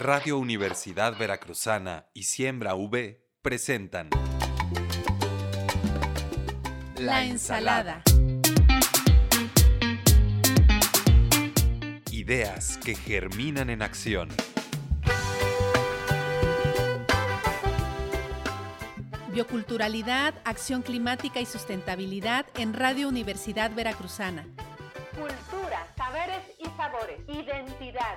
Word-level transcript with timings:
Radio 0.00 0.38
Universidad 0.38 1.16
Veracruzana 1.16 2.06
y 2.14 2.24
Siembra 2.24 2.74
V 2.74 3.22
presentan 3.42 4.10
La 6.98 7.24
ensalada. 7.24 8.02
Ideas 12.10 12.76
que 12.78 12.96
germinan 12.96 13.70
en 13.70 13.82
acción. 13.82 14.30
Bioculturalidad, 19.32 20.34
acción 20.44 20.82
climática 20.82 21.40
y 21.40 21.46
sustentabilidad 21.46 22.46
en 22.56 22.74
Radio 22.74 23.08
Universidad 23.08 23.72
Veracruzana. 23.72 24.44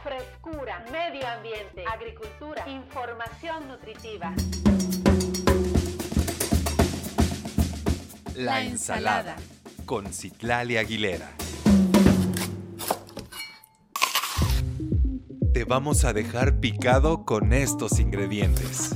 Frescura, 0.08 0.86
medio 0.90 1.28
ambiente, 1.28 1.84
agricultura, 1.86 2.64
información 2.70 3.68
nutritiva. 3.68 4.34
La 8.36 8.62
ensalada 8.62 9.36
con 9.86 10.14
Citlali 10.14 10.78
Aguilera. 10.78 11.30
Te 15.54 15.66
vamos 15.66 16.06
a 16.06 16.14
dejar 16.14 16.62
picado 16.62 17.26
con 17.26 17.52
estos 17.52 18.00
ingredientes. 18.00 18.94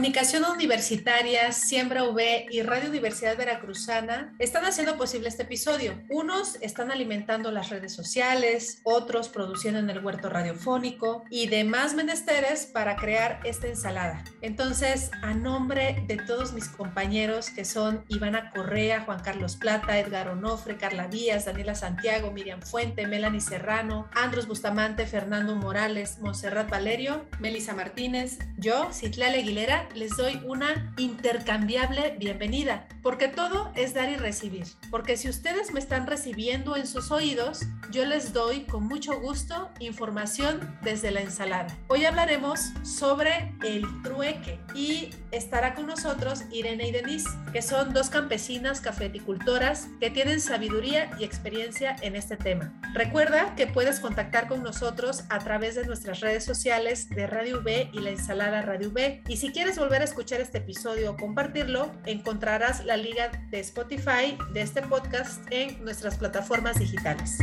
Comunicación 0.00 0.44
Universitaria, 0.50 1.52
Siembra 1.52 2.04
V 2.04 2.46
y 2.50 2.62
Radio 2.62 2.88
Universidad 2.88 3.36
Veracruzana 3.36 4.34
están 4.38 4.64
haciendo 4.64 4.96
posible 4.96 5.28
este 5.28 5.42
episodio. 5.42 6.02
Unos 6.08 6.56
están 6.62 6.90
alimentando 6.90 7.50
las 7.50 7.68
redes 7.68 7.92
sociales, 7.92 8.80
otros 8.84 9.28
produciendo 9.28 9.78
en 9.78 9.90
el 9.90 10.02
huerto 10.02 10.30
radiofónico 10.30 11.24
y 11.28 11.48
demás 11.48 11.92
menesteres 11.92 12.64
para 12.64 12.96
crear 12.96 13.40
esta 13.44 13.66
ensalada. 13.66 14.24
Entonces, 14.40 15.10
a 15.20 15.34
nombre 15.34 16.02
de 16.06 16.16
todos 16.16 16.54
mis 16.54 16.68
compañeros 16.68 17.50
que 17.50 17.66
son 17.66 18.02
Ivana 18.08 18.52
Correa, 18.52 19.02
Juan 19.02 19.20
Carlos 19.20 19.56
Plata, 19.56 19.98
Edgar 19.98 20.30
Onofre, 20.30 20.78
Carla 20.78 21.08
Díaz, 21.08 21.44
Daniela 21.44 21.74
Santiago, 21.74 22.30
Miriam 22.30 22.62
Fuente, 22.62 23.06
Melanie 23.06 23.42
Serrano, 23.42 24.08
Andros 24.14 24.46
Bustamante, 24.46 25.04
Fernando 25.04 25.56
Morales, 25.56 26.20
Monserrat 26.20 26.70
Valerio, 26.70 27.26
Melisa 27.38 27.74
Martínez, 27.74 28.38
yo, 28.56 28.90
Citlale 28.94 29.40
Aguilera, 29.40 29.89
les 29.94 30.16
doy 30.16 30.40
una 30.44 30.92
intercambiable 30.96 32.16
bienvenida, 32.18 32.86
porque 33.02 33.28
todo 33.28 33.72
es 33.74 33.94
dar 33.94 34.08
y 34.08 34.16
recibir. 34.16 34.66
Porque 34.90 35.16
si 35.16 35.28
ustedes 35.28 35.72
me 35.72 35.80
están 35.80 36.06
recibiendo 36.06 36.76
en 36.76 36.86
sus 36.86 37.10
oídos, 37.10 37.60
yo 37.90 38.04
les 38.04 38.32
doy 38.32 38.64
con 38.64 38.86
mucho 38.86 39.20
gusto 39.20 39.70
información 39.80 40.78
desde 40.82 41.10
la 41.10 41.20
ensalada. 41.20 41.76
Hoy 41.88 42.04
hablaremos 42.04 42.72
sobre 42.82 43.54
el 43.62 43.84
trueque 44.02 44.60
y 44.74 45.10
estará 45.30 45.74
con 45.74 45.86
nosotros 45.86 46.42
Irene 46.50 46.88
y 46.88 46.92
Denise, 46.92 47.28
que 47.52 47.62
son 47.62 47.92
dos 47.92 48.10
campesinas 48.10 48.80
cafeticultoras 48.80 49.88
que 50.00 50.10
tienen 50.10 50.40
sabiduría 50.40 51.10
y 51.18 51.24
experiencia 51.24 51.96
en 52.02 52.16
este 52.16 52.36
tema. 52.36 52.72
Recuerda 52.94 53.54
que 53.54 53.66
puedes 53.66 54.00
contactar 54.00 54.48
con 54.48 54.62
nosotros 54.62 55.24
a 55.28 55.38
través 55.38 55.74
de 55.74 55.86
nuestras 55.86 56.20
redes 56.20 56.44
sociales 56.44 57.08
de 57.10 57.26
Radio 57.26 57.60
V 57.60 57.90
y 57.92 58.00
la 58.00 58.10
ensalada 58.10 58.62
Radio 58.62 58.90
V. 58.90 59.22
Y 59.28 59.36
si 59.36 59.50
quieres 59.50 59.78
volver 59.80 60.02
a 60.02 60.04
escuchar 60.04 60.42
este 60.42 60.58
episodio 60.58 61.12
o 61.12 61.16
compartirlo, 61.16 61.90
encontrarás 62.04 62.84
la 62.84 62.98
liga 62.98 63.30
de 63.50 63.60
Spotify 63.60 64.36
de 64.52 64.60
este 64.60 64.82
podcast 64.82 65.42
en 65.50 65.82
nuestras 65.82 66.18
plataformas 66.18 66.78
digitales. 66.78 67.38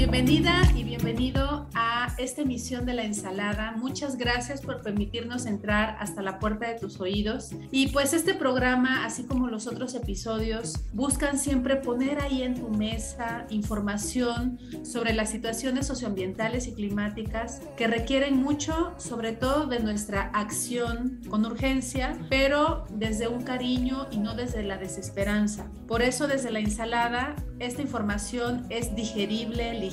Bienvenida 0.00 0.62
y 0.74 0.82
bienvenido 0.82 1.68
a 1.74 2.14
esta 2.16 2.40
emisión 2.40 2.86
de 2.86 2.94
la 2.94 3.04
ensalada. 3.04 3.74
Muchas 3.76 4.16
gracias 4.16 4.62
por 4.62 4.80
permitirnos 4.80 5.44
entrar 5.44 5.98
hasta 6.00 6.22
la 6.22 6.38
puerta 6.38 6.68
de 6.68 6.78
tus 6.78 7.00
oídos. 7.00 7.50
Y 7.70 7.88
pues 7.88 8.14
este 8.14 8.32
programa, 8.32 9.04
así 9.04 9.24
como 9.24 9.48
los 9.48 9.66
otros 9.66 9.94
episodios, 9.94 10.80
buscan 10.94 11.38
siempre 11.38 11.76
poner 11.76 12.18
ahí 12.18 12.42
en 12.42 12.54
tu 12.54 12.70
mesa 12.70 13.44
información 13.50 14.58
sobre 14.84 15.12
las 15.12 15.28
situaciones 15.28 15.86
socioambientales 15.86 16.66
y 16.66 16.72
climáticas 16.72 17.60
que 17.76 17.86
requieren 17.86 18.38
mucho, 18.38 18.94
sobre 18.96 19.32
todo 19.32 19.66
de 19.66 19.80
nuestra 19.80 20.30
acción 20.32 21.20
con 21.28 21.44
urgencia, 21.44 22.16
pero 22.30 22.86
desde 22.88 23.28
un 23.28 23.42
cariño 23.42 24.06
y 24.10 24.16
no 24.16 24.34
desde 24.34 24.62
la 24.62 24.78
desesperanza. 24.78 25.66
Por 25.86 26.00
eso 26.00 26.26
desde 26.26 26.50
la 26.50 26.60
ensalada, 26.60 27.36
esta 27.58 27.82
información 27.82 28.64
es 28.70 28.96
digerible, 28.96 29.74
ligera 29.74 29.89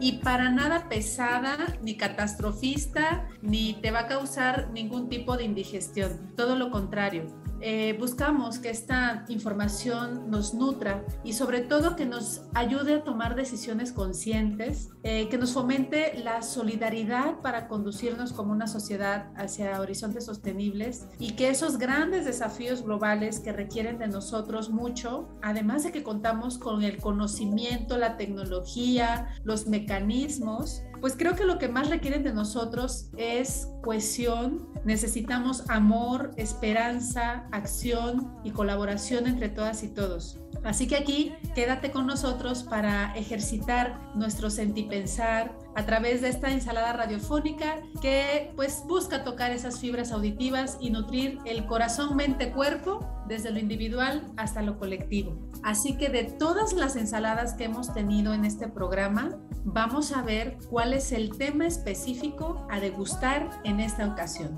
y 0.00 0.18
para 0.18 0.50
nada 0.50 0.88
pesada, 0.88 1.56
ni 1.82 1.96
catastrofista, 1.96 3.28
ni 3.42 3.74
te 3.74 3.90
va 3.90 4.00
a 4.00 4.06
causar 4.08 4.70
ningún 4.72 5.08
tipo 5.08 5.36
de 5.36 5.44
indigestión. 5.44 6.34
Todo 6.36 6.56
lo 6.56 6.70
contrario 6.70 7.43
eh, 7.66 7.96
buscamos 7.98 8.58
que 8.58 8.68
esta 8.68 9.24
información 9.28 10.30
nos 10.30 10.52
nutra 10.52 11.02
y 11.24 11.32
sobre 11.32 11.62
todo 11.62 11.96
que 11.96 12.04
nos 12.04 12.42
ayude 12.52 12.96
a 12.96 13.04
tomar 13.04 13.36
decisiones 13.36 13.90
conscientes, 13.90 14.90
eh, 15.02 15.30
que 15.30 15.38
nos 15.38 15.54
fomente 15.54 16.12
la 16.22 16.42
solidaridad 16.42 17.40
para 17.40 17.66
conducirnos 17.66 18.34
como 18.34 18.52
una 18.52 18.66
sociedad 18.66 19.32
hacia 19.36 19.80
horizontes 19.80 20.26
sostenibles 20.26 21.06
y 21.18 21.36
que 21.36 21.48
esos 21.48 21.78
grandes 21.78 22.26
desafíos 22.26 22.82
globales 22.82 23.40
que 23.40 23.54
requieren 23.54 23.98
de 23.98 24.08
nosotros 24.08 24.68
mucho, 24.68 25.30
además 25.40 25.84
de 25.84 25.92
que 25.92 26.02
contamos 26.02 26.58
con 26.58 26.82
el 26.82 26.98
conocimiento, 26.98 27.96
la 27.96 28.18
tecnología, 28.18 29.28
los 29.42 29.66
mecanismos, 29.68 30.82
pues 31.04 31.16
creo 31.18 31.36
que 31.36 31.44
lo 31.44 31.58
que 31.58 31.68
más 31.68 31.90
requieren 31.90 32.22
de 32.22 32.32
nosotros 32.32 33.10
es 33.18 33.68
cohesión, 33.82 34.70
necesitamos 34.86 35.68
amor, 35.68 36.30
esperanza, 36.38 37.46
acción 37.52 38.34
y 38.42 38.52
colaboración 38.52 39.26
entre 39.26 39.50
todas 39.50 39.82
y 39.82 39.88
todos. 39.88 40.40
Así 40.64 40.86
que 40.86 40.96
aquí 40.96 41.34
quédate 41.54 41.90
con 41.90 42.06
nosotros 42.06 42.62
para 42.62 43.14
ejercitar 43.16 44.00
nuestro 44.14 44.48
sentipensar 44.48 45.54
a 45.76 45.84
través 45.84 46.22
de 46.22 46.30
esta 46.30 46.50
ensalada 46.50 46.94
radiofónica 46.94 47.82
que 48.00 48.50
pues 48.56 48.82
busca 48.88 49.24
tocar 49.24 49.50
esas 49.50 49.80
fibras 49.80 50.10
auditivas 50.10 50.78
y 50.80 50.88
nutrir 50.88 51.38
el 51.44 51.66
corazón, 51.66 52.16
mente, 52.16 52.50
cuerpo 52.50 53.06
desde 53.28 53.50
lo 53.50 53.58
individual 53.58 54.32
hasta 54.38 54.62
lo 54.62 54.78
colectivo. 54.78 55.36
Así 55.64 55.96
que 55.96 56.10
de 56.10 56.24
todas 56.24 56.74
las 56.74 56.94
ensaladas 56.94 57.54
que 57.54 57.64
hemos 57.64 57.94
tenido 57.94 58.34
en 58.34 58.44
este 58.44 58.68
programa, 58.68 59.38
vamos 59.64 60.12
a 60.12 60.20
ver 60.20 60.58
cuál 60.68 60.92
es 60.92 61.10
el 61.10 61.38
tema 61.38 61.66
específico 61.66 62.66
a 62.70 62.80
degustar 62.80 63.48
en 63.64 63.80
esta 63.80 64.06
ocasión. 64.06 64.54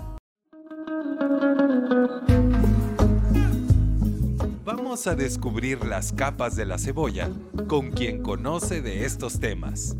Vamos 4.64 5.06
a 5.06 5.14
descubrir 5.14 5.84
las 5.84 6.12
capas 6.12 6.56
de 6.56 6.66
la 6.66 6.76
cebolla 6.76 7.30
con 7.68 7.92
quien 7.92 8.20
conoce 8.20 8.82
de 8.82 9.04
estos 9.04 9.38
temas. 9.38 9.96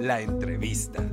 La 0.00 0.20
entrevista. 0.20 1.04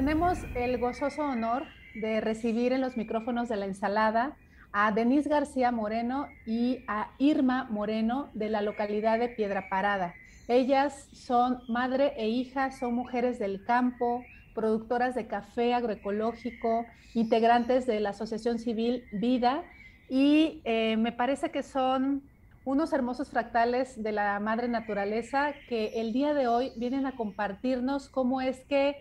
Tenemos 0.00 0.38
el 0.54 0.78
gozoso 0.78 1.20
honor 1.20 1.64
de 1.94 2.22
recibir 2.22 2.72
en 2.72 2.80
los 2.80 2.96
micrófonos 2.96 3.50
de 3.50 3.56
la 3.56 3.66
ensalada 3.66 4.34
a 4.72 4.92
Denise 4.92 5.28
García 5.28 5.72
Moreno 5.72 6.26
y 6.46 6.82
a 6.88 7.10
Irma 7.18 7.64
Moreno 7.64 8.30
de 8.32 8.48
la 8.48 8.62
localidad 8.62 9.18
de 9.18 9.28
Piedra 9.28 9.68
Parada. 9.68 10.14
Ellas 10.48 11.06
son 11.12 11.60
madre 11.68 12.14
e 12.16 12.30
hija, 12.30 12.70
son 12.70 12.94
mujeres 12.94 13.38
del 13.38 13.62
campo, 13.66 14.24
productoras 14.54 15.14
de 15.14 15.26
café 15.26 15.74
agroecológico, 15.74 16.86
integrantes 17.12 17.86
de 17.86 18.00
la 18.00 18.10
Asociación 18.10 18.58
Civil 18.58 19.04
Vida 19.12 19.64
y 20.08 20.62
eh, 20.64 20.96
me 20.96 21.12
parece 21.12 21.50
que 21.50 21.62
son 21.62 22.22
unos 22.64 22.94
hermosos 22.94 23.28
fractales 23.28 24.02
de 24.02 24.12
la 24.12 24.40
madre 24.40 24.66
naturaleza 24.66 25.52
que 25.68 26.00
el 26.00 26.14
día 26.14 26.32
de 26.32 26.48
hoy 26.48 26.72
vienen 26.76 27.04
a 27.04 27.16
compartirnos 27.16 28.08
cómo 28.08 28.40
es 28.40 28.60
que 28.64 28.96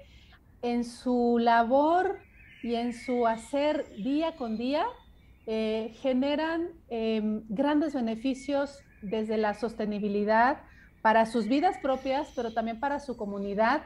en 0.62 0.84
su 0.84 1.38
labor 1.40 2.20
y 2.64 2.76
en 2.76 2.94
su 2.94 3.28
hacer 3.28 3.86
día 3.96 4.36
con 4.36 4.58
día 4.58 4.86
eh, 5.48 5.94
generan 6.02 6.70
em, 6.90 7.44
grandes 7.50 7.94
beneficios 7.94 8.80
desde 9.02 9.38
la 9.38 9.54
sostenibilidad 9.54 10.60
para 11.02 11.26
sus 11.26 11.48
vidas 11.48 11.78
propias, 11.82 12.32
pero 12.36 12.54
también 12.54 12.80
para 12.80 13.00
su 13.00 13.16
comunidad. 13.16 13.84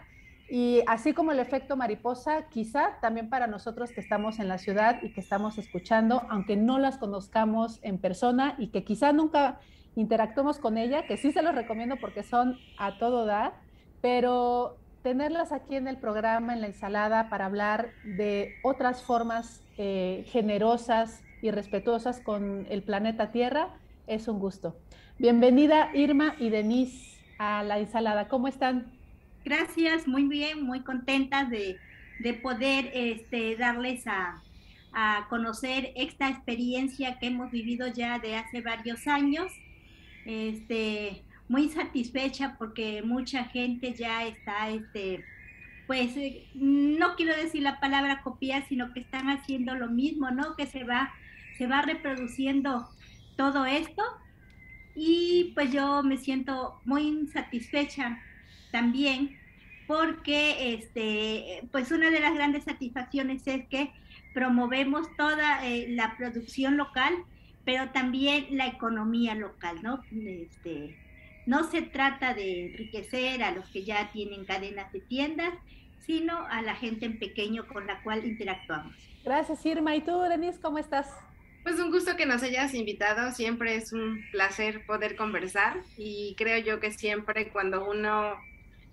Y 0.50 0.82
así 0.88 1.14
como 1.14 1.32
el 1.32 1.40
efecto 1.40 1.78
mariposa, 1.78 2.50
quizá 2.50 3.00
también 3.00 3.30
para 3.30 3.48
nosotros 3.48 3.92
que 3.92 4.02
estamos 4.02 4.40
en 4.40 4.48
la 4.48 4.58
ciudad 4.58 5.02
y 5.02 5.14
que 5.14 5.22
estamos 5.22 5.58
escuchando, 5.58 6.24
aunque 6.30 6.58
no 6.58 6.80
las 6.80 6.98
conozcamos 6.98 7.80
en 7.82 7.98
persona 7.98 8.56
y 8.58 8.68
que 8.68 8.84
quizá 8.84 9.14
nunca 9.14 9.60
interactuemos 9.96 10.60
con 10.60 10.78
ella, 10.78 11.06
que 11.06 11.18
sí 11.18 11.32
se 11.32 11.44
los 11.44 11.56
recomiendo 11.56 11.96
porque 11.98 12.24
son 12.24 12.58
a 12.78 12.98
todo 12.98 13.26
dar, 13.26 13.54
pero 14.02 14.78
tenerlas 15.04 15.52
aquí 15.52 15.76
en 15.76 15.88
el 15.88 15.98
programa, 15.98 16.54
en 16.54 16.62
la 16.62 16.68
ensalada, 16.68 17.30
para 17.30 17.46
hablar 17.46 17.92
de 18.04 18.56
otras 18.64 19.04
formas 19.04 19.62
eh, 19.78 20.26
generosas 20.30 21.22
y 21.42 21.52
respetuosas 21.52 22.22
con 22.22 22.66
el 22.70 22.82
planeta 22.84 23.32
Tierra, 23.32 23.68
es 24.08 24.30
un 24.30 24.40
gusto. 24.40 24.76
Bienvenida 25.20 25.92
Irma 25.94 26.36
y 26.40 26.50
Denise 26.50 27.20
a 27.38 27.64
la 27.64 27.80
ensalada. 27.80 28.30
¿Cómo 28.30 28.48
están? 28.48 28.86
Gracias, 29.44 30.08
muy 30.08 30.24
bien, 30.24 30.64
muy 30.64 30.82
contentas 30.82 31.50
de, 31.50 31.78
poder 32.42 32.90
este, 32.94 33.58
darles 33.58 34.08
a, 34.08 34.42
a 34.94 35.28
conocer 35.30 35.92
esta 35.98 36.30
experiencia 36.30 37.20
que 37.20 37.28
hemos 37.28 37.52
vivido 37.52 37.88
ya 37.88 38.20
de 38.20 38.38
hace 38.38 38.62
varios 38.62 39.06
años. 39.08 39.52
Este, 40.26 41.24
muy 41.48 41.70
satisfecha 41.70 42.56
porque 42.58 43.02
mucha 43.04 43.46
gente 43.46 43.94
ya 43.94 44.26
está, 44.26 44.70
este, 44.70 45.24
pues, 45.88 46.16
eh, 46.18 46.48
no 46.56 47.16
quiero 47.16 47.36
decir 47.36 47.64
la 47.64 47.80
palabra 47.80 48.22
copiar, 48.24 48.66
sino 48.68 48.94
que 48.94 49.02
están 49.02 49.30
haciendo 49.30 49.76
lo 49.76 49.90
mismo, 49.90 50.32
¿no? 50.32 50.56
Que 50.56 50.66
se 50.66 50.84
va, 50.84 51.14
se 51.58 51.68
va 51.68 51.82
reproduciendo 51.82 52.90
todo 53.36 53.66
esto. 53.66 54.02
Y 54.96 55.52
pues 55.56 55.72
yo 55.72 56.04
me 56.04 56.18
siento 56.18 56.80
muy 56.86 57.28
satisfecha 57.28 58.20
también 58.72 59.38
porque, 59.88 60.74
este, 60.74 61.68
pues 61.72 61.92
una 61.92 62.10
de 62.10 62.20
las 62.20 62.34
grandes 62.34 62.64
satisfacciones 62.64 63.46
es 63.48 63.68
que 63.68 63.92
promovemos 64.34 65.08
toda 65.18 65.66
eh, 65.66 65.88
la 65.90 66.16
producción 66.18 66.78
local, 66.78 67.14
pero 67.66 67.90
también 67.90 68.48
la 68.58 68.68
economía 68.68 69.36
local, 69.36 69.82
¿no? 69.84 70.02
Este, 70.12 70.98
no 71.46 71.70
se 71.70 71.82
trata 71.82 72.34
de 72.34 72.68
enriquecer 72.68 73.44
a 73.44 73.52
los 73.52 73.68
que 73.70 73.84
ya 73.84 74.12
tienen 74.12 74.46
cadenas 74.46 74.92
de 74.92 75.02
tiendas, 75.02 75.54
sino 76.00 76.46
a 76.48 76.62
la 76.62 76.76
gente 76.76 77.06
en 77.06 77.20
pequeño 77.20 77.68
con 77.68 77.88
la 77.88 78.02
cual 78.04 78.26
interactuamos. 78.26 78.96
Gracias, 79.24 79.66
Irma. 79.66 79.96
¿Y 79.96 80.02
tú, 80.02 80.20
Denise, 80.22 80.60
cómo 80.60 80.78
estás? 80.78 81.08
Pues 81.64 81.80
un 81.80 81.92
gusto 81.92 82.18
que 82.18 82.26
nos 82.26 82.44
hayas 82.44 82.74
invitado, 82.74 83.32
siempre 83.32 83.76
es 83.76 83.94
un 83.94 84.22
placer 84.32 84.86
poder 84.86 85.16
conversar 85.16 85.78
y 85.98 86.36
creo 86.38 86.58
yo 86.58 86.82
que 86.82 86.92
siempre 86.92 87.50
cuando 87.54 87.90
uno 87.90 88.36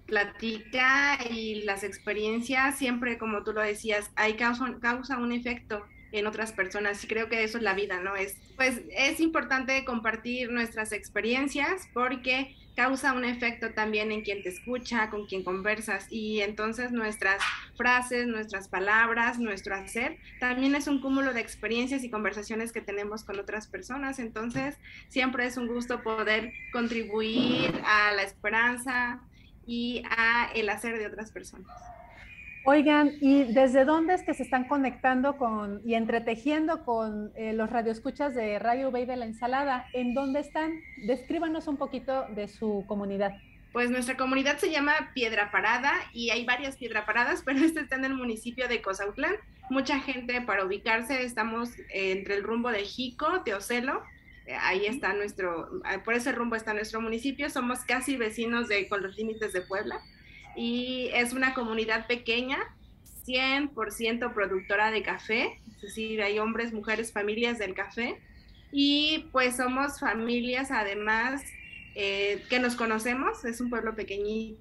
platica 0.07 1.19
y 1.29 1.63
las 1.63 1.83
experiencias, 1.83 2.79
siempre 2.79 3.19
como 3.19 3.43
tú 3.43 3.53
lo 3.53 3.61
decías, 3.61 4.13
hay 4.15 4.35
causa, 4.35 4.73
causa 4.81 5.19
un 5.19 5.33
efecto 5.33 5.85
en 6.13 6.27
otras 6.27 6.53
personas 6.53 7.03
y 7.05 7.07
creo 7.07 7.29
que 7.29 7.45
eso 7.45 7.59
es 7.59 7.65
la 7.65 7.75
vida, 7.75 8.01
¿no? 8.01 8.17
Es, 8.17 8.37
pues 8.57 8.81
es 8.91 9.21
importante 9.21 9.85
compartir 9.85 10.51
nuestras 10.51 10.93
experiencias 10.93 11.89
porque 11.93 12.55
causa 12.77 13.13
un 13.13 13.25
efecto 13.25 13.73
también 13.75 14.11
en 14.13 14.23
quien 14.23 14.43
te 14.43 14.49
escucha, 14.49 15.11
con 15.11 15.27
quien 15.27 15.43
conversas 15.43 16.07
y 16.11 16.41
entonces 16.41 16.93
nuestras 16.93 17.43
frases, 17.77 18.27
nuestras 18.27 18.69
palabras, 18.69 19.39
nuestro 19.39 19.75
hacer 19.75 20.19
también 20.39 20.75
es 20.75 20.87
un 20.87 21.01
cúmulo 21.01 21.35
de 21.35 21.41
experiencias 21.41 22.05
y 22.05 22.11
conversaciones 22.11 22.73
que 22.73 22.81
tenemos 22.81 23.25
con 23.25 23.39
otras 23.39 23.67
personas, 23.67 24.19
entonces 24.19 24.77
siempre 25.09 25.47
es 25.47 25.57
un 25.57 25.67
gusto 25.67 26.03
poder 26.03 26.53
contribuir 26.73 27.71
a 27.85 28.13
la 28.13 28.23
esperanza 28.23 29.21
y 29.67 30.03
a 30.17 30.51
el 30.55 30.69
hacer 30.69 30.99
de 30.99 31.07
otras 31.07 31.31
personas. 31.31 32.00
Oigan, 32.65 33.13
¿y 33.23 33.45
desde 33.45 33.87
dónde 33.87 34.13
es 34.13 34.23
que 34.23 34.35
se 34.35 34.43
están 34.43 34.69
conectando 34.69 35.39
con 35.39 35.81
y 35.83 35.95
entretejiendo 35.95 36.85
con 36.85 37.33
eh, 37.35 37.55
los 37.55 37.71
radioescuchas 37.71 38.35
de 38.35 38.59
Radio 38.59 38.91
Bay 38.91 39.07
de 39.07 39.17
la 39.17 39.25
Ensalada? 39.25 39.87
¿En 39.95 40.13
dónde 40.13 40.41
están? 40.41 40.79
Descríbanos 41.07 41.69
un 41.69 41.79
poquito 41.79 42.27
de 42.35 42.49
su 42.49 42.85
comunidad. 42.87 43.33
Pues 43.73 43.91
nuestra 43.91 44.19
comunidad 44.19 44.59
se 44.59 44.71
llama 44.71 44.93
Piedra 45.15 45.51
Parada 45.51 45.93
y 46.13 46.31
hay 46.31 46.45
varias 46.45 46.77
Piedra 46.77 47.07
Paradas, 47.07 47.43
pero 47.47 47.61
este 47.61 47.81
está 47.81 47.97
en 47.97 48.05
el 48.05 48.15
municipio 48.15 48.69
de 48.69 48.83
Cozautlán. 48.83 49.37
Mucha 49.71 49.99
gente 49.99 50.43
para 50.43 50.67
ubicarse, 50.67 51.23
estamos 51.23 51.71
entre 51.95 52.35
el 52.35 52.43
rumbo 52.43 52.71
de 52.71 52.81
Jico, 52.81 53.41
Teocelo, 53.43 54.03
eh, 54.45 54.55
ahí 54.61 54.85
está 54.85 55.15
nuestro, 55.15 55.71
por 56.05 56.13
ese 56.13 56.33
rumbo 56.33 56.57
está 56.57 56.75
nuestro 56.75 57.01
municipio, 57.01 57.49
somos 57.49 57.81
casi 57.85 58.17
vecinos 58.17 58.69
de, 58.69 58.87
con 58.87 59.03
los 59.03 59.17
límites 59.17 59.55
de 59.55 59.63
Puebla 59.63 60.03
y 60.57 61.11
es 61.15 61.33
una 61.33 61.55
comunidad 61.55 62.07
pequeña, 62.07 62.59
100% 63.27 64.33
productora 64.33 64.91
de 64.91 65.03
café, 65.03 65.61
es 65.77 65.81
decir, 65.83 66.23
hay 66.23 66.39
hombres, 66.39 66.73
mujeres, 66.73 67.13
familias 67.13 67.59
del 67.59 67.75
café 67.75 68.21
y 68.73 69.29
pues 69.33 69.57
somos 69.57 69.99
familias 69.99 70.71
además 70.71 71.43
eh, 71.95 72.43
que 72.49 72.61
nos 72.61 72.77
conocemos, 72.77 73.45
es 73.45 73.61
un 73.61 73.71
pueblo 73.71 73.95
pequeñito 73.95 74.59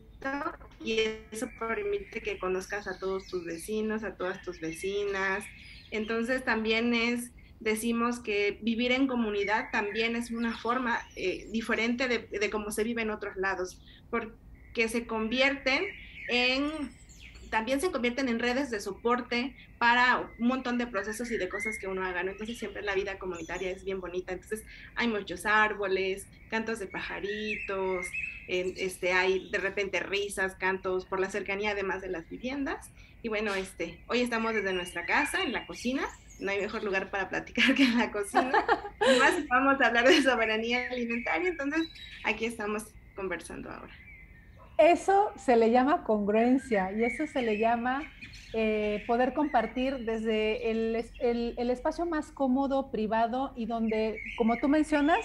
y 0.83 0.99
eso 1.31 1.49
permite 1.59 2.21
que 2.21 2.39
conozcas 2.39 2.87
a 2.87 2.97
todos 2.99 3.27
tus 3.27 3.45
vecinos, 3.45 4.03
a 4.03 4.15
todas 4.15 4.41
tus 4.41 4.59
vecinas. 4.59 5.45
Entonces 5.91 6.43
también 6.43 6.93
es, 6.93 7.31
decimos 7.59 8.19
que 8.19 8.59
vivir 8.61 8.91
en 8.91 9.07
comunidad 9.07 9.69
también 9.71 10.15
es 10.15 10.31
una 10.31 10.57
forma 10.57 10.99
eh, 11.15 11.47
diferente 11.51 12.07
de, 12.07 12.19
de 12.19 12.49
cómo 12.49 12.71
se 12.71 12.83
vive 12.83 13.01
en 13.01 13.11
otros 13.11 13.35
lados, 13.35 13.79
porque 14.09 14.33
que 14.73 14.87
se 14.87 15.05
convierten 15.05 15.83
en, 16.29 16.91
también 17.49 17.81
se 17.81 17.91
convierten 17.91 18.29
en 18.29 18.39
redes 18.39 18.69
de 18.69 18.79
soporte 18.79 19.55
para 19.77 20.29
un 20.37 20.47
montón 20.47 20.77
de 20.77 20.87
procesos 20.87 21.31
y 21.31 21.37
de 21.37 21.49
cosas 21.49 21.79
que 21.79 21.87
uno 21.87 22.03
haga, 22.03 22.23
¿no? 22.23 22.31
Entonces 22.31 22.57
siempre 22.57 22.81
la 22.81 22.93
vida 22.93 23.17
comunitaria 23.17 23.71
es 23.71 23.83
bien 23.83 24.01
bonita, 24.01 24.33
entonces 24.33 24.63
hay 24.95 25.07
muchos 25.07 25.45
árboles, 25.45 26.27
cantos 26.49 26.79
de 26.79 26.87
pajaritos, 26.87 28.05
este, 28.47 29.13
hay 29.13 29.49
de 29.49 29.57
repente 29.57 29.99
risas, 29.99 30.55
cantos 30.55 31.05
por 31.05 31.19
la 31.19 31.29
cercanía 31.29 31.71
además 31.71 32.01
de 32.01 32.09
las 32.09 32.27
viviendas. 32.29 32.89
Y 33.21 33.29
bueno, 33.29 33.53
este, 33.53 33.99
hoy 34.07 34.21
estamos 34.21 34.53
desde 34.53 34.73
nuestra 34.73 35.05
casa, 35.05 35.43
en 35.43 35.51
la 35.51 35.65
cocina, 35.65 36.07
no 36.39 36.51
hay 36.51 36.61
mejor 36.61 36.83
lugar 36.83 37.11
para 37.11 37.29
platicar 37.29 37.75
que 37.75 37.83
en 37.83 37.97
la 37.97 38.11
cocina. 38.11 38.65
Además, 38.99 39.33
vamos 39.47 39.81
a 39.81 39.87
hablar 39.87 40.07
de 40.07 40.21
soberanía 40.21 40.89
alimentaria, 40.89 41.49
entonces 41.49 41.87
aquí 42.23 42.45
estamos 42.45 42.85
conversando 43.15 43.69
ahora. 43.69 43.93
Eso 44.79 45.31
se 45.35 45.57
le 45.57 45.71
llama 45.71 46.05
congruencia 46.05 46.93
y 46.93 47.03
eso 47.03 47.27
se 47.27 47.41
le 47.41 47.59
llama 47.59 48.01
eh, 48.53 49.03
poder 49.07 49.33
compartir 49.33 50.05
desde 50.05 50.71
el, 50.71 51.69
espacio 51.69 52.05
más 52.05 52.31
cómodo, 52.31 52.89
privado 52.89 53.51
y 53.57 53.65
donde, 53.65 54.21
como 54.37 54.55
tú 54.55 54.69
mencionas, 54.69 55.19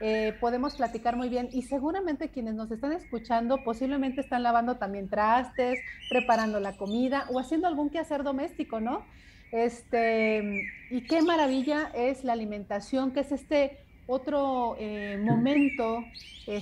eh, 0.00 0.34
podemos 0.40 0.74
platicar 0.74 1.14
muy 1.14 1.28
bien 1.28 1.48
y 1.52 1.62
seguramente 1.62 2.30
quienes 2.30 2.54
nos 2.54 2.68
están 2.72 2.92
escuchando 2.92 3.62
posiblemente 3.62 4.22
están 4.22 4.42
lavando 4.42 4.74
también 4.74 5.08
trastes, 5.08 5.78
preparando 6.10 6.58
la 6.58 6.76
comida 6.76 7.26
o 7.30 7.38
haciendo 7.38 7.68
algún 7.68 7.90
quehacer 7.90 8.24
doméstico, 8.24 8.80
¿no? 8.80 9.04
Este, 9.52 10.66
y 10.90 11.02
qué 11.02 11.22
maravilla 11.22 11.92
es 11.94 12.24
la 12.24 12.32
alimentación, 12.32 13.12
que 13.12 13.20
es 13.20 13.30
este 13.30 13.78
otro 14.08 14.76
eh, 14.80 15.16
momento 15.22 16.04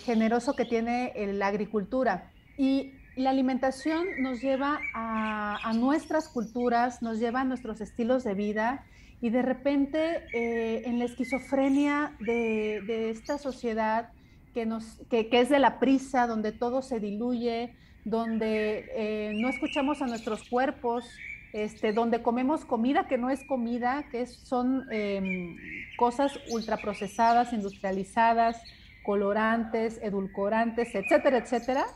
generoso 0.05 0.55
que 0.55 0.67
tiene 0.67 1.15
la 1.33 1.47
agricultura. 1.47 2.31
Y 2.57 2.93
la 3.17 3.31
alimentación 3.31 4.07
nos 4.19 4.41
lleva 4.41 4.81
a, 4.93 5.73
nuestras 5.75 6.29
culturas, 6.29 7.01
nos 7.03 7.19
lleva 7.19 7.43
a 7.43 7.45
nuestros 7.45 7.81
estilos 7.81 8.25
de 8.25 8.35
vida 8.35 8.85
y 9.21 9.31
de 9.31 9.43
repente 9.43 10.25
eh, 10.33 10.83
en 10.85 10.99
la 10.99 11.05
esquizofrenia 11.05 12.13
de, 12.21 13.11
esta 13.11 13.39
sociedad 13.39 14.11
que, 14.53 14.67
nos, 14.67 15.01
que, 15.09 15.29
es 15.31 15.49
de 15.49 15.59
la 15.59 15.79
prisa, 15.79 16.27
donde 16.27 16.53
todo 16.53 16.83
se 16.83 16.99
diluye, 16.99 17.75
donde 18.05 18.91
eh, 18.95 19.33
no 19.37 19.49
escuchamos 19.49 20.03
a 20.03 20.07
nuestros 20.07 20.49
cuerpos, 20.49 21.05
este, 21.53 21.93
donde 21.93 22.21
comemos 22.21 22.65
comida 22.65 23.07
que 23.07 23.17
no 23.17 23.31
es 23.31 23.45
comida, 23.45 24.07
que 24.11 24.27
son 24.27 24.93
em, 24.93 25.57
cosas 25.97 26.33
ultraprocesadas, 26.51 27.53
industrializadas, 27.53 28.61
colorantes, 29.05 30.01
edulcorantes, 30.03 30.93
etcétera, 30.95 31.39
etcétera 31.39 31.87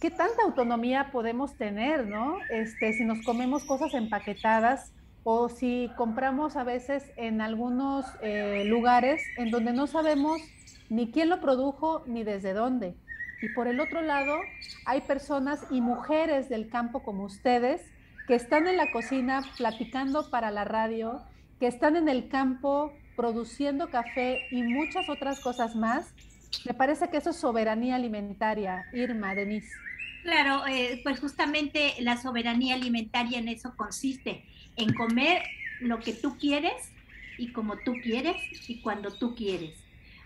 ¿qué 0.00 0.10
tanta 0.10 0.42
autonomía 0.44 1.10
podemos 1.12 1.56
tener, 1.56 2.06
no? 2.06 2.38
Este, 2.50 2.92
si 2.92 3.04
nos 3.04 3.22
comemos 3.24 3.64
cosas 3.64 3.94
empaquetadas 3.94 4.92
o 5.24 5.48
si 5.48 5.90
compramos 5.96 6.56
a 6.56 6.64
veces 6.64 7.10
en 7.16 7.40
algunos 7.40 8.06
eh, 8.22 8.64
lugares 8.66 9.22
en 9.38 9.50
donde 9.50 9.72
no 9.72 9.86
sabemos 9.86 10.40
ni 10.90 11.10
quién 11.10 11.30
lo 11.30 11.40
produjo 11.40 12.02
ni 12.06 12.24
desde 12.24 12.52
dónde. 12.52 12.94
Y 13.40 13.48
por 13.50 13.66
el 13.66 13.80
otro 13.80 14.02
lado, 14.02 14.36
hay 14.86 15.00
personas 15.00 15.64
y 15.70 15.80
mujeres 15.80 16.48
del 16.48 16.68
campo 16.68 17.02
como 17.02 17.24
ustedes 17.24 17.80
que 18.26 18.34
están 18.34 18.66
en 18.66 18.76
la 18.76 18.90
cocina 18.90 19.42
platicando 19.58 20.30
para 20.30 20.50
la 20.50 20.64
radio, 20.64 21.22
que 21.60 21.66
están 21.66 21.96
en 21.96 22.08
el 22.08 22.28
campo 22.28 22.92
produciendo 23.16 23.90
café 23.90 24.40
y 24.50 24.62
muchas 24.62 25.08
otras 25.08 25.40
cosas 25.40 25.76
más. 25.76 26.14
Me 26.64 26.74
parece 26.74 27.08
que 27.08 27.18
eso 27.18 27.30
es 27.30 27.36
soberanía 27.36 27.96
alimentaria, 27.96 28.86
Irma, 28.92 29.34
Denise. 29.34 29.68
Claro, 30.22 30.66
eh, 30.66 31.00
pues 31.02 31.20
justamente 31.20 31.94
la 32.00 32.16
soberanía 32.16 32.74
alimentaria 32.74 33.38
en 33.38 33.48
eso 33.48 33.74
consiste, 33.76 34.44
en 34.76 34.94
comer 34.94 35.42
lo 35.80 36.00
que 36.00 36.14
tú 36.14 36.38
quieres 36.38 36.72
y 37.36 37.52
como 37.52 37.76
tú 37.78 37.92
quieres 38.02 38.36
y 38.68 38.80
cuando 38.80 39.12
tú 39.12 39.34
quieres. 39.34 39.74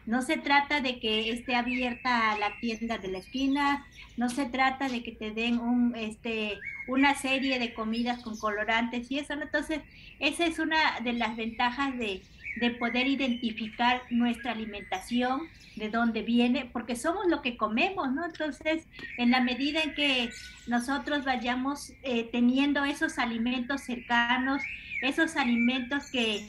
No 0.07 0.23
se 0.23 0.39
trata 0.39 0.81
de 0.81 1.01
que 1.01 1.31
esté 1.31 1.55
abierta 1.55 2.39
la 2.39 2.59
tienda 2.61 2.97
de 2.97 3.09
la 3.09 3.19
esquina, 3.19 3.87
no 4.17 4.31
se 4.31 4.47
trata 4.47 4.89
de 4.89 5.03
que 5.03 5.13
te 5.13 5.33
den 5.33 5.59
un, 5.59 5.95
este, 5.97 6.59
una 6.87 7.15
serie 7.15 7.59
de 7.59 7.75
comidas 7.75 8.23
con 8.23 8.39
colorantes 8.39 9.11
y 9.11 9.19
eso. 9.19 9.35
Entonces, 9.35 9.81
esa 10.19 10.47
es 10.47 10.59
una 10.59 11.01
de 11.01 11.13
las 11.13 11.37
ventajas 11.37 11.99
de, 11.99 12.23
de 12.57 12.71
poder 12.71 13.07
identificar 13.07 14.03
nuestra 14.11 14.53
alimentación, 14.53 15.43
de 15.77 15.91
dónde 15.91 16.23
viene, 16.23 16.69
porque 16.73 16.97
somos 16.97 17.27
lo 17.29 17.41
que 17.41 17.57
comemos, 17.57 18.13
¿no? 18.13 18.25
Entonces, 18.25 18.87
en 19.17 19.31
la 19.31 19.41
medida 19.41 19.83
en 19.83 19.95
que 19.95 20.31
nosotros 20.67 21.25
vayamos 21.25 21.93
eh, 22.03 22.29
teniendo 22.33 22.85
esos 22.85 23.19
alimentos 23.19 23.83
cercanos, 23.83 24.63
esos 25.03 25.37
alimentos 25.37 26.11
que 26.11 26.45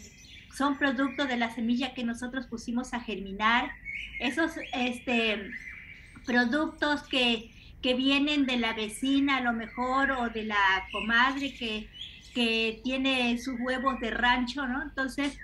son 0.56 0.78
producto 0.78 1.26
de 1.26 1.38
la 1.38 1.52
semilla 1.52 1.94
que 1.94 2.04
nosotros 2.04 2.48
pusimos 2.48 2.94
a 2.94 3.00
germinar, 3.00 3.72
esos 4.20 4.52
este, 4.74 5.52
productos 6.26 7.04
que, 7.04 7.52
que 7.82 7.94
vienen 7.94 8.46
de 8.46 8.58
la 8.58 8.74
vecina 8.74 9.38
a 9.38 9.42
lo 9.42 9.54
mejor 9.54 10.12
o 10.12 10.30
de 10.30 10.44
la 10.44 10.88
comadre 10.92 11.54
que, 11.54 11.88
que 12.34 12.82
tiene 12.84 13.38
sus 13.38 13.60
huevos 13.60 14.00
de 14.00 14.12
rancho, 14.12 14.68
¿no? 14.68 14.82
Entonces, 14.82 15.38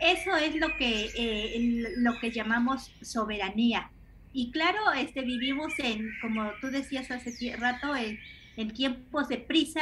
eso 0.00 0.36
es 0.36 0.54
lo 0.56 0.76
que, 0.76 1.10
eh, 1.14 1.94
lo 1.96 2.18
que 2.18 2.30
llamamos 2.30 2.92
soberanía. 3.02 3.90
Y 4.32 4.50
claro, 4.50 4.92
este, 4.92 5.22
vivimos 5.22 5.72
en, 5.78 6.10
como 6.20 6.50
tú 6.60 6.68
decías 6.68 7.10
hace 7.10 7.56
rato, 7.56 7.96
en, 7.96 8.18
en 8.56 8.70
tiempos 8.72 9.28
de 9.28 9.38
prisa 9.38 9.80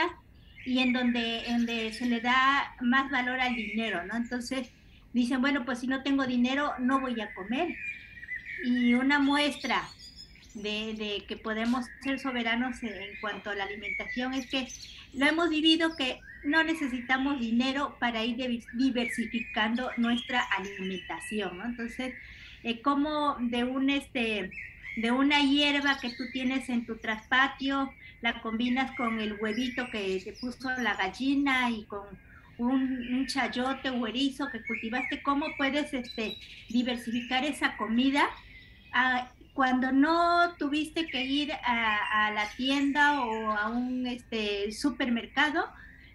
y 0.64 0.78
en 0.78 0.92
donde, 0.92 1.92
se 1.92 2.06
le 2.06 2.21
da 2.21 2.75
más 2.80 3.11
valor 3.11 3.40
al 3.40 3.54
dinero, 3.54 4.04
¿no? 4.06 4.16
Entonces 4.16 4.71
dicen, 5.12 5.40
bueno, 5.40 5.64
pues 5.64 5.80
si 5.80 5.87
no 5.87 6.02
tengo 6.02 6.26
dinero, 6.26 6.73
no 6.78 7.00
voy 7.00 7.21
a 7.21 7.35
comer. 7.35 7.76
Y 8.64 8.94
una 8.94 9.18
muestra 9.18 9.83
de, 10.54 10.94
de 10.94 11.25
que 11.26 11.37
podemos 11.37 11.87
ser 12.02 12.18
soberanos 12.18 12.83
en 12.83 13.21
cuanto 13.21 13.50
a 13.50 13.54
la 13.54 13.64
alimentación 13.64 14.35
es 14.35 14.47
que 14.47 14.68
lo 15.12 15.26
hemos 15.26 15.50
vivido 15.50 15.97
que 15.97 16.21
no 16.45 16.63
necesitamos 16.63 17.41
dinero 17.41 17.97
para 17.99 18.25
ir 18.25 18.63
diversificando 18.75 19.91
nuestra 19.97 20.43
alimentación. 20.59 21.61
Entonces, 21.65 22.15
eh, 22.63 22.81
como 22.81 23.37
de 23.41 23.65
un 23.65 23.91
este 23.91 24.51
de 24.97 25.11
una 25.11 25.41
hierba 25.41 25.99
que 26.01 26.11
tú 26.11 26.25
tienes 26.33 26.69
en 26.69 26.87
tu 26.87 26.97
traspatio, 26.97 27.93
la 28.21 28.41
combinas 28.41 28.93
con 28.97 29.21
el 29.21 29.35
huevito 29.41 29.89
que 29.91 30.21
te 30.25 30.33
puso 30.35 30.71
la 30.79 30.95
gallina 30.95 31.69
y 31.71 31.85
con 31.85 32.07
un, 32.59 33.27
chayote 33.27 33.91
o 33.91 34.07
erizo 34.07 34.49
que 34.51 34.63
cultivaste, 34.63 35.23
¿cómo 35.23 35.47
puedes 35.57 35.93
este, 35.93 36.37
diversificar 36.69 37.45
esa 37.45 37.77
comida? 37.77 38.25
Ah, 38.93 39.33
cuando 39.55 39.93
no 39.93 40.55
tuviste 40.59 41.07
que 41.07 41.25
ir 41.25 41.53
a, 41.53 42.27
a, 42.27 42.33
la 42.33 42.49
tienda 42.57 43.21
o 43.21 43.53
a 43.53 43.69
un 43.69 44.07
este, 44.07 44.73
supermercado, 44.73 45.65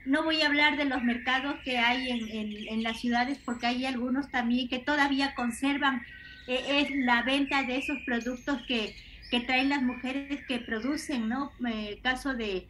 no 0.06 0.24
voy 0.24 0.41
a 0.41 0.48
hablar 0.48 0.77
de 0.77 0.86
los 0.86 1.03
mercados 1.03 1.56
que 1.63 1.77
hay 1.77 2.10
en, 2.10 2.68
en, 2.68 2.84
las 2.84 3.00
ciudades 3.00 3.38
porque 3.44 3.68
hay 3.68 3.86
algunos 3.86 4.29
también 4.32 4.70
que 4.70 4.79
todavía 4.79 5.36
conservan 5.36 6.01
eh, 6.48 6.82
es 6.82 6.91
la 7.06 7.22
venta 7.24 7.63
de 7.63 7.77
esos 7.77 7.98
productos 8.06 8.62
que, 8.68 8.96
que 9.29 9.41
traen 9.41 9.70
las 9.70 9.84
mujeres 9.84 10.44
que 10.48 10.60
producen, 10.60 11.29
¿no? 11.29 11.51
Eh, 11.68 12.00
caso 12.01 12.34
de, 12.34 12.65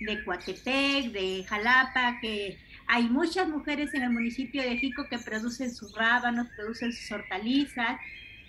de 0.00 0.24
Coatepec, 0.24 1.10
de 1.10 1.44
Jalapa, 1.48 2.20
que 2.20 2.58
hay 2.86 3.04
muchas 3.04 3.48
mujeres 3.48 3.94
en 3.94 4.02
el 4.02 4.10
municipio 4.10 4.62
de 4.62 4.76
Jico 4.76 5.08
que 5.08 5.18
producen 5.18 5.74
sus 5.74 5.94
rábanos, 5.96 6.48
producen 6.54 6.92
sus 6.92 7.10
hortalizas, 7.10 7.98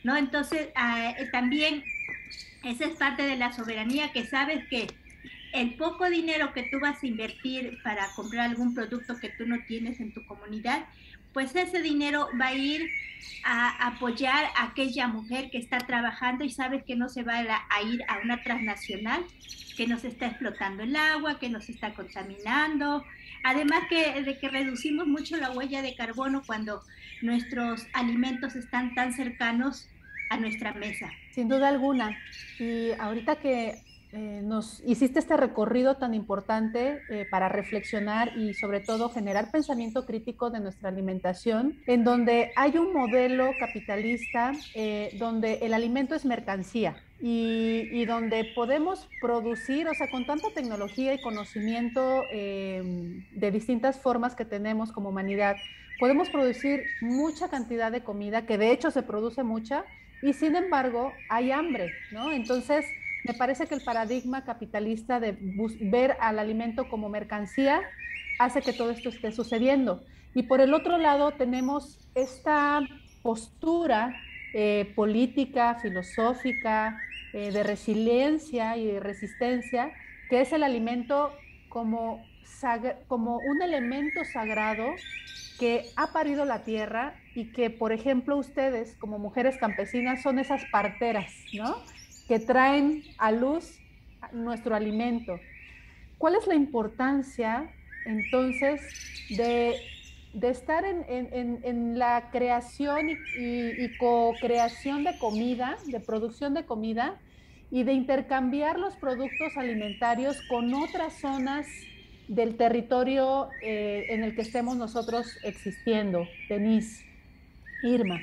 ¿no? 0.03 0.15
Entonces, 0.17 0.69
ah, 0.75 1.15
eh, 1.17 1.29
también 1.31 1.83
esa 2.63 2.85
es 2.85 2.95
parte 2.95 3.23
de 3.23 3.37
la 3.37 3.53
soberanía 3.53 4.11
que 4.11 4.25
sabes 4.25 4.67
que 4.67 4.87
el 5.55 5.75
poco 5.75 6.09
dinero 6.09 6.53
que 6.53 6.63
tú 6.63 6.79
vas 6.79 7.01
a 7.01 7.07
invertir 7.07 7.79
para 7.83 8.07
comprar 8.15 8.49
algún 8.49 8.75
producto 8.75 9.17
que 9.17 9.29
tú 9.29 9.45
no 9.47 9.57
tienes 9.67 9.99
en 9.99 10.13
tu 10.13 10.25
comunidad, 10.25 10.85
pues 11.33 11.55
ese 11.55 11.81
dinero 11.81 12.29
va 12.39 12.47
a 12.47 12.55
ir 12.55 12.89
a 13.43 13.87
apoyar 13.87 14.45
a 14.55 14.65
aquella 14.65 15.07
mujer 15.07 15.49
que 15.51 15.57
está 15.57 15.79
trabajando 15.79 16.43
y 16.43 16.49
sabes 16.49 16.83
que 16.83 16.95
no 16.95 17.09
se 17.09 17.23
va 17.23 17.39
a, 17.39 17.81
ir 17.83 18.03
a 18.07 18.19
una 18.23 18.41
transnacional 18.43 19.23
que 19.77 19.87
nos 19.87 20.03
está 20.03 20.27
explotando 20.27 20.83
el 20.83 20.95
agua, 20.95 21.39
que 21.39 21.49
nos 21.49 21.69
está 21.69 21.93
contaminando. 21.93 23.03
Además 23.43 23.83
que, 23.89 24.23
de 24.23 24.37
que 24.37 24.49
reducimos 24.49 25.07
mucho 25.07 25.37
la 25.37 25.51
huella 25.51 25.81
de 25.81 25.95
carbono 25.95 26.43
cuando 26.45 26.81
nuestros 27.21 27.85
alimentos 27.93 28.55
están 28.55 28.93
tan 28.95 29.13
cercanos 29.13 29.87
a 30.29 30.37
nuestra 30.37 30.73
mesa. 30.73 31.11
Sin 31.31 31.47
duda 31.47 31.69
alguna. 31.69 32.17
Y 32.59 32.91
ahorita 32.99 33.37
que 33.37 33.75
eh, 34.11 34.41
nos 34.43 34.81
hiciste 34.85 35.19
este 35.19 35.35
recorrido 35.35 35.97
tan 35.97 36.13
importante 36.13 37.01
eh, 37.09 37.25
para 37.29 37.49
reflexionar 37.49 38.37
y 38.37 38.53
sobre 38.53 38.79
todo 38.79 39.09
generar 39.09 39.51
pensamiento 39.51 40.05
crítico 40.05 40.49
de 40.49 40.59
nuestra 40.59 40.89
alimentación, 40.89 41.79
en 41.87 42.03
donde 42.03 42.51
hay 42.55 42.77
un 42.77 42.93
modelo 42.93 43.51
capitalista 43.59 44.53
eh, 44.73 45.15
donde 45.19 45.59
el 45.63 45.73
alimento 45.73 46.15
es 46.15 46.25
mercancía. 46.25 46.95
Y, 47.21 47.87
y, 47.93 48.05
donde 48.05 48.43
podemos 48.53 49.07
producir, 49.21 49.87
o 49.87 49.93
sea, 49.93 50.09
con 50.11 50.25
tanta 50.25 50.49
tecnología 50.53 51.13
y 51.13 51.21
conocimiento 51.21 52.21
de 52.29 53.51
distintas 53.53 53.97
formas 53.97 54.35
que 54.35 54.43
tenemos 54.43 54.91
como 54.91 55.09
humanidad, 55.09 55.55
podemos 55.97 56.29
producir 56.29 56.83
mucha 56.99 57.47
cantidad 57.47 57.89
de 57.89 58.03
comida, 58.03 58.45
que 58.45 58.57
de 58.57 58.71
hecho 58.71 58.91
se 58.91 59.01
produce 59.01 59.43
mucha, 59.43 59.85
y 60.21 60.33
sin 60.33 60.55
embargo 60.55 61.13
hay 61.29 61.51
hambre, 61.51 61.93
¿no? 62.11 62.31
Entonces, 62.31 62.85
me 63.25 63.33
parece 63.33 63.65
que 63.67 63.75
el 63.75 63.81
paradigma 63.81 64.43
capitalista 64.43 65.19
de 65.19 65.37
ver 65.81 66.15
al 66.19 66.39
alimento 66.39 66.87
como 66.87 67.09
mercancía 67.09 67.81
hace 68.39 68.61
que 68.61 68.73
todo 68.73 68.91
esto 68.91 69.09
esté 69.09 69.31
sucediendo. 69.31 70.03
Y 70.33 70.43
por 70.43 70.61
el 70.61 70.73
otro 70.73 70.97
lado 70.97 71.31
tenemos 71.31 72.07
esta 72.13 72.81
postura 73.23 74.15
eh, 74.53 74.91
política, 74.95 75.75
filosófica, 75.81 76.99
eh, 77.33 77.51
de 77.51 77.63
resiliencia 77.63 78.77
y 78.77 78.85
de 78.85 78.99
resistencia, 78.99 79.91
que 80.29 80.41
es 80.41 80.53
el 80.53 80.63
alimento 80.63 81.33
como, 81.69 82.23
como 83.07 83.37
un 83.37 83.61
elemento 83.61 84.23
sagrado 84.23 84.85
que 85.59 85.85
ha 85.95 86.13
parido 86.13 86.45
la 86.45 86.63
tierra 86.63 87.15
y 87.33 87.51
que, 87.51 87.69
por 87.69 87.91
ejemplo, 87.91 88.37
ustedes 88.37 88.95
como 88.97 89.19
mujeres 89.19 89.57
campesinas 89.57 90.21
son 90.21 90.39
esas 90.39 90.63
parteras, 90.71 91.33
¿no? 91.53 91.75
Que 92.27 92.39
traen 92.39 93.03
a 93.17 93.31
luz 93.31 93.79
nuestro 94.31 94.75
alimento. 94.75 95.39
¿Cuál 96.17 96.35
es 96.35 96.47
la 96.47 96.55
importancia 96.55 97.69
entonces 98.05 98.81
de, 99.29 99.75
estar 100.41 100.85
en, 100.85 101.97
la 101.97 102.29
creación 102.31 103.09
y, 103.09 103.97
co-creación 103.97 105.03
de 105.03 105.17
comida, 105.17 105.77
de 105.87 105.99
producción 105.99 106.53
de 106.53 106.65
comida, 106.65 107.19
y 107.71 107.83
de 107.83 107.93
intercambiar 107.93 108.77
los 108.79 108.95
productos 108.95 109.57
alimentarios 109.57 110.39
con 110.47 110.73
otras 110.73 111.13
zonas 111.19 111.65
del 112.27 112.57
territorio 112.57 113.49
eh, 113.61 114.05
en 114.09 114.23
el 114.23 114.35
que 114.35 114.41
estemos 114.41 114.77
nosotros 114.77 115.37
existiendo? 115.43 116.27
Denise, 116.47 117.05
Irma. 117.83 118.21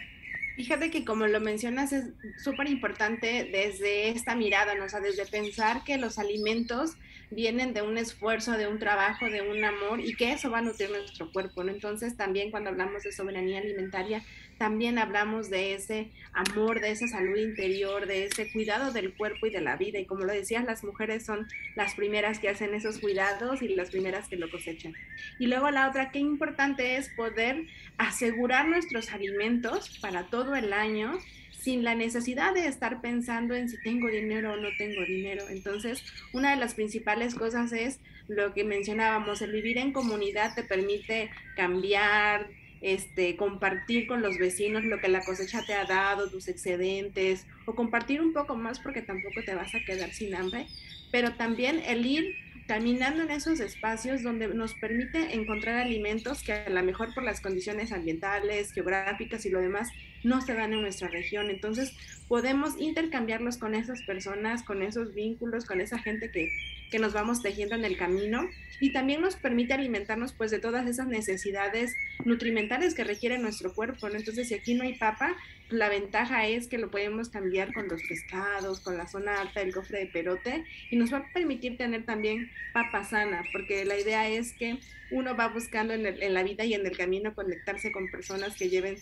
Fíjate 0.57 0.91
que 0.91 1.05
como 1.05 1.27
lo 1.27 1.41
mencionas 1.41 1.93
es 1.93 2.11
súper 2.43 2.69
importante 2.69 3.49
desde 3.51 4.11
esta 4.11 4.35
mirada, 4.35 4.75
¿no? 4.75 4.85
o 4.85 4.89
sea, 4.89 5.01
desde 5.01 5.25
pensar 5.27 5.83
que 5.85 5.97
los 5.97 6.19
alimentos 6.19 6.97
vienen 7.35 7.75
de 7.75 7.83
un 7.83 7.99
esfuerzo, 7.99 8.53
de 8.53 8.69
un 8.69 8.79
trabajo, 8.79 9.27
de 9.27 9.43
un 9.43 9.65
amor 9.65 10.01
y 10.01 10.15
que 10.15 10.33
eso 10.33 10.51
va 10.51 10.59
a 10.59 10.63
nutrir 10.63 10.91
nuestro 10.91 11.31
cuerpo, 11.33 11.65
¿no? 11.65 11.73
Entonces 11.73 12.17
también 12.17 12.51
cuando 12.51 12.71
hablamos 12.71 13.03
de 13.03 13.13
soberanía 13.13 13.59
alimentaria, 13.59 14.23
también 14.59 14.99
hablamos 14.99 15.51
de 15.51 15.75
ese 15.75 16.11
amor, 16.33 16.81
de 16.81 16.91
esa 16.91 17.09
salud 17.09 17.37
interior, 17.37 18.07
de 18.07 18.27
ese 18.27 18.53
cuidado 18.53 18.93
del 18.93 19.15
cuerpo 19.15 19.47
y 19.47 19.51
de 19.51 19.61
la 19.61 19.77
vida. 19.77 19.99
Y 19.99 20.07
como 20.07 20.25
lo 20.25 20.33
decías, 20.33 20.65
las 20.65 20.85
mujeres 20.85 21.25
son 21.25 21.49
las 21.75 21.95
primeras 21.95 22.39
que 22.39 22.49
hacen 22.49 22.75
esos 22.75 22.99
cuidados 22.99 23.63
y 23.63 23.69
las 23.69 23.91
primeras 23.91 24.29
que 24.29 24.37
lo 24.37 24.51
cosechan. 24.51 24.95
Y 25.39 25.47
luego 25.47 25.71
la 25.71 25.89
otra, 25.89 26.11
qué 26.11 26.19
importante 26.19 26.97
es 26.97 27.09
poder 27.11 27.67
asegurar 27.99 28.69
nuestros 28.69 29.11
alimentos 29.13 29.99
para 30.01 30.27
todo 30.27 30.55
el 30.55 30.73
año 30.73 31.19
sin 31.63 31.85
la 31.85 31.95
necesidad 31.95 32.55
de 32.55 32.67
estar 32.67 33.01
pensando 33.01 33.55
en 33.55 33.69
si 33.69 33.81
tengo 33.83 34.09
dinero 34.09 34.53
o 34.53 34.57
no 34.57 34.69
tengo 34.77 35.05
dinero. 35.05 35.45
Entonces, 35.49 36.05
una 36.33 36.51
de 36.51 36.57
las 36.57 36.75
principales 36.75 37.35
cosas 37.35 37.73
es 37.73 38.01
lo 38.29 38.53
que 38.53 38.65
mencionábamos, 38.65 39.43
el 39.43 39.53
vivir 39.53 39.79
en 39.79 39.93
comunidad 39.93 40.55
te 40.55 40.65
permite 40.65 41.31
cambiar, 41.57 42.49
este, 42.81 43.37
compartir 43.37 44.09
con 44.09 44.23
los 44.23 44.39
vecinos 44.39 44.85
lo 44.85 44.99
que 44.99 45.09
la 45.09 45.25
cosecha 45.25 45.65
te 45.65 45.75
ha 45.75 45.85
dado, 45.85 46.29
tus 46.29 46.49
excedentes, 46.49 47.47
o 47.65 47.75
compartir 47.75 48.21
un 48.21 48.33
poco 48.33 48.57
más 48.57 48.81
porque 48.81 49.03
tampoco 49.03 49.43
te 49.45 49.55
vas 49.55 49.73
a 49.75 49.85
quedar 49.85 50.11
sin 50.11 50.35
hambre, 50.35 50.67
pero 51.13 51.35
también 51.35 51.81
el 51.87 52.05
ir 52.05 52.35
caminando 52.67 53.23
en 53.23 53.31
esos 53.31 53.61
espacios 53.61 54.23
donde 54.23 54.49
nos 54.49 54.75
permite 54.75 55.35
encontrar 55.35 55.79
alimentos 55.79 56.43
que 56.43 56.53
a 56.53 56.71
lo 56.71 56.83
mejor 56.83 57.13
por 57.15 57.23
las 57.23 57.41
condiciones 57.41 57.93
ambientales, 57.93 58.73
geográficas 58.73 59.45
y 59.47 59.51
lo 59.51 59.61
demás 59.61 59.89
no 60.25 60.41
se 60.41 60.55
dan 60.55 60.73
en 60.73 60.83
nuestra 60.83 61.09
región. 61.09 61.51
Entonces 61.51 61.93
podemos 62.29 62.79
intercambiarlos 62.79 63.57
con 63.57 63.75
esas 63.75 64.03
personas, 64.03 64.63
con 64.63 64.83
esos 64.83 65.15
vínculos, 65.15 65.65
con 65.65 65.81
esa 65.81 65.99
gente 65.99 66.31
que 66.31 66.51
que 66.93 66.99
nos 66.99 67.15
vamos 67.15 67.43
tejiendo 67.43 67.75
en 67.75 67.87
el 67.87 67.97
camino 67.97 68.49
y 68.79 68.93
también 68.93 69.23
nos 69.23 69.35
permite 69.37 69.73
alimentarnos 69.73 70.35
pues 70.35 70.51
de 70.51 70.59
todas 70.59 70.87
esas 70.87 71.07
necesidades 71.07 71.97
nutrimentales 72.25 72.95
que 72.95 73.03
requiere 73.03 73.39
nuestro 73.39 73.75
cuerpo. 73.75 74.09
Entonces, 74.09 74.49
si 74.49 74.55
aquí 74.55 74.75
no 74.75 74.85
hay 74.85 74.95
papa, 74.95 75.35
la 75.71 75.89
ventaja 75.89 76.47
es 76.47 76.67
que 76.67 76.77
lo 76.77 76.91
podemos 76.91 77.31
cambiar 77.31 77.73
con 77.73 77.89
los 77.89 78.03
pescados, 78.03 78.81
con 78.81 78.99
la 78.99 79.09
zona 79.09 79.41
alta 79.41 79.61
del 79.61 79.73
cofre 79.73 80.01
de 80.01 80.07
perote 80.07 80.65
y 80.91 80.97
nos 80.97 81.13
va 81.13 81.19
a 81.19 81.33
permitir 81.33 81.79
tener 81.79 82.05
también 82.05 82.51
papa 82.75 83.05
sana, 83.05 83.43
porque 83.53 83.87
la 83.87 83.99
idea 83.99 84.29
es 84.29 84.53
que 84.53 84.79
uno 85.11 85.35
va 85.35 85.49
buscando 85.49 85.95
en, 85.95 86.35
la 86.35 86.43
vida 86.43 86.65
y 86.65 86.75
en 86.75 86.85
el 86.85 86.97
camino 86.97 87.35
conectarse 87.35 87.91
con 87.91 88.11
personas 88.11 88.55
que 88.55 88.69
lleven 88.69 88.97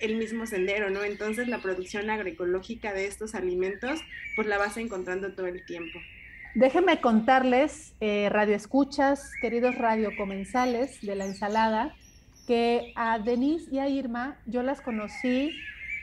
el 0.00 0.16
mismo 0.16 0.46
sendero, 0.46 0.90
¿no? 0.90 1.02
Entonces 1.04 1.48
la 1.48 1.58
producción 1.58 2.10
agroecológica 2.10 2.92
de 2.92 3.06
estos 3.06 3.34
alimentos, 3.34 4.00
pues 4.36 4.46
la 4.46 4.58
vas 4.58 4.76
encontrando 4.76 5.32
todo 5.32 5.46
el 5.46 5.64
tiempo. 5.64 5.98
Déjenme 6.54 7.00
contarles, 7.00 7.94
eh, 8.00 8.28
radioescuchas, 8.28 9.32
queridos 9.40 9.76
radiocomensales 9.76 11.00
de 11.00 11.14
la 11.14 11.26
ensalada, 11.26 11.94
que 12.46 12.92
a 12.96 13.20
Denise 13.20 13.68
y 13.70 13.78
a 13.78 13.88
Irma 13.88 14.36
yo 14.46 14.62
las 14.62 14.80
conocí 14.80 15.52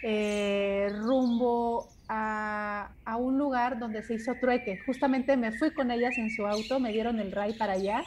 eh, 0.04 0.88
rumbo 1.02 1.90
a, 2.08 2.92
a, 3.04 3.18
un 3.18 3.38
lugar 3.38 3.78
donde 3.78 4.04
se 4.04 4.14
hizo 4.14 4.36
trueque. 4.36 4.80
Justamente 4.86 5.36
me 5.36 5.52
fui 5.52 5.72
con 5.72 5.92
ellas 5.92 6.18
en 6.18 6.30
su 6.30 6.48
auto, 6.48 6.80
me 6.80 6.94
dieron 6.94 7.20
el 7.20 7.34
ray 7.34 7.54
para 7.54 7.74
allá. 7.74 8.04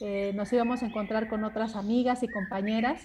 Eh, 0.00 0.32
nos 0.34 0.52
íbamos 0.52 0.82
a 0.82 0.86
encontrar 0.86 1.28
con 1.28 1.44
otras 1.44 1.76
amigas 1.76 2.24
y 2.24 2.28
compañeras 2.28 3.00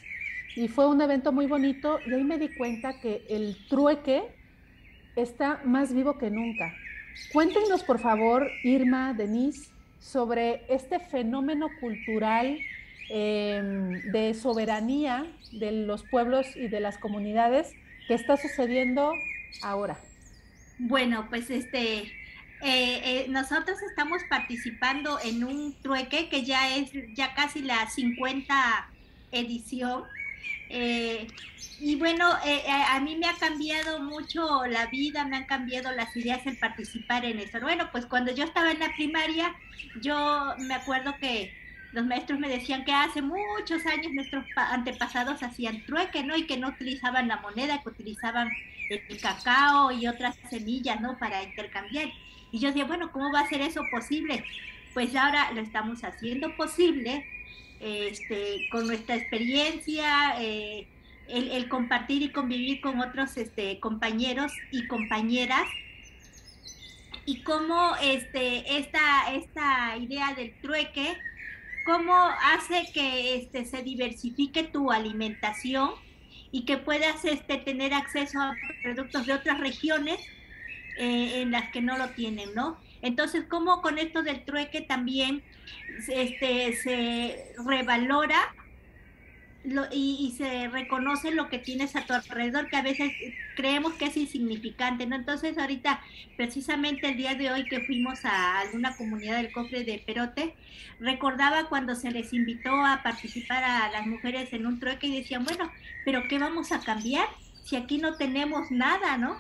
y 0.55 0.67
fue 0.67 0.88
un 0.88 1.01
evento 1.01 1.31
muy 1.31 1.48
bonito 1.48 2.00
y 2.05 2.13
ahí 2.13 2.24
me 2.24 2.38
di 2.38 2.50
cuenta 2.55 3.00
que 3.00 3.25
el 3.29 3.58
trueque 3.70 4.24
está 5.15 5.62
más 5.65 5.93
vivo 5.93 6.17
que 6.17 6.29
nunca. 6.29 6.74
Cuéntenos, 7.31 7.84
por 7.84 8.00
favor, 8.00 8.50
Irma, 8.63 9.13
Denise, 9.13 9.70
sobre 10.00 10.63
este 10.70 11.00
fenómeno 11.00 11.70
cultural 11.79 12.58
em, 13.10 14.01
de 14.12 14.34
soberanía 14.34 15.25
de 15.51 15.72
los 15.72 16.03
pueblos 16.03 16.48
y 16.55 16.67
de 16.67 16.79
las 16.79 16.98
comunidades 16.98 17.74
que 18.08 18.15
está 18.15 18.38
sucediendo 18.38 19.13
ahora. 19.62 20.00
Bueno, 20.79 21.27
pues 21.29 21.50
este, 21.50 22.00
eh, 22.00 22.10
eh, 22.63 23.25
nosotros 23.29 23.77
estamos 23.89 24.22
participando 24.29 25.20
en 25.24 25.43
un 25.43 25.75
trueque 25.81 26.29
que 26.29 26.43
ya 26.43 26.75
es 26.75 26.91
ya 27.13 27.34
casi 27.36 27.62
la 27.62 27.88
50 27.89 28.89
edición 29.31 30.03
eh, 30.72 31.28
y 31.80 31.96
bueno, 31.96 32.32
eh, 32.46 32.62
eh, 32.66 32.84
a 32.90 33.00
mí 33.00 33.16
me 33.16 33.25
ha 33.28 33.34
cambiado 33.34 34.00
mucho 34.01 34.66
la 34.68 34.86
vida, 34.86 35.25
me 35.25 35.38
han 35.38 35.46
cambiado 35.46 35.92
las 35.92 36.16
ideas 36.16 36.46
en 36.46 36.60
participar 36.60 37.25
en 37.25 37.40
eso. 37.40 37.60
Bueno, 37.60 37.90
pues 37.92 38.06
cuando 38.06 38.32
yo 38.32 38.44
estaba 38.44 38.72
en 38.72 38.80
la 38.80 38.94
primaria, 38.96 39.56
yo 40.00 40.54
me 40.60 40.75
acuerdo 40.75 41.16
que 41.20 41.51
los 41.92 42.06
maestros 42.06 42.40
me 42.40 42.50
decían 42.50 42.86
que 42.86 42.94
hace 42.94 43.24
muchos 43.24 43.84
años 43.88 44.13
nuestros 44.13 44.46
antepasados 44.56 45.42
hacían 45.42 45.84
trueque, 45.86 46.24
¿no? 46.24 46.38
Y 46.38 46.46
que 46.46 46.58
no 46.58 46.68
utilizaban 46.70 47.28
la 47.28 47.38
moneda, 47.38 47.82
que 47.82 47.90
utilizaban 47.90 48.50
el 48.90 49.20
cacao 49.20 49.92
y 49.92 50.08
otras 50.08 50.38
semillas, 50.51 51.01
¿no? 51.01 51.18
Para 51.18 51.42
intercambiar. 51.42 52.10
Y 52.51 52.60
yo 52.60 52.68
decía, 52.68 52.86
bueno, 52.86 53.12
¿cómo 53.12 53.32
va 53.34 53.40
a 53.40 53.50
ser 53.50 53.62
eso 53.62 53.82
posible? 53.90 54.46
Pues 54.94 55.16
ahora 55.16 55.51
lo 55.54 55.62
estamos 55.62 56.04
haciendo 56.04 56.56
posible 56.56 57.25
este, 57.81 58.67
con 58.71 58.88
nuestra 58.88 59.15
experiencia, 59.15 60.35
eh, 60.39 60.88
el, 61.27 61.67
compartir 61.69 62.21
y 62.21 62.29
convivir 62.29 62.81
con 62.81 63.00
otros 63.00 63.38
este, 63.38 63.79
compañeros 63.79 64.51
y 64.71 64.88
compañeras 64.88 65.65
y 67.25 67.41
cómo 67.43 67.95
este, 68.01 68.77
esta, 68.77 69.33
esta 69.33 69.97
idea 69.97 70.33
del 70.33 70.53
trueque, 70.61 71.17
cómo 71.85 72.13
hace 72.13 72.91
que 72.93 73.35
este, 73.35 73.65
se 73.65 73.81
diversifique 73.83 74.63
tu 74.63 74.91
alimentación 74.91 75.91
y 76.51 76.65
que 76.65 76.77
puedas 76.77 77.23
este, 77.25 77.57
tener 77.57 77.93
acceso 77.93 78.39
a 78.39 78.55
productos 78.83 79.25
de 79.25 79.33
otras 79.33 79.59
regiones 79.59 80.20
eh, 80.98 81.41
en 81.41 81.51
las 81.51 81.72
que 81.72 81.81
no 81.81 81.98
lo 81.98 82.09
tienen, 82.09 82.53
¿no? 82.53 82.77
Entonces, 83.01 83.46
cómo 83.50 83.81
con 83.81 83.98
esto 83.98 84.22
del 84.22 84.44
trueque 84.44 84.81
también 84.81 85.41
este, 86.08 86.74
se 86.74 87.54
revalora 87.66 88.54
y, 89.92 90.34
se 90.38 90.68
reconoce 90.70 91.32
lo 91.32 91.50
que 91.50 91.60
tienes 91.60 91.96
a 91.96 92.06
tu 92.06 92.14
alrededor, 92.14 92.68
que 92.68 92.77
a 92.77 92.82
veces 92.82 93.12
creemos 93.56 93.94
que 93.94 94.06
es 94.06 94.18
insignificante, 94.18 95.06
¿no? 95.06 95.16
Entonces 95.16 95.58
ahorita, 95.58 96.01
precisamente 96.36 97.10
el 97.10 97.18
día 97.18 97.36
de 97.36 97.51
hoy 97.51 97.66
que 97.66 97.82
fuimos 97.82 98.25
a 98.25 98.60
alguna 98.60 98.96
comunidad 98.96 99.38
del 99.38 99.51
cofre 99.51 99.84
de 99.84 100.01
Perote, 100.06 100.56
recordaba 101.00 101.70
cuando 101.70 101.96
se 101.96 102.12
les 102.12 102.34
invitó 102.34 102.74
a 102.84 103.04
participar 103.04 103.64
a 103.64 103.92
las 103.92 104.08
mujeres 104.08 104.51
en 104.54 104.66
un 104.66 104.80
trueque 104.80 105.08
y 105.08 105.20
decían, 105.20 105.44
bueno, 105.44 105.72
pero 106.06 106.27
¿qué 106.27 106.40
vamos 106.40 106.72
a 106.72 106.80
cambiar 106.80 107.27
si 107.64 107.75
aquí 107.75 108.00
no 108.00 108.16
tenemos 108.16 108.72
nada, 108.72 109.18
¿no? 109.18 109.40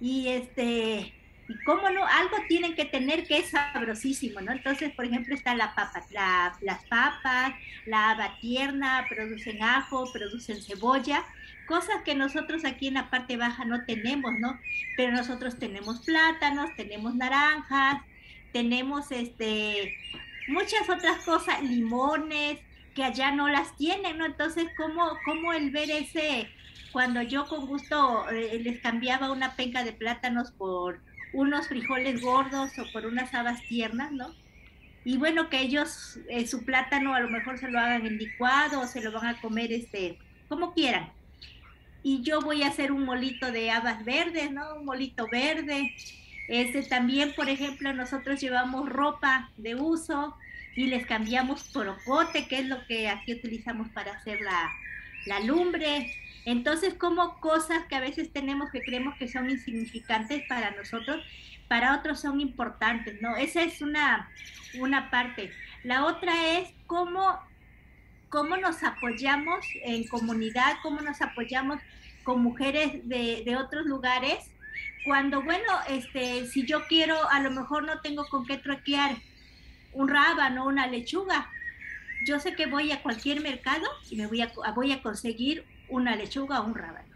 Y 0.00 0.28
este, 0.28 1.12
y 1.48 1.58
cómo 1.64 1.90
no, 1.90 2.06
algo 2.06 2.36
tienen 2.48 2.74
que 2.74 2.84
tener 2.84 3.26
que 3.26 3.38
es 3.38 3.50
sabrosísimo, 3.50 4.40
¿no? 4.40 4.52
Entonces, 4.52 4.92
por 4.92 5.04
ejemplo, 5.04 5.34
está 5.34 5.54
la 5.54 5.74
papa, 5.74 6.02
las 6.60 6.84
papas, 6.84 7.54
la 7.86 8.10
haba 8.10 8.38
tierna, 8.40 9.06
producen 9.08 9.62
ajo, 9.62 10.10
producen 10.12 10.62
cebolla, 10.62 11.24
cosas 11.66 12.02
que 12.04 12.14
nosotros 12.14 12.64
aquí 12.64 12.88
en 12.88 12.94
la 12.94 13.10
parte 13.10 13.36
baja 13.36 13.64
no 13.64 13.84
tenemos, 13.84 14.38
¿no? 14.38 14.58
Pero 14.96 15.12
nosotros 15.12 15.58
tenemos 15.58 16.00
plátanos, 16.00 16.70
tenemos 16.76 17.14
naranjas, 17.14 18.02
tenemos 18.52 19.10
este 19.10 19.96
muchas 20.48 20.88
otras 20.88 21.24
cosas, 21.24 21.62
limones, 21.62 22.58
que 22.94 23.04
allá 23.04 23.30
no 23.32 23.48
las 23.48 23.76
tienen, 23.76 24.18
¿no? 24.18 24.26
Entonces, 24.26 24.66
¿cómo, 24.76 25.16
cómo 25.24 25.52
el 25.52 25.70
ver 25.70 25.90
ese, 25.90 26.48
cuando 26.92 27.22
yo 27.22 27.46
con 27.46 27.66
gusto 27.66 28.28
eh, 28.30 28.60
les 28.62 28.80
cambiaba 28.80 29.32
una 29.32 29.56
penca 29.56 29.82
de 29.84 29.92
plátanos 29.92 30.50
por 30.50 31.00
unos 31.32 31.68
frijoles 31.68 32.20
gordos 32.20 32.78
o 32.78 32.92
por 32.92 33.06
unas 33.06 33.32
habas 33.34 33.62
tiernas, 33.62 34.12
¿no? 34.12 34.34
Y 35.04 35.16
bueno, 35.16 35.50
que 35.50 35.60
ellos 35.60 36.18
eh, 36.28 36.46
su 36.46 36.64
plátano 36.64 37.14
a 37.14 37.20
lo 37.20 37.28
mejor 37.28 37.58
se 37.58 37.68
lo 37.68 37.78
hagan 37.78 38.06
en 38.06 38.18
licuado 38.18 38.80
o 38.80 38.86
se 38.86 39.00
lo 39.00 39.10
van 39.10 39.26
a 39.26 39.40
comer 39.40 39.72
este, 39.72 40.18
como 40.48 40.72
quieran. 40.74 41.10
Y 42.04 42.22
yo 42.22 42.40
voy 42.40 42.62
a 42.62 42.68
hacer 42.68 42.92
un 42.92 43.04
molito 43.04 43.50
de 43.50 43.70
habas 43.70 44.04
verdes, 44.04 44.50
¿no? 44.52 44.76
Un 44.76 44.84
molito 44.84 45.26
verde. 45.30 45.94
Este 46.48 46.82
también, 46.82 47.34
por 47.34 47.48
ejemplo, 47.48 47.92
nosotros 47.92 48.40
llevamos 48.40 48.88
ropa 48.88 49.50
de 49.56 49.74
uso 49.74 50.36
y 50.74 50.86
les 50.86 51.06
cambiamos 51.06 51.64
por 51.64 51.88
ocote, 51.88 52.46
que 52.46 52.60
es 52.60 52.66
lo 52.66 52.84
que 52.86 53.08
aquí 53.08 53.34
utilizamos 53.34 53.88
para 53.90 54.12
hacer 54.12 54.40
la, 54.40 54.70
la 55.26 55.40
lumbre. 55.40 56.12
Entonces, 56.44 56.94
como 56.94 57.38
cosas 57.40 57.86
que 57.86 57.94
a 57.94 58.00
veces 58.00 58.32
tenemos 58.32 58.70
que 58.70 58.82
creemos 58.82 59.16
que 59.16 59.28
son 59.28 59.48
insignificantes 59.50 60.42
para 60.48 60.72
nosotros, 60.72 61.24
para 61.68 61.96
otros 61.96 62.20
son 62.20 62.40
importantes, 62.40 63.20
¿no? 63.22 63.36
Esa 63.36 63.62
es 63.62 63.80
una, 63.80 64.30
una 64.78 65.10
parte. 65.10 65.52
La 65.84 66.04
otra 66.04 66.58
es 66.58 66.72
cómo, 66.86 67.38
cómo 68.28 68.56
nos 68.56 68.82
apoyamos 68.82 69.64
en 69.84 70.06
comunidad, 70.08 70.76
cómo 70.82 71.00
nos 71.00 71.22
apoyamos 71.22 71.80
con 72.24 72.42
mujeres 72.42 73.08
de, 73.08 73.42
de 73.44 73.56
otros 73.56 73.86
lugares. 73.86 74.50
Cuando, 75.04 75.42
bueno, 75.42 75.64
este, 75.88 76.46
si 76.46 76.66
yo 76.66 76.86
quiero, 76.86 77.16
a 77.30 77.40
lo 77.40 77.50
mejor 77.50 77.84
no 77.84 78.00
tengo 78.00 78.26
con 78.28 78.46
qué 78.46 78.58
troquear 78.58 79.16
un 79.92 80.08
rábano, 80.08 80.66
una 80.66 80.86
lechuga, 80.86 81.50
yo 82.26 82.38
sé 82.38 82.54
que 82.54 82.66
voy 82.66 82.92
a 82.92 83.02
cualquier 83.02 83.40
mercado 83.40 83.86
y 84.10 84.16
me 84.16 84.26
voy 84.26 84.42
a, 84.42 84.52
voy 84.74 84.92
a 84.92 85.02
conseguir 85.02 85.64
una 85.92 86.16
lechuga 86.16 86.60
o 86.60 86.66
un 86.66 86.74
rábano, 86.74 87.14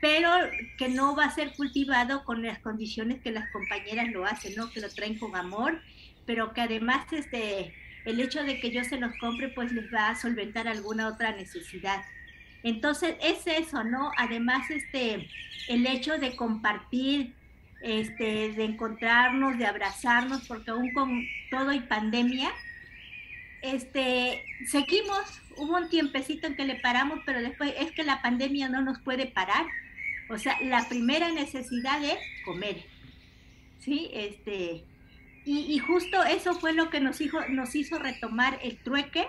pero 0.00 0.30
que 0.78 0.88
no 0.88 1.14
va 1.16 1.26
a 1.26 1.34
ser 1.34 1.52
cultivado 1.52 2.24
con 2.24 2.42
las 2.42 2.58
condiciones 2.60 3.20
que 3.20 3.30
las 3.30 3.50
compañeras 3.50 4.10
lo 4.12 4.24
hacen, 4.24 4.54
¿no? 4.56 4.70
Que 4.70 4.80
lo 4.80 4.88
traen 4.88 5.18
con 5.18 5.36
amor, 5.36 5.80
pero 6.24 6.52
que 6.52 6.62
además 6.62 7.12
este, 7.12 7.74
el 8.04 8.20
hecho 8.20 8.42
de 8.42 8.60
que 8.60 8.70
yo 8.70 8.84
se 8.84 8.98
los 8.98 9.12
compre 9.18 9.48
pues 9.48 9.72
les 9.72 9.92
va 9.92 10.10
a 10.10 10.16
solventar 10.16 10.68
alguna 10.68 11.08
otra 11.08 11.32
necesidad. 11.32 12.02
Entonces 12.62 13.16
es 13.20 13.46
eso, 13.46 13.84
¿no? 13.84 14.10
Además 14.16 14.70
este, 14.70 15.28
el 15.68 15.86
hecho 15.86 16.18
de 16.18 16.36
compartir, 16.36 17.34
este, 17.80 18.52
de 18.52 18.64
encontrarnos, 18.64 19.58
de 19.58 19.66
abrazarnos, 19.66 20.46
porque 20.46 20.70
aún 20.70 20.92
con 20.92 21.24
todo 21.50 21.72
y 21.72 21.80
pandemia, 21.80 22.50
este, 23.74 24.44
seguimos, 24.66 25.20
hubo 25.56 25.76
un 25.76 25.88
tiempecito 25.88 26.46
en 26.46 26.56
que 26.56 26.64
le 26.64 26.76
paramos, 26.76 27.20
pero 27.24 27.40
después 27.40 27.74
es 27.78 27.92
que 27.92 28.04
la 28.04 28.22
pandemia 28.22 28.68
no 28.68 28.82
nos 28.82 28.98
puede 29.00 29.26
parar. 29.26 29.66
O 30.28 30.38
sea, 30.38 30.58
la 30.62 30.88
primera 30.88 31.30
necesidad 31.30 32.02
es 32.04 32.18
comer. 32.44 32.84
¿Sí? 33.78 34.10
Este, 34.12 34.84
y, 35.44 35.78
justo 35.78 36.24
eso 36.24 36.54
fue 36.58 36.72
lo 36.72 36.90
que 36.90 37.00
nos 37.00 37.20
hizo, 37.20 37.46
nos 37.48 37.74
hizo 37.74 37.98
retomar 37.98 38.58
el 38.62 38.78
trueque. 38.78 39.28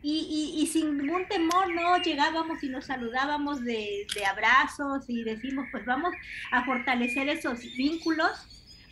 Y, 0.00 0.68
sin 0.72 0.96
ningún 0.96 1.26
temor, 1.26 1.74
¿no? 1.74 2.00
Llegábamos 2.00 2.62
y 2.62 2.68
nos 2.68 2.86
saludábamos 2.86 3.64
de, 3.64 4.06
de 4.14 4.24
abrazos 4.24 5.04
y 5.08 5.24
decimos, 5.24 5.66
pues 5.72 5.84
vamos 5.84 6.14
a 6.52 6.64
fortalecer 6.64 7.28
esos 7.28 7.60
vínculos 7.76 8.30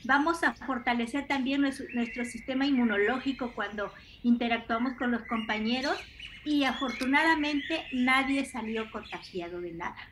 vamos 0.06 0.42
a 0.42 0.54
fortalecer 0.54 1.26
también 1.26 1.60
nuestro, 1.60 1.86
nuestro 1.92 2.24
sistema 2.24 2.66
inmunológico 2.66 3.52
cuando 3.54 3.92
interactuamos 4.26 4.94
con 4.94 5.12
los 5.12 5.22
compañeros 5.22 5.96
y 6.44 6.64
afortunadamente 6.64 7.84
nadie 7.92 8.44
salió 8.44 8.90
contagiado 8.90 9.60
de 9.60 9.72
nada, 9.72 10.08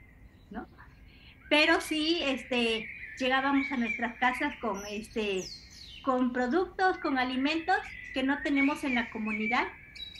¿no? 0.50 0.66
Pero 1.50 1.80
sí, 1.80 2.20
este, 2.22 2.88
llegábamos 3.18 3.70
a 3.72 3.76
nuestras 3.76 4.16
casas 4.18 4.54
con, 4.60 4.80
este, 4.88 5.44
con 6.04 6.32
productos, 6.32 6.98
con 6.98 7.18
alimentos 7.18 7.76
que 8.12 8.22
no 8.22 8.40
tenemos 8.42 8.84
en 8.84 8.94
la 8.94 9.10
comunidad 9.10 9.66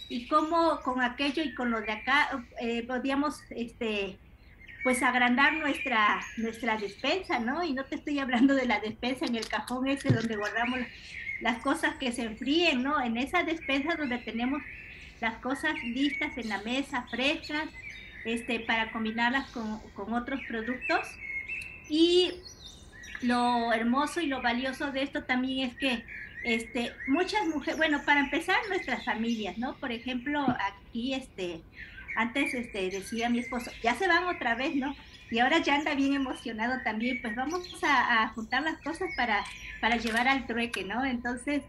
y 0.09 0.26
cómo 0.26 0.80
con 0.80 1.00
aquello 1.00 1.44
y 1.44 1.54
con 1.54 1.70
lo 1.70 1.80
de 1.80 1.92
acá 1.92 2.44
eh, 2.61 2.83
podíamos 2.83 3.40
este, 3.50 4.18
pues 4.83 5.02
agrandar 5.02 5.54
nuestra, 5.54 6.20
nuestra 6.37 6.76
despensa, 6.76 7.38
¿no? 7.38 7.62
Y 7.62 7.72
no 7.72 7.85
te 7.85 7.94
estoy 7.94 8.18
hablando 8.18 8.54
de 8.57 8.66
la 8.66 8.80
despensa 8.80 9.24
en 9.24 9.37
el 9.37 9.48
cajón 9.48 9.87
ese 9.87 10.11
donde 10.11 10.37
guardamos 10.37 10.80
las 11.40 11.59
cosas 11.59 11.97
que 11.97 12.12
se 12.12 12.23
enfríen, 12.23 12.83
¿no? 12.83 13.01
En 13.03 13.16
esa 13.16 13.42
despensa 13.42 13.97
donde 13.97 14.18
tenemos 14.18 14.62
las 15.20 15.37
cosas 15.37 15.75
listas 15.85 16.37
en 16.38 16.49
la 16.49 16.59
mesa, 16.62 17.07
frescas, 17.11 17.68
este, 18.25 18.61
para 18.61 18.90
combinarlas 18.90 19.51
con, 19.51 19.81
con 19.94 20.12
otros 20.14 20.40
productos. 20.49 21.07
Y 21.88 22.33
lo 23.23 23.73
hermoso 23.73 24.20
y 24.20 24.27
lo 24.27 24.42
valioso 24.42 24.92
de 24.92 25.03
esto 25.03 25.25
también 25.25 25.70
es 25.70 25.77
que 25.77 26.05
este, 26.44 26.92
muchas 27.07 27.47
mujeres, 27.47 27.79
bueno, 27.79 28.03
para 28.05 28.20
empezar, 28.20 28.57
nuestras 28.68 29.05
familias, 29.05 29.57
¿no? 29.57 29.77
Por 29.77 29.90
ejemplo, 29.92 30.47
aquí, 30.61 31.14
este, 31.14 31.62
antes 32.16 32.53
este, 32.53 32.90
decía 32.90 33.31
mi 33.31 33.38
esposo, 33.38 33.70
ya 33.83 33.94
se 33.94 34.07
van 34.07 34.25
otra 34.27 34.55
vez, 34.55 34.77
¿no? 34.77 34.94
Y 35.30 35.38
ahora 35.38 35.58
ya 35.58 35.76
anda 35.76 35.94
bien 35.94 36.14
emocionado 36.14 36.82
también, 36.82 37.20
pues 37.22 37.34
vamos 37.34 37.62
a, 37.82 38.28
juntar 38.34 38.62
las 38.62 38.78
cosas 38.82 39.08
para, 39.16 39.44
para 39.80 39.96
llevar 39.96 40.28
al 40.28 40.46
trueque, 40.46 40.84
¿no? 40.84 41.04
Entonces, 41.04 41.62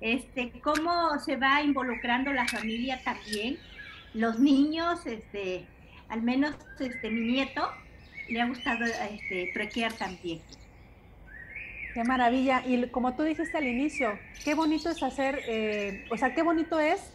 este, 0.00 0.52
cómo 0.60 1.18
se 1.18 1.36
va 1.36 1.62
involucrando 1.62 2.32
la 2.32 2.46
familia 2.46 3.00
también, 3.04 3.58
los 4.14 4.38
niños, 4.38 5.06
este, 5.06 5.66
al 6.08 6.22
menos 6.22 6.54
este, 6.78 7.10
mi 7.10 7.32
nieto 7.32 7.68
le 8.28 8.40
ha 8.40 8.46
gustado 8.46 8.84
este, 8.84 9.50
truequear 9.52 9.92
también. 9.92 10.40
Qué 11.94 12.04
maravilla. 12.04 12.62
Y 12.66 12.88
como 12.88 13.14
tú 13.14 13.24
dijiste 13.24 13.56
al 13.58 13.66
inicio, 13.66 14.18
qué 14.44 14.54
bonito 14.54 14.90
es 14.90 15.02
hacer, 15.02 15.40
eh, 15.48 16.06
o 16.10 16.16
sea, 16.16 16.34
qué 16.34 16.42
bonito 16.42 16.78
es 16.78 17.12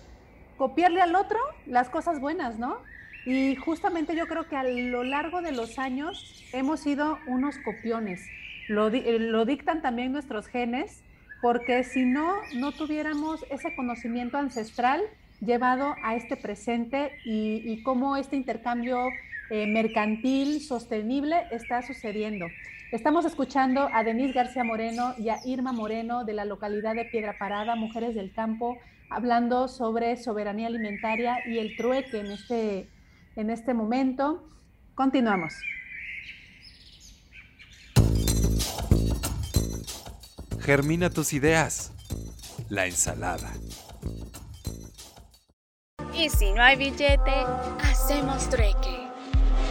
copiarle 0.57 1.01
al 1.01 1.15
otro 1.15 1.39
las 1.65 1.89
cosas 1.89 2.19
buenas, 2.19 2.59
¿no? 2.59 2.77
Y 3.25 3.55
justamente 3.55 4.15
yo 4.15 4.27
creo 4.27 4.47
que 4.47 4.55
a 4.55 4.63
lo 4.63 5.03
largo 5.03 5.41
de 5.41 5.51
los 5.51 5.79
años 5.79 6.43
hemos 6.53 6.79
sido 6.79 7.17
unos 7.27 7.57
copiones. 7.59 8.21
Lo, 8.67 8.87
eh, 8.89 9.19
lo 9.19 9.45
dictan 9.45 9.81
también 9.81 10.11
nuestros 10.11 10.47
genes, 10.47 11.01
porque 11.41 11.83
si 11.83 12.05
no, 12.05 12.35
no 12.55 12.71
tuviéramos 12.71 13.45
ese 13.49 13.75
conocimiento 13.75 14.37
ancestral 14.37 15.01
llevado 15.41 15.95
a 16.03 16.15
este 16.15 16.37
presente 16.37 17.11
y, 17.25 17.81
cómo 17.83 18.17
este 18.17 18.35
intercambio 18.35 19.09
eh, 19.49 19.67
mercantil 19.67 20.61
sostenible 20.61 21.43
está 21.51 21.81
sucediendo. 21.81 22.47
Estamos 22.91 23.25
escuchando 23.25 23.89
a 23.91 24.03
Denise 24.03 24.33
García 24.33 24.63
Moreno 24.63 25.13
y 25.17 25.29
a 25.29 25.39
Irma 25.45 25.71
Moreno 25.71 26.23
de 26.23 26.33
la 26.33 26.45
localidad 26.45 26.95
de 26.95 27.05
Piedra 27.05 27.35
Parada, 27.37 27.75
Mujeres 27.75 28.15
del 28.15 28.31
Campo, 28.31 28.77
hablando 29.09 29.67
sobre 29.67 30.17
soberanía 30.17 30.67
alimentaria 30.67 31.37
y 31.47 31.59
el 31.59 31.75
trueque 31.75 32.19
en 32.19 32.27
este, 32.27 32.87
en 33.35 33.49
este 33.49 33.73
momento. 33.73 34.47
Continuamos. 34.95 35.53
Germina 40.59 41.09
tus 41.09 41.33
ideas. 41.33 41.91
La 42.69 42.87
ensalada. 42.87 43.51
Y 46.13 46.29
si 46.29 46.51
no 46.53 46.63
hay 46.63 46.77
billete, 46.77 47.45
hacemos 47.83 48.49
trueque. 48.49 49.05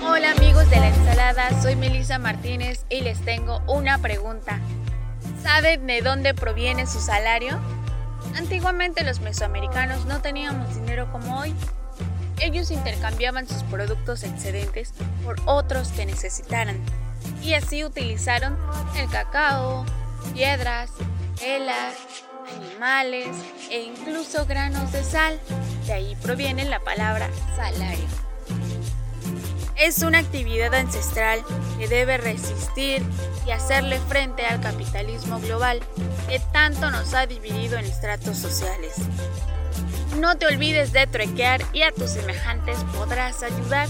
Hola 0.06 0.32
amigos 0.32 0.68
de 0.68 0.76
la 0.76 0.88
ensalada, 0.88 1.62
soy 1.62 1.74
Melissa 1.76 2.18
Martínez 2.18 2.84
y 2.90 3.00
les 3.00 3.18
tengo 3.24 3.62
una 3.66 3.98
pregunta. 3.98 4.60
¿Saben 5.42 5.86
de 5.86 6.02
dónde 6.02 6.34
proviene 6.34 6.86
su 6.86 7.00
salario? 7.00 7.58
Antiguamente 8.36 9.02
los 9.02 9.20
mesoamericanos 9.20 10.04
no 10.06 10.20
teníamos 10.20 10.74
dinero 10.74 11.10
como 11.10 11.40
hoy. 11.40 11.54
Ellos 12.40 12.70
intercambiaban 12.70 13.48
sus 13.48 13.62
productos 13.64 14.22
excedentes 14.22 14.92
por 15.24 15.36
otros 15.46 15.88
que 15.88 16.06
necesitaran 16.06 16.78
y 17.42 17.54
así 17.54 17.84
utilizaron 17.84 18.56
el 18.96 19.08
cacao, 19.08 19.84
piedras, 20.32 20.90
telas, 21.38 21.94
animales 22.56 23.28
e 23.70 23.82
incluso 23.82 24.46
granos 24.46 24.92
de 24.92 25.04
sal. 25.04 25.38
De 25.86 25.92
ahí 25.92 26.16
proviene 26.22 26.64
la 26.64 26.80
palabra 26.80 27.28
salario. 27.56 28.06
Es 29.76 30.02
una 30.02 30.18
actividad 30.18 30.72
ancestral 30.74 31.44
que 31.78 31.88
debe 31.88 32.16
resistir 32.16 33.02
y 33.46 33.50
hacerle 33.50 33.98
frente 34.08 34.46
al 34.46 34.60
capitalismo 34.60 35.40
global 35.40 35.80
que 36.28 36.40
tanto 36.52 36.90
nos 36.90 37.12
ha 37.12 37.26
dividido 37.26 37.76
en 37.76 37.84
estratos 37.84 38.38
sociales. 38.38 38.94
No 40.18 40.36
te 40.36 40.46
olvides 40.46 40.92
de 40.92 41.06
truequear 41.06 41.60
y 41.72 41.82
a 41.82 41.92
tus 41.92 42.10
semejantes 42.10 42.78
podrás 42.96 43.42
ayudar. 43.42 43.88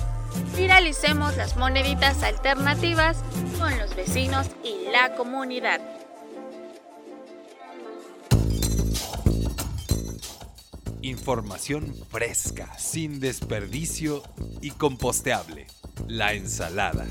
Viralicemos 0.56 1.36
las 1.36 1.56
moneditas 1.56 2.22
alternativas 2.22 3.22
con 3.58 3.78
los 3.78 3.94
vecinos 3.94 4.48
y 4.64 4.90
la 4.90 5.14
comunidad. 5.14 5.80
Información 11.02 11.94
fresca, 12.10 12.78
sin 12.78 13.20
desperdicio 13.20 14.22
y 14.62 14.70
composteable. 14.70 15.66
La 16.08 16.32
ensalada. 16.32 17.04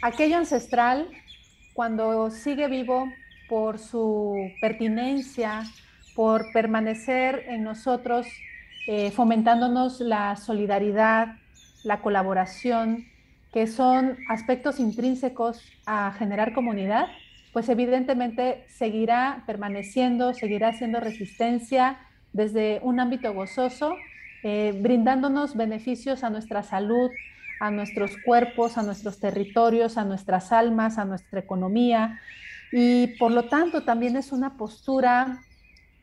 Aquello 0.00 0.38
ancestral, 0.38 1.10
cuando 1.74 2.30
sigue 2.30 2.68
vivo 2.68 3.12
por 3.48 3.78
su 3.78 4.50
pertinencia, 4.60 5.64
por 6.14 6.52
permanecer 6.52 7.44
en 7.48 7.62
nosotros, 7.62 8.26
eh, 8.86 9.10
fomentándonos 9.10 10.00
la 10.00 10.36
solidaridad, 10.36 11.36
la 11.84 12.00
colaboración, 12.00 13.06
que 13.52 13.66
son 13.66 14.18
aspectos 14.28 14.78
intrínsecos 14.78 15.62
a 15.86 16.12
generar 16.12 16.52
comunidad, 16.52 17.06
pues 17.52 17.68
evidentemente 17.68 18.64
seguirá 18.68 19.42
permaneciendo, 19.46 20.34
seguirá 20.34 20.68
haciendo 20.68 21.00
resistencia 21.00 21.98
desde 22.32 22.80
un 22.82 23.00
ámbito 23.00 23.32
gozoso, 23.32 23.96
eh, 24.42 24.78
brindándonos 24.80 25.56
beneficios 25.56 26.24
a 26.24 26.30
nuestra 26.30 26.62
salud, 26.62 27.10
a 27.60 27.70
nuestros 27.70 28.12
cuerpos, 28.24 28.78
a 28.78 28.82
nuestros 28.82 29.18
territorios, 29.18 29.98
a 29.98 30.04
nuestras 30.04 30.52
almas, 30.52 30.98
a 30.98 31.04
nuestra 31.04 31.40
economía. 31.40 32.20
Y 32.72 33.08
por 33.18 33.32
lo 33.32 33.44
tanto 33.44 33.82
también 33.82 34.16
es 34.16 34.32
una 34.32 34.56
postura 34.56 35.40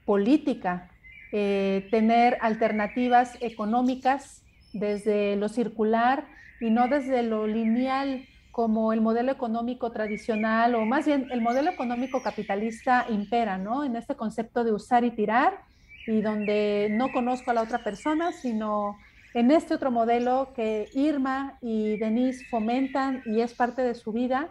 política 0.06 0.90
eh, 1.32 1.88
tener 1.92 2.38
alternativas 2.42 3.38
económicas 3.42 4.44
desde 4.74 5.36
lo 5.36 5.50
circular 5.50 6.26
y 6.60 6.70
no 6.70 6.88
desde 6.88 7.24
lo 7.24 7.48
lineal 7.48 8.26
como 8.52 8.94
el 8.94 9.02
modelo 9.02 9.34
económico 9.34 9.92
tradicional, 9.92 10.76
o 10.76 10.86
más 10.86 11.06
bien 11.06 11.28
el 11.32 11.42
modelo 11.42 11.72
económico 11.72 12.24
capitalista 12.24 13.06
impera, 13.10 13.58
¿no? 13.58 13.84
En 13.84 13.98
este 13.98 14.16
concepto 14.16 14.64
de 14.64 14.72
usar 14.72 15.04
y 15.04 15.12
tirar, 15.12 15.60
y 16.08 16.22
donde 16.22 16.88
no 16.92 17.12
conozco 17.12 17.52
a 17.52 17.54
la 17.54 17.64
otra 17.64 17.84
persona, 17.84 18.32
sino 18.32 18.96
en 19.34 19.52
este 19.52 19.74
otro 19.74 19.92
modelo 19.92 20.54
que 20.56 20.88
Irma 20.94 21.58
y 21.62 21.98
Denise 21.98 22.46
fomentan 22.50 23.22
y 23.26 23.42
es 23.42 23.54
parte 23.54 23.82
de 23.82 23.94
su 23.94 24.14
vida, 24.14 24.48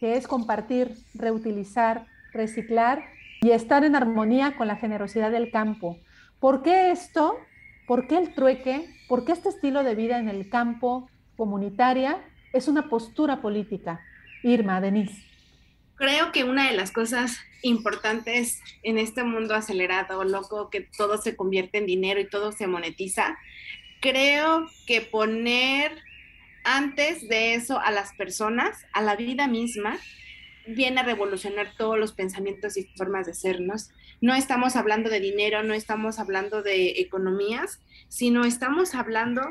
que 0.00 0.16
es 0.16 0.26
compartir, 0.26 0.94
reutilizar, 1.14 2.06
reciclar 2.32 3.04
y 3.40 3.50
estar 3.50 3.84
en 3.84 3.96
armonía 3.96 4.56
con 4.56 4.66
la 4.66 4.76
generosidad 4.76 5.30
del 5.30 5.50
campo. 5.50 5.98
¿Por 6.40 6.62
qué 6.62 6.90
esto? 6.90 7.38
¿Por 7.86 8.06
qué 8.08 8.18
el 8.18 8.34
trueque? 8.34 8.88
¿Por 9.08 9.24
qué 9.24 9.32
este 9.32 9.48
estilo 9.48 9.84
de 9.84 9.94
vida 9.94 10.18
en 10.18 10.28
el 10.28 10.48
campo 10.48 11.08
comunitaria 11.36 12.22
es 12.52 12.68
una 12.68 12.88
postura 12.88 13.40
política. 13.40 14.00
Irma, 14.42 14.80
Denise. 14.80 15.22
Creo 15.96 16.32
que 16.32 16.44
una 16.44 16.70
de 16.70 16.76
las 16.76 16.90
cosas 16.90 17.38
importantes 17.62 18.60
en 18.82 18.98
este 18.98 19.22
mundo 19.24 19.54
acelerado, 19.54 20.24
loco, 20.24 20.70
que 20.70 20.88
todo 20.96 21.18
se 21.18 21.36
convierte 21.36 21.78
en 21.78 21.86
dinero 21.86 22.20
y 22.20 22.28
todo 22.28 22.52
se 22.52 22.66
monetiza, 22.66 23.36
creo 24.00 24.66
que 24.86 25.00
poner 25.00 25.92
antes 26.66 27.28
de 27.28 27.54
eso 27.54 27.80
a 27.80 27.92
las 27.92 28.12
personas, 28.14 28.84
a 28.92 29.00
la 29.00 29.14
vida 29.14 29.46
misma, 29.46 29.98
viene 30.66 31.00
a 31.00 31.04
revolucionar 31.04 31.72
todos 31.78 31.96
los 31.96 32.12
pensamientos 32.12 32.76
y 32.76 32.84
formas 32.96 33.26
de 33.26 33.34
sernos. 33.34 33.90
No 34.20 34.34
estamos 34.34 34.74
hablando 34.74 35.08
de 35.08 35.20
dinero, 35.20 35.62
no 35.62 35.74
estamos 35.74 36.18
hablando 36.18 36.62
de 36.62 37.00
economías, 37.00 37.80
sino 38.08 38.44
estamos 38.44 38.96
hablando 38.96 39.42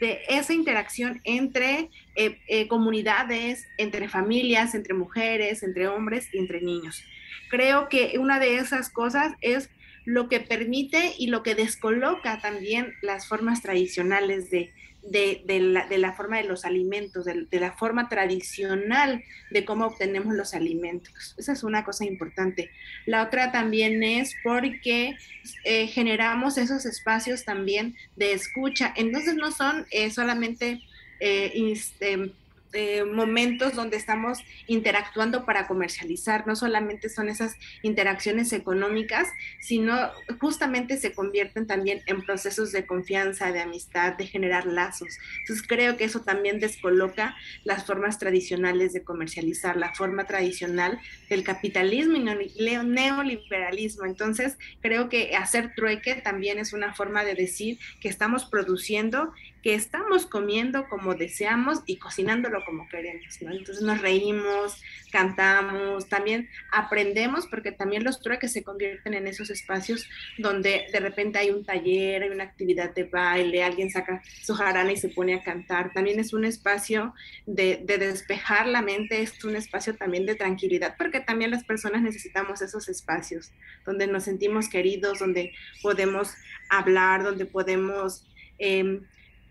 de 0.00 0.22
esa 0.28 0.52
interacción 0.52 1.20
entre 1.22 1.90
eh, 2.16 2.38
eh, 2.48 2.66
comunidades, 2.66 3.64
entre 3.78 4.08
familias, 4.08 4.74
entre 4.74 4.94
mujeres, 4.94 5.62
entre 5.62 5.86
hombres 5.86 6.28
y 6.32 6.38
entre 6.38 6.60
niños. 6.60 7.04
Creo 7.50 7.88
que 7.88 8.18
una 8.18 8.40
de 8.40 8.56
esas 8.56 8.90
cosas 8.90 9.34
es 9.40 9.70
lo 10.04 10.28
que 10.28 10.40
permite 10.40 11.14
y 11.16 11.28
lo 11.28 11.44
que 11.44 11.54
descoloca 11.54 12.40
también 12.40 12.94
las 13.00 13.28
formas 13.28 13.62
tradicionales 13.62 14.50
de, 14.50 14.72
de, 15.10 15.96
la, 15.98 16.12
forma 16.12 16.38
de 16.38 16.44
los 16.44 16.64
alimentos, 16.64 17.24
de, 17.24 17.46
la 17.60 17.72
forma 17.72 18.08
tradicional 18.08 19.22
de 19.50 19.64
cómo 19.64 19.86
obtenemos 19.86 20.34
los 20.34 20.54
alimentos. 20.54 21.34
Esa 21.36 21.52
es 21.52 21.62
una 21.62 21.84
cosa 21.84 22.04
importante. 22.04 22.70
La 23.06 23.22
otra 23.22 23.52
también 23.52 24.02
es 24.02 24.34
porque 24.42 25.16
eh, 25.64 25.86
generamos 25.86 26.58
esos 26.58 26.86
espacios 26.86 27.44
también 27.44 27.96
de 28.16 28.32
escucha. 28.32 28.92
Entonces 28.96 29.34
no 29.34 29.50
son 29.52 29.86
eh, 29.90 30.10
solamente... 30.10 30.82
Eh, 31.20 31.52
este, 31.72 32.32
eh, 32.74 33.04
momentos 33.04 33.74
donde 33.74 33.96
estamos 33.96 34.40
interactuando 34.66 35.44
para 35.44 35.66
comercializar. 35.66 36.46
No 36.46 36.56
solamente 36.56 37.08
son 37.08 37.28
esas 37.28 37.56
interacciones 37.82 38.52
económicas, 38.52 39.28
sino 39.60 39.96
justamente 40.40 40.96
se 40.96 41.12
convierten 41.12 41.66
también 41.66 42.02
en 42.06 42.22
procesos 42.22 42.72
de 42.72 42.86
confianza, 42.86 43.52
de 43.52 43.60
amistad, 43.60 44.14
de 44.14 44.26
generar 44.26 44.66
lazos. 44.66 45.16
Entonces 45.40 45.66
creo 45.66 45.96
que 45.96 46.04
eso 46.04 46.20
también 46.22 46.60
descoloca 46.60 47.36
las 47.62 47.86
formas 47.86 48.18
tradicionales 48.18 48.92
de 48.92 49.04
comercializar, 49.04 49.76
la 49.76 49.94
forma 49.94 50.24
tradicional 50.26 50.98
del 51.28 51.44
capitalismo 51.44 52.16
y 52.16 52.76
neoliberalismo. 52.84 54.04
Entonces 54.04 54.58
creo 54.80 55.08
que 55.08 55.36
hacer 55.36 55.74
trueque 55.74 56.16
también 56.16 56.58
es 56.58 56.72
una 56.72 56.94
forma 56.94 57.24
de 57.24 57.34
decir 57.34 57.78
que 58.00 58.08
estamos 58.08 58.44
produciendo 58.46 59.32
que 59.64 59.74
estamos 59.74 60.26
comiendo 60.26 60.90
como 60.90 61.14
deseamos 61.14 61.80
y 61.86 61.96
cocinándolo 61.96 62.62
como 62.66 62.86
queremos, 62.86 63.40
¿no? 63.40 63.50
Entonces 63.50 63.82
nos 63.82 63.98
reímos, 64.02 64.82
cantamos, 65.10 66.06
también 66.06 66.50
aprendemos, 66.70 67.46
porque 67.46 67.72
también 67.72 68.04
los 68.04 68.20
trueques 68.20 68.52
se 68.52 68.62
convierten 68.62 69.14
en 69.14 69.26
esos 69.26 69.48
espacios 69.48 70.06
donde 70.36 70.84
de 70.92 71.00
repente 71.00 71.38
hay 71.38 71.48
un 71.48 71.64
taller, 71.64 72.24
hay 72.24 72.28
una 72.28 72.44
actividad 72.44 72.94
de 72.94 73.04
baile, 73.04 73.64
alguien 73.64 73.88
saca 73.88 74.22
su 74.42 74.54
jarana 74.54 74.92
y 74.92 74.98
se 74.98 75.08
pone 75.08 75.32
a 75.32 75.42
cantar. 75.42 75.94
También 75.94 76.20
es 76.20 76.34
un 76.34 76.44
espacio 76.44 77.14
de, 77.46 77.80
de 77.86 77.96
despejar 77.96 78.66
la 78.66 78.82
mente, 78.82 79.22
es 79.22 79.42
un 79.44 79.56
espacio 79.56 79.96
también 79.96 80.26
de 80.26 80.34
tranquilidad, 80.34 80.94
porque 80.98 81.20
también 81.20 81.50
las 81.50 81.64
personas 81.64 82.02
necesitamos 82.02 82.60
esos 82.60 82.90
espacios 82.90 83.50
donde 83.86 84.08
nos 84.08 84.24
sentimos 84.24 84.68
queridos, 84.68 85.20
donde 85.20 85.54
podemos 85.80 86.34
hablar, 86.68 87.22
donde 87.22 87.46
podemos... 87.46 88.26
Eh, 88.58 89.00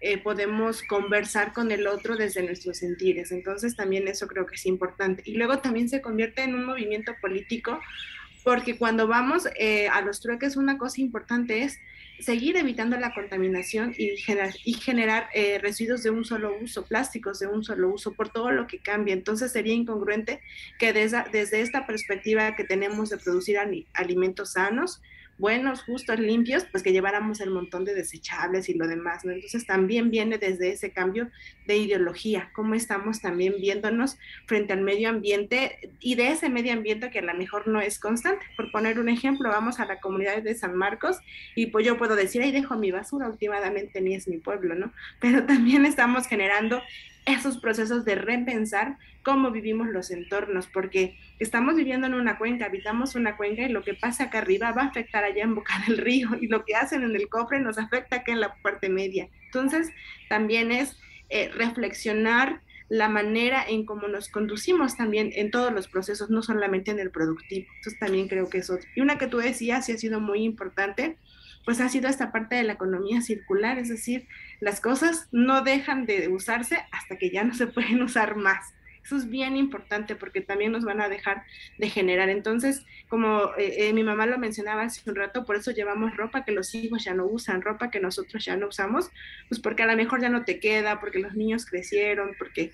eh, 0.05 0.17
podemos 0.17 0.83
conversar 0.83 1.53
con 1.53 1.71
el 1.71 1.87
otro 1.87 2.17
desde 2.17 2.43
nuestros 2.43 2.79
sentires. 2.79 3.31
Entonces 3.31 3.77
también 3.77 4.05
eso 4.09 4.27
creo 4.27 4.45
que 4.45 4.55
es 4.55 4.65
importante. 4.65 5.23
Y 5.25 5.35
luego 5.35 5.59
también 5.59 5.87
se 5.87 6.01
convierte 6.01 6.43
en 6.43 6.55
un 6.55 6.65
movimiento 6.65 7.13
político 7.21 7.79
porque 8.43 8.77
cuando 8.77 9.07
vamos 9.07 9.47
eh, 9.57 9.87
a 9.87 10.01
los 10.01 10.19
trueques 10.19 10.57
una 10.57 10.77
cosa 10.77 10.99
importante 10.99 11.63
es 11.63 11.79
seguir 12.19 12.57
evitando 12.57 12.97
la 12.97 13.13
contaminación 13.13 13.95
y 13.97 14.17
generar, 14.17 14.53
y 14.65 14.73
generar 14.73 15.29
eh, 15.33 15.57
residuos 15.61 16.03
de 16.03 16.09
un 16.09 16.25
solo 16.25 16.53
uso, 16.61 16.85
plásticos 16.85 17.39
de 17.39 17.47
un 17.47 17.63
solo 17.63 17.89
uso, 17.89 18.11
por 18.11 18.27
todo 18.27 18.51
lo 18.51 18.67
que 18.67 18.79
cambia. 18.79 19.13
Entonces 19.13 19.53
sería 19.53 19.73
incongruente 19.73 20.41
que 20.79 20.91
desde, 20.91 21.23
desde 21.31 21.61
esta 21.61 21.87
perspectiva 21.87 22.57
que 22.57 22.65
tenemos 22.65 23.09
de 23.09 23.19
producir 23.19 23.57
alimentos 23.93 24.51
sanos, 24.51 25.01
buenos, 25.43 25.84
justos, 25.84 26.19
limpios, 26.19 26.63
pues 26.71 26.84
que 26.84 26.93
lleváramos 26.93 27.41
el 27.41 27.49
montón 27.49 27.84
de 27.84 27.93
desechables 27.93 28.69
y 28.69 28.75
lo 28.75 28.88
demás, 28.88 29.25
¿no? 29.25 29.34
Entonces 29.34 29.65
también 29.65 30.10
viene 30.10 30.38
desde 30.38 30.71
ese 30.71 30.91
cambio 30.91 31.29
de 31.67 31.75
ideología, 31.75 32.49
cómo 32.53 32.75
estamos 32.75 33.19
también 33.19 33.56
viéndonos 33.60 34.17
frente 34.45 34.71
al 34.71 34.79
medio 34.79 35.10
ambiente 35.10 35.91
y 35.99 36.15
de 36.15 36.29
ese 36.29 36.47
medio 36.47 36.71
ambiente 36.71 37.12
que 37.12 37.19
a 37.19 37.23
lo 37.23 37.34
mejor 37.34 37.67
no 37.67 37.82
es 37.82 37.99
constante. 37.99 38.45
Por 38.56 38.71
poner 38.71 38.99
un 38.99 39.10
ejemplo, 39.10 39.49
vamos 39.49 39.82
a 39.82 39.86
la 39.86 39.99
comunidad 39.99 40.41
de 40.41 40.56
San 40.56 40.77
Marcos 40.77 41.17
y 41.56 41.65
pues 41.65 41.86
yo 41.86 41.97
puedo 41.97 42.15
decir, 42.15 42.41
ahí 42.41 42.53
dejo 42.53 42.77
mi 42.77 42.91
basura, 42.91 43.27
últimamente 43.27 43.99
ni 43.99 44.15
es 44.15 44.29
mi 44.29 44.38
pueblo, 44.38 44.75
¿no? 44.75 44.93
Pero 45.19 45.45
también 45.45 45.86
estamos 45.86 46.25
generando 46.25 46.82
esos 47.25 47.57
procesos 47.57 48.05
de 48.05 48.15
repensar 48.15 48.97
cómo 49.23 49.51
vivimos 49.51 49.88
los 49.88 50.12
entornos, 50.12 50.67
porque 50.67 51.17
estamos 51.39 51.75
viviendo 51.75 52.07
en 52.07 52.13
una 52.13 52.38
cuenca, 52.38 52.65
habitamos 52.65 53.15
una 53.15 53.38
cuenca 53.38 53.63
y 53.63 53.69
lo 53.69 53.83
que 53.83 53.93
pasa 53.93 54.25
acá 54.25 54.39
arriba 54.39 54.71
va 54.71 54.83
a 54.83 54.88
afectar 54.88 55.23
allá 55.23 55.43
en 55.43 55.55
boca 55.55 55.73
del 55.88 55.97
río 55.97 56.29
y 56.41 56.47
lo 56.47 56.65
que 56.65 56.75
hacen 56.75 57.03
en 57.03 57.15
el 57.15 57.29
cofre 57.29 57.59
nos 57.59 57.77
afecta 57.77 58.17
acá 58.17 58.31
en 58.31 58.41
la 58.41 58.55
parte 58.55 58.89
media. 58.89 59.29
Entonces, 59.45 59.89
también 60.29 60.71
es 60.71 60.97
eh, 61.29 61.49
reflexionar 61.55 62.62
la 62.89 63.09
manera 63.09 63.63
en 63.67 63.86
cómo 63.86 64.07
nos 64.07 64.27
conducimos 64.27 64.97
también 64.97 65.31
en 65.33 65.49
todos 65.49 65.71
los 65.71 65.88
procesos, 65.88 66.29
no 66.29 66.43
solamente 66.43 66.91
en 66.91 66.99
el 66.99 67.09
productivo. 67.09 67.67
Entonces, 67.77 67.99
también 67.99 68.27
creo 68.27 68.49
que 68.49 68.59
eso. 68.59 68.77
Y 68.95 69.01
una 69.01 69.17
que 69.17 69.27
tú 69.27 69.38
decías, 69.38 69.86
sí 69.86 69.93
ha 69.93 69.97
sido 69.97 70.19
muy 70.19 70.43
importante, 70.43 71.17
pues 71.65 71.80
ha 71.80 71.89
sido 71.89 72.10
esta 72.10 72.32
parte 72.32 72.56
de 72.56 72.63
la 72.63 72.73
economía 72.73 73.21
circular, 73.21 73.78
es 73.80 73.89
decir, 73.89 74.28
las 74.60 74.82
cosas 74.82 75.28
no 75.32 75.62
dejan 75.62 76.06
de 76.06 76.28
usarse 76.28 76.80
hasta 76.91 77.17
que 77.17 77.30
ya 77.30 77.43
no 77.43 77.54
se 77.54 77.67
pueden 77.67 78.02
usar 78.02 78.36
más. 78.36 78.73
Eso 79.04 79.17
es 79.17 79.30
bien 79.30 79.58
importante 79.58 80.15
porque 80.15 80.39
también 80.39 80.71
nos 80.71 80.86
van 80.86 81.02
a 81.02 81.10
dejar 81.10 81.43
de 81.78 81.89
generar. 81.89 82.30
Entonces, 82.30 82.86
como 83.10 83.52
eh, 83.58 83.89
eh, 83.89 83.93
mi 83.93 84.02
mamá 84.02 84.26
lo 84.26 84.38
mencionaba 84.38 84.84
hace 84.84 85.10
un 85.10 85.17
rato, 85.17 85.43
por 85.43 85.58
eso 85.58 85.71
llevamos 85.71 86.15
ropa 86.15 86.45
que 86.45 86.54
los 86.54 86.73
hijos 86.73 87.04
ya 87.04 87.13
no 87.13 87.26
usan, 87.26 87.62
ropa 87.62 87.91
que 87.91 87.99
nosotros 87.99 88.45
ya 88.45 88.56
no 88.56 88.67
usamos, 88.69 89.12
pues 89.49 89.60
porque 89.60 89.84
a 89.84 89.88
lo 89.88 89.97
mejor 89.97 90.21
ya 90.21 90.30
no 90.30 90.45
te 90.45 90.60
queda, 90.60 91.02
porque 91.02 91.19
los 91.19 91.34
niños 91.36 91.65
crecieron, 91.65 92.32
porque 92.39 92.71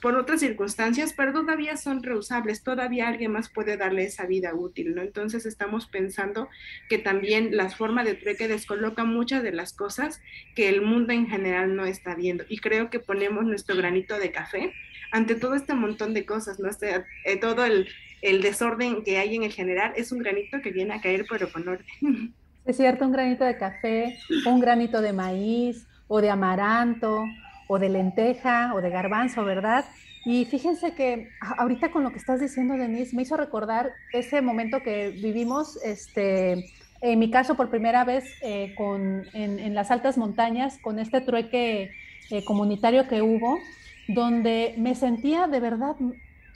por 0.00 0.16
otras 0.16 0.40
circunstancias, 0.40 1.12
pero 1.16 1.32
todavía 1.32 1.76
son 1.76 2.02
reusables, 2.02 2.62
todavía 2.62 3.08
alguien 3.08 3.32
más 3.32 3.48
puede 3.48 3.76
darle 3.76 4.04
esa 4.04 4.26
vida 4.26 4.54
útil, 4.54 4.94
¿no? 4.94 5.02
Entonces 5.02 5.46
estamos 5.46 5.86
pensando 5.86 6.48
que 6.88 6.98
también 6.98 7.56
la 7.56 7.68
forma 7.70 8.04
de 8.04 8.14
trueque 8.14 8.48
descoloca 8.48 9.04
muchas 9.04 9.42
de 9.42 9.52
las 9.52 9.72
cosas 9.72 10.20
que 10.54 10.68
el 10.68 10.82
mundo 10.82 11.12
en 11.12 11.26
general 11.26 11.76
no 11.76 11.84
está 11.84 12.14
viendo. 12.14 12.44
Y 12.48 12.58
creo 12.58 12.90
que 12.90 13.00
ponemos 13.00 13.44
nuestro 13.44 13.76
granito 13.76 14.18
de 14.18 14.32
café 14.32 14.72
ante 15.10 15.34
todo 15.34 15.54
este 15.54 15.74
montón 15.74 16.14
de 16.14 16.24
cosas, 16.24 16.58
¿no? 16.58 16.68
Este, 16.68 17.04
eh, 17.24 17.36
todo 17.36 17.64
el, 17.64 17.88
el 18.22 18.40
desorden 18.40 19.02
que 19.04 19.18
hay 19.18 19.36
en 19.36 19.42
el 19.42 19.52
general 19.52 19.92
es 19.96 20.12
un 20.12 20.20
granito 20.20 20.60
que 20.62 20.70
viene 20.70 20.94
a 20.94 21.00
caer, 21.00 21.26
pero 21.28 21.50
con 21.52 21.68
orden. 21.68 22.34
Es 22.64 22.76
cierto, 22.76 23.04
un 23.04 23.12
granito 23.12 23.44
de 23.44 23.56
café, 23.56 24.16
un 24.46 24.60
granito 24.60 25.02
de 25.02 25.12
maíz 25.12 25.88
o 26.06 26.20
de 26.20 26.30
amaranto 26.30 27.24
o 27.72 27.78
de 27.78 27.88
lenteja 27.88 28.72
o 28.74 28.82
de 28.82 28.90
garbanzo, 28.90 29.44
¿verdad? 29.44 29.86
Y 30.26 30.44
fíjense 30.44 30.92
que 30.94 31.30
ahorita 31.58 31.90
con 31.90 32.04
lo 32.04 32.10
que 32.10 32.18
estás 32.18 32.38
diciendo, 32.38 32.74
Denise, 32.74 33.16
me 33.16 33.22
hizo 33.22 33.36
recordar 33.36 33.92
ese 34.12 34.42
momento 34.42 34.82
que 34.82 35.08
vivimos, 35.08 35.78
este, 35.82 36.66
en 37.00 37.18
mi 37.18 37.30
caso 37.30 37.56
por 37.56 37.70
primera 37.70 38.04
vez 38.04 38.24
eh, 38.42 38.74
con, 38.76 39.24
en, 39.32 39.74
las 39.74 39.90
altas 39.90 40.18
montañas, 40.18 40.78
con 40.82 40.98
este 40.98 41.22
trueque 41.22 41.90
eh, 42.30 42.44
comunitario 42.44 43.08
que 43.08 43.22
hubo, 43.22 43.58
donde 44.06 44.74
me 44.76 44.94
sentía 44.94 45.46
de 45.46 45.60
verdad 45.60 45.96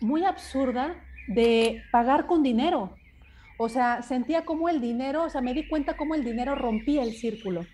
muy 0.01 0.23
absurda 0.25 0.95
de 1.29 1.83
pagar 1.91 2.27
con 2.27 2.43
dinero. 2.43 2.95
O 3.57 3.71
sea, 3.71 4.03
sentía 4.03 4.45
como 4.45 4.69
el 4.69 4.83
dinero, 4.83 5.25
o 5.25 5.31
sea, 5.31 5.41
me 5.41 5.55
di 5.55 5.67
cuenta 5.67 5.97
cómo 5.97 6.15
el 6.15 6.25
dinero 6.25 6.55
rompía 6.57 7.03
el 7.03 7.15
círculo. 7.15 7.65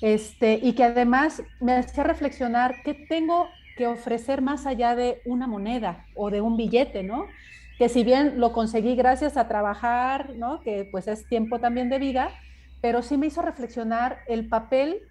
Este, 0.00 0.58
y 0.62 0.72
que 0.72 0.84
además 0.84 1.42
me 1.60 1.74
hacía 1.74 2.04
reflexionar 2.04 2.82
qué 2.84 2.94
tengo 2.94 3.48
que 3.76 3.86
ofrecer 3.86 4.42
más 4.42 4.66
allá 4.66 4.94
de 4.96 5.20
una 5.24 5.46
moneda 5.46 6.06
o 6.14 6.30
de 6.30 6.40
un 6.40 6.56
billete, 6.56 7.02
¿no? 7.02 7.26
Que 7.78 7.88
si 7.88 8.04
bien 8.04 8.40
lo 8.40 8.52
conseguí 8.52 8.94
gracias 8.94 9.36
a 9.36 9.48
trabajar, 9.48 10.34
¿no? 10.36 10.60
Que 10.60 10.88
pues 10.90 11.08
es 11.08 11.26
tiempo 11.28 11.60
también 11.60 11.90
de 11.90 11.98
vida, 11.98 12.30
pero 12.80 13.02
sí 13.02 13.16
me 13.16 13.26
hizo 13.26 13.42
reflexionar 13.42 14.18
el 14.26 14.48
papel, 14.48 15.02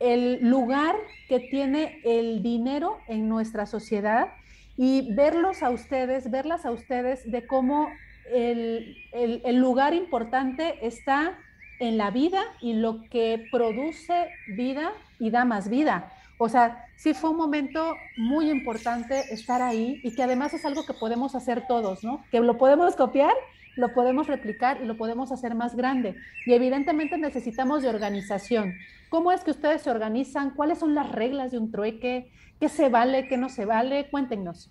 el 0.00 0.38
lugar 0.48 0.94
que 1.28 1.40
tiene 1.40 2.00
el 2.04 2.42
dinero 2.42 2.98
en 3.08 3.28
nuestra 3.28 3.64
sociedad 3.64 4.28
y 4.76 5.14
verlos 5.14 5.62
a 5.62 5.70
ustedes, 5.70 6.30
verlas 6.30 6.66
a 6.66 6.70
ustedes 6.70 7.30
de 7.30 7.46
cómo 7.46 7.88
el, 8.30 8.96
el, 9.12 9.40
el 9.44 9.56
lugar 9.56 9.94
importante 9.94 10.86
está 10.86 11.38
en 11.78 11.98
la 11.98 12.10
vida 12.10 12.42
y 12.60 12.74
lo 12.74 13.02
que 13.10 13.46
produce 13.50 14.28
vida 14.48 14.92
y 15.18 15.30
da 15.30 15.44
más 15.44 15.68
vida. 15.68 16.12
O 16.38 16.48
sea, 16.48 16.86
sí 16.96 17.14
fue 17.14 17.30
un 17.30 17.36
momento 17.36 17.96
muy 18.16 18.50
importante 18.50 19.32
estar 19.32 19.62
ahí 19.62 20.00
y 20.02 20.14
que 20.14 20.22
además 20.22 20.52
es 20.54 20.64
algo 20.64 20.84
que 20.84 20.92
podemos 20.92 21.34
hacer 21.34 21.66
todos, 21.66 22.04
¿no? 22.04 22.24
Que 22.30 22.40
lo 22.40 22.58
podemos 22.58 22.94
copiar, 22.94 23.32
lo 23.76 23.94
podemos 23.94 24.26
replicar 24.26 24.80
y 24.82 24.86
lo 24.86 24.96
podemos 24.96 25.32
hacer 25.32 25.54
más 25.54 25.74
grande. 25.76 26.14
Y 26.44 26.52
evidentemente 26.52 27.16
necesitamos 27.16 27.82
de 27.82 27.88
organización. 27.88 28.74
¿Cómo 29.08 29.32
es 29.32 29.42
que 29.44 29.50
ustedes 29.50 29.82
se 29.82 29.90
organizan? 29.90 30.50
¿Cuáles 30.50 30.78
son 30.78 30.94
las 30.94 31.10
reglas 31.10 31.52
de 31.52 31.58
un 31.58 31.70
trueque? 31.70 32.30
¿Qué 32.60 32.68
se 32.68 32.88
vale? 32.88 33.28
¿Qué 33.28 33.36
no 33.36 33.48
se 33.48 33.64
vale? 33.64 34.08
Cuéntenos. 34.10 34.70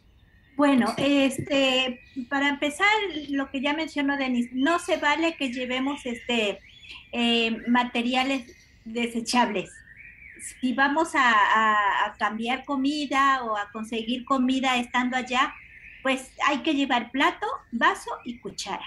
Bueno, 0.56 0.94
este, 0.98 2.00
para 2.30 2.48
empezar, 2.48 2.88
lo 3.30 3.50
que 3.52 3.62
ya 3.62 3.74
mencionó 3.74 4.18
Denis, 4.18 4.50
no 4.54 4.80
se 4.80 4.98
vale 4.98 5.36
que 5.36 5.52
llevemos 5.52 6.06
este, 6.06 6.60
eh, 7.12 7.62
materiales 7.68 8.52
desechables. 8.84 9.72
si 10.62 10.74
vamos 10.74 11.10
a, 11.16 12.16
cambiar 12.20 12.66
comida 12.66 13.44
o 13.44 13.58
a 13.58 13.72
conseguir 13.72 14.26
comida 14.26 14.78
estando 14.78 15.18
allá, 15.18 15.54
pues 16.04 16.32
hay 16.48 16.60
que 16.60 16.76
llevar 16.76 17.12
plato, 17.12 17.48
vaso 17.72 18.12
y 18.26 18.38
cuchara. 18.38 18.86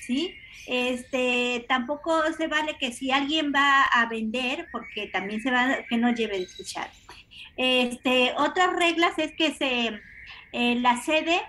¿Sí? 0.00 0.34
Este, 0.66 1.64
tampoco 1.68 2.22
se 2.36 2.46
vale 2.46 2.76
que 2.78 2.92
si 2.92 3.10
alguien 3.10 3.52
va 3.54 3.82
a 3.82 4.06
vender, 4.06 4.68
porque 4.70 5.08
también 5.08 5.42
se 5.42 5.50
va, 5.50 5.78
que 5.88 5.96
no 5.96 6.14
lleve 6.14 6.36
el 6.36 6.48
cuchara. 6.56 6.92
Este, 7.56 8.32
otras 8.36 8.74
reglas 8.74 9.18
es 9.18 9.32
que 9.32 9.54
se, 9.54 10.00
eh, 10.52 10.76
la 10.76 11.02
sede 11.02 11.42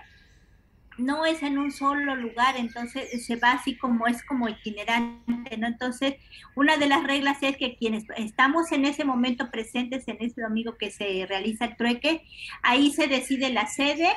no 0.98 1.26
es 1.26 1.42
en 1.42 1.58
un 1.58 1.72
solo 1.72 2.16
lugar, 2.16 2.56
entonces 2.56 3.24
se 3.24 3.36
va 3.36 3.52
así 3.52 3.76
como 3.76 4.06
es 4.06 4.22
como 4.22 4.48
itinerante, 4.48 5.56
¿no? 5.58 5.66
Entonces, 5.66 6.14
una 6.54 6.76
de 6.76 6.86
las 6.86 7.04
reglas 7.04 7.38
es 7.42 7.56
que 7.56 7.76
quienes 7.76 8.04
estamos 8.16 8.72
en 8.72 8.84
ese 8.84 9.04
momento 9.04 9.50
presentes 9.50 10.08
en 10.08 10.16
ese 10.20 10.40
domingo 10.40 10.76
que 10.78 10.90
se 10.90 11.26
realiza 11.26 11.66
el 11.66 11.76
trueque, 11.76 12.22
ahí 12.62 12.92
se 12.92 13.08
decide 13.08 13.50
la 13.50 13.66
sede 13.66 14.08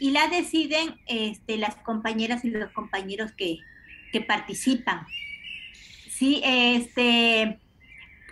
y 0.00 0.10
la 0.10 0.28
deciden 0.28 0.96
este, 1.06 1.58
las 1.58 1.76
compañeras 1.76 2.44
y 2.44 2.50
los 2.50 2.72
compañeros 2.72 3.32
que, 3.32 3.58
que 4.12 4.20
participan. 4.20 5.06
Sí, 6.08 6.40
este, 6.44 7.58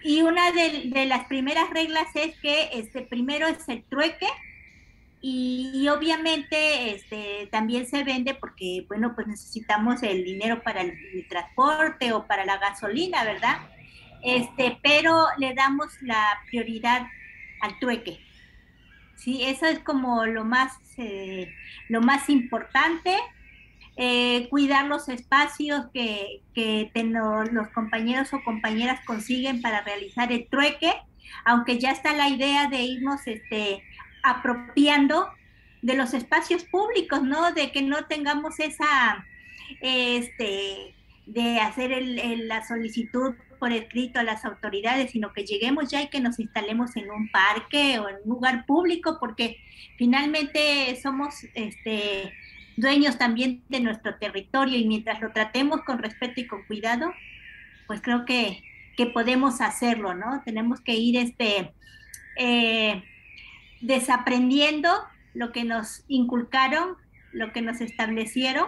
y 0.03 0.23
una 0.23 0.51
de, 0.53 0.85
de, 0.87 1.07
las 1.07 1.27
primeras 1.27 1.71
reglas 1.71 2.09
es 2.15 2.37
que 2.39 2.71
este, 2.73 3.03
primero 3.03 3.47
es 3.47 3.69
el 3.69 3.85
trueque, 3.85 4.27
y, 5.31 5.89
obviamente 5.89 6.95
este, 6.95 7.49
también 7.53 7.87
se 7.87 8.03
vende 8.03 8.35
porque, 8.35 8.87
bueno, 8.89 9.15
pues 9.15 9.27
necesitamos 9.27 10.03
el 10.03 10.25
dinero 10.25 10.63
para 10.63 10.81
el, 10.81 11.27
transporte 11.29 12.13
o 12.13 12.27
para 12.27 12.47
la 12.47 12.57
gasolina, 12.57 13.25
¿verdad? 13.25 13.59
Este, 14.23 14.79
pero 14.83 15.27
le 15.37 15.53
damos 15.53 16.01
la 16.01 16.41
prioridad 16.49 17.07
al 17.61 17.79
trueque. 17.79 18.21
Sí, 19.17 19.43
eso 19.43 19.67
es 19.67 19.81
como 19.81 20.25
lo 20.25 20.45
más, 20.45 20.73
eh, 20.97 21.53
lo 21.89 22.01
más 22.01 22.31
importante. 22.31 23.15
Eh, 23.97 24.47
cuidar 24.49 24.87
los 24.87 25.11
espacios 25.11 25.87
que, 25.93 26.41
que 26.55 26.91
los 26.95 27.69
compañeros 27.75 28.33
o 28.33 28.43
compañeras 28.45 29.05
consiguen 29.05 29.61
para 29.61 29.83
realizar 29.83 30.33
el 30.33 30.49
trueque, 30.49 30.95
aunque 31.45 31.79
ya 31.79 31.91
está 31.91 32.15
la 32.15 32.29
idea 32.29 32.69
de 32.69 32.81
irnos 32.81 33.27
este, 33.27 33.83
apropiando 34.23 35.29
de 35.83 35.95
los 35.95 36.15
espacios 36.15 36.65
públicos, 36.65 37.23
¿no? 37.23 37.53
De 37.53 37.71
que 37.71 37.83
no 37.83 38.07
tengamos 38.07 38.59
esa, 38.61 39.25
este, 39.81 40.95
de 41.27 41.61
hacer 41.61 42.03
la 42.39 42.67
solicitud 42.67 43.35
por 43.59 43.73
escrito 43.73 44.21
a 44.21 44.23
las 44.23 44.45
autoridades, 44.45 45.11
sino 45.11 45.33
que 45.33 45.45
lleguemos 45.45 45.91
ya 45.91 46.03
y 46.03 46.09
que 46.09 46.21
nos 46.21 46.39
instalemos 46.39 46.97
en 46.97 47.11
un 47.11 47.29
parque 47.31 47.99
o 47.99 48.09
en 48.09 48.17
un 48.25 48.29
lugar 48.29 48.67
público, 48.67 49.19
porque 49.21 49.59
finalmente 49.97 50.97
somos 51.03 51.45
este, 51.55 52.33
dueños 52.77 53.19
también 53.19 53.63
de 53.69 53.81
nuestro 53.81 54.17
territorio 54.17 54.79
y 54.79 54.87
mientras 54.87 55.21
lo 55.21 55.33
tratemos 55.33 55.83
con 55.83 55.99
respeto 55.99 56.41
y 56.41 56.47
con 56.47 56.65
cuidado, 56.65 57.13
pues 57.87 58.01
creo 58.01 58.25
que, 58.25 58.63
que 58.97 59.07
podemos 59.07 59.61
hacerlo, 59.61 60.15
¿no? 60.15 60.43
Tenemos 60.45 60.81
que 60.81 60.95
ir 60.95 61.17
este, 61.17 61.73
eh, 62.37 63.03
desaprendiendo 63.81 64.91
lo 65.35 65.53
que 65.53 65.65
nos 65.65 66.05
inculcaron, 66.09 66.97
lo 67.33 67.53
que 67.53 67.63
nos 67.63 67.81
establecieron 67.81 68.67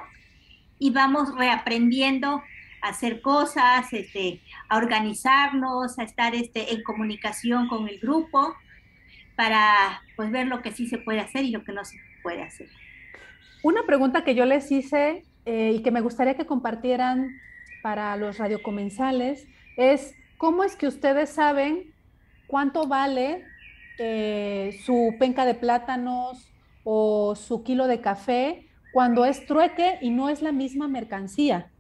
y 0.79 0.91
vamos 0.91 1.35
reaprendiendo 1.37 2.43
a 2.83 2.89
hacer 2.89 3.21
cosas, 3.21 3.93
este, 3.93 4.41
a 4.69 4.79
organizarnos, 4.79 5.99
a 5.99 6.03
estar 6.03 6.35
este, 6.35 6.73
en 6.73 6.83
comunicación 6.83 7.69
con 7.69 7.89
el 7.89 7.99
grupo 7.99 8.55
para 9.37 10.03
pues, 10.17 10.31
ver 10.31 10.47
lo 10.47 10.63
que 10.63 10.73
sí 10.73 10.87
se 10.89 10.99
puede 10.99 11.21
hacer 11.21 11.45
y 11.45 11.51
lo 11.51 11.65
que 11.65 11.73
no 11.73 11.85
se 11.85 11.99
puede 12.23 12.43
hacer. 12.43 12.69
Una 13.63 13.83
pregunta 13.85 14.25
que 14.25 14.35
yo 14.35 14.47
les 14.47 14.71
hice 14.73 15.25
eh, 15.45 15.73
y 15.75 15.83
que 15.83 15.91
me 15.91 16.01
gustaría 16.01 16.35
que 16.35 16.47
compartieran 16.47 17.39
para 17.83 18.17
los 18.17 18.39
radiocomensales 18.39 19.47
es, 19.77 20.15
¿cómo 20.39 20.65
es 20.65 20.77
que 20.77 20.87
ustedes 20.87 21.31
saben 21.31 21.93
cuánto 22.47 22.87
vale 22.87 23.45
eh, 24.03 24.81
su 24.87 25.15
penca 25.19 25.45
de 25.45 25.53
plátanos 25.53 26.49
o 26.85 27.35
su 27.37 27.63
kilo 27.63 27.87
de 27.87 28.01
café 28.01 28.67
cuando 28.95 29.27
es 29.27 29.45
trueque 29.45 29.99
y 30.01 30.09
no 30.09 30.31
es 30.31 30.41
la 30.41 30.53
misma 30.53 30.89
mercancía. 30.89 31.71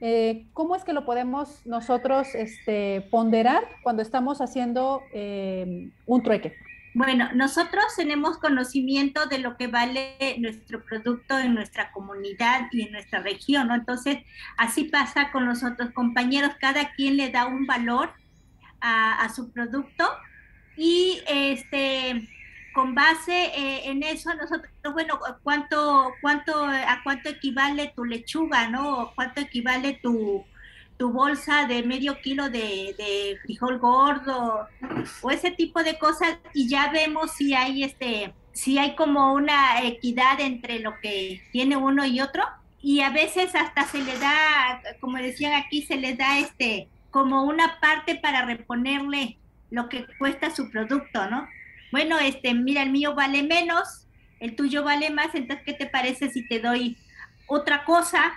Eh, 0.00 0.46
¿Cómo 0.52 0.76
es 0.76 0.84
que 0.84 0.92
lo 0.92 1.04
podemos 1.04 1.66
nosotros 1.66 2.36
este, 2.36 3.00
ponderar 3.10 3.64
cuando 3.82 4.02
estamos 4.02 4.40
haciendo 4.40 5.02
eh, 5.12 5.90
un 6.06 6.22
trueque? 6.22 6.54
Bueno, 6.94 7.30
nosotros 7.34 7.84
tenemos 7.96 8.38
conocimiento 8.38 9.26
de 9.26 9.38
lo 9.38 9.56
que 9.56 9.66
vale 9.66 10.14
nuestro 10.38 10.84
producto 10.84 11.36
en 11.36 11.52
nuestra 11.52 11.90
comunidad 11.90 12.68
y 12.70 12.82
en 12.82 12.92
nuestra 12.92 13.18
región, 13.22 13.66
¿no? 13.66 13.74
Entonces, 13.74 14.18
así 14.56 14.84
pasa 14.84 15.32
con 15.32 15.46
los 15.46 15.64
otros 15.64 15.90
compañeros, 15.90 16.52
cada 16.60 16.92
quien 16.92 17.16
le 17.16 17.30
da 17.30 17.46
un 17.46 17.66
valor 17.66 18.10
a, 18.80 19.24
a 19.24 19.28
su 19.30 19.50
producto 19.50 20.04
y 20.76 21.20
este 21.26 22.28
con 22.74 22.94
base 22.94 23.46
eh, 23.56 23.82
en 23.90 24.02
eso 24.02 24.34
nosotros 24.34 24.70
bueno 24.92 25.18
cuánto 25.42 26.12
cuánto 26.20 26.64
a 26.64 27.00
cuánto 27.02 27.30
equivale 27.30 27.92
tu 27.96 28.04
lechuga 28.04 28.68
no 28.68 29.12
cuánto 29.14 29.40
equivale 29.40 29.98
tu 30.02 30.44
tu 30.98 31.10
bolsa 31.10 31.66
de 31.66 31.82
medio 31.82 32.20
kilo 32.20 32.48
de, 32.48 32.94
de, 32.96 33.38
frijol 33.42 33.78
gordo 33.78 34.66
o 35.22 35.30
ese 35.30 35.50
tipo 35.50 35.82
de 35.82 35.98
cosas 35.98 36.38
y 36.54 36.68
ya 36.68 36.90
vemos 36.90 37.32
si 37.32 37.54
hay 37.54 37.84
este 37.84 38.32
si 38.56 38.78
hay 38.78 38.96
como 38.96 39.34
una 39.34 39.82
equidad 39.82 40.40
entre 40.40 40.80
lo 40.80 40.98
que 41.02 41.42
tiene 41.52 41.76
uno 41.76 42.06
y 42.06 42.22
otro. 42.22 42.42
Y 42.80 43.00
a 43.00 43.10
veces 43.10 43.54
hasta 43.54 43.84
se 43.84 44.02
le 44.02 44.18
da 44.18 44.80
como 45.00 45.18
decían 45.18 45.52
aquí 45.52 45.82
se 45.82 45.96
le 45.96 46.14
da 46.14 46.38
este 46.38 46.88
como 47.10 47.44
una 47.44 47.78
parte 47.80 48.16
para 48.16 48.46
reponerle 48.46 49.36
lo 49.76 49.90
que 49.90 50.06
cuesta 50.18 50.50
su 50.50 50.70
producto, 50.70 51.28
¿no? 51.28 51.46
Bueno, 51.92 52.18
este, 52.18 52.54
mira, 52.54 52.82
el 52.82 52.90
mío 52.90 53.14
vale 53.14 53.42
menos, 53.42 54.08
el 54.40 54.56
tuyo 54.56 54.82
vale 54.82 55.10
más, 55.10 55.34
entonces, 55.34 55.64
¿qué 55.66 55.74
te 55.74 55.86
parece 55.86 56.30
si 56.30 56.48
te 56.48 56.60
doy 56.60 56.96
otra 57.46 57.84
cosa, 57.84 58.32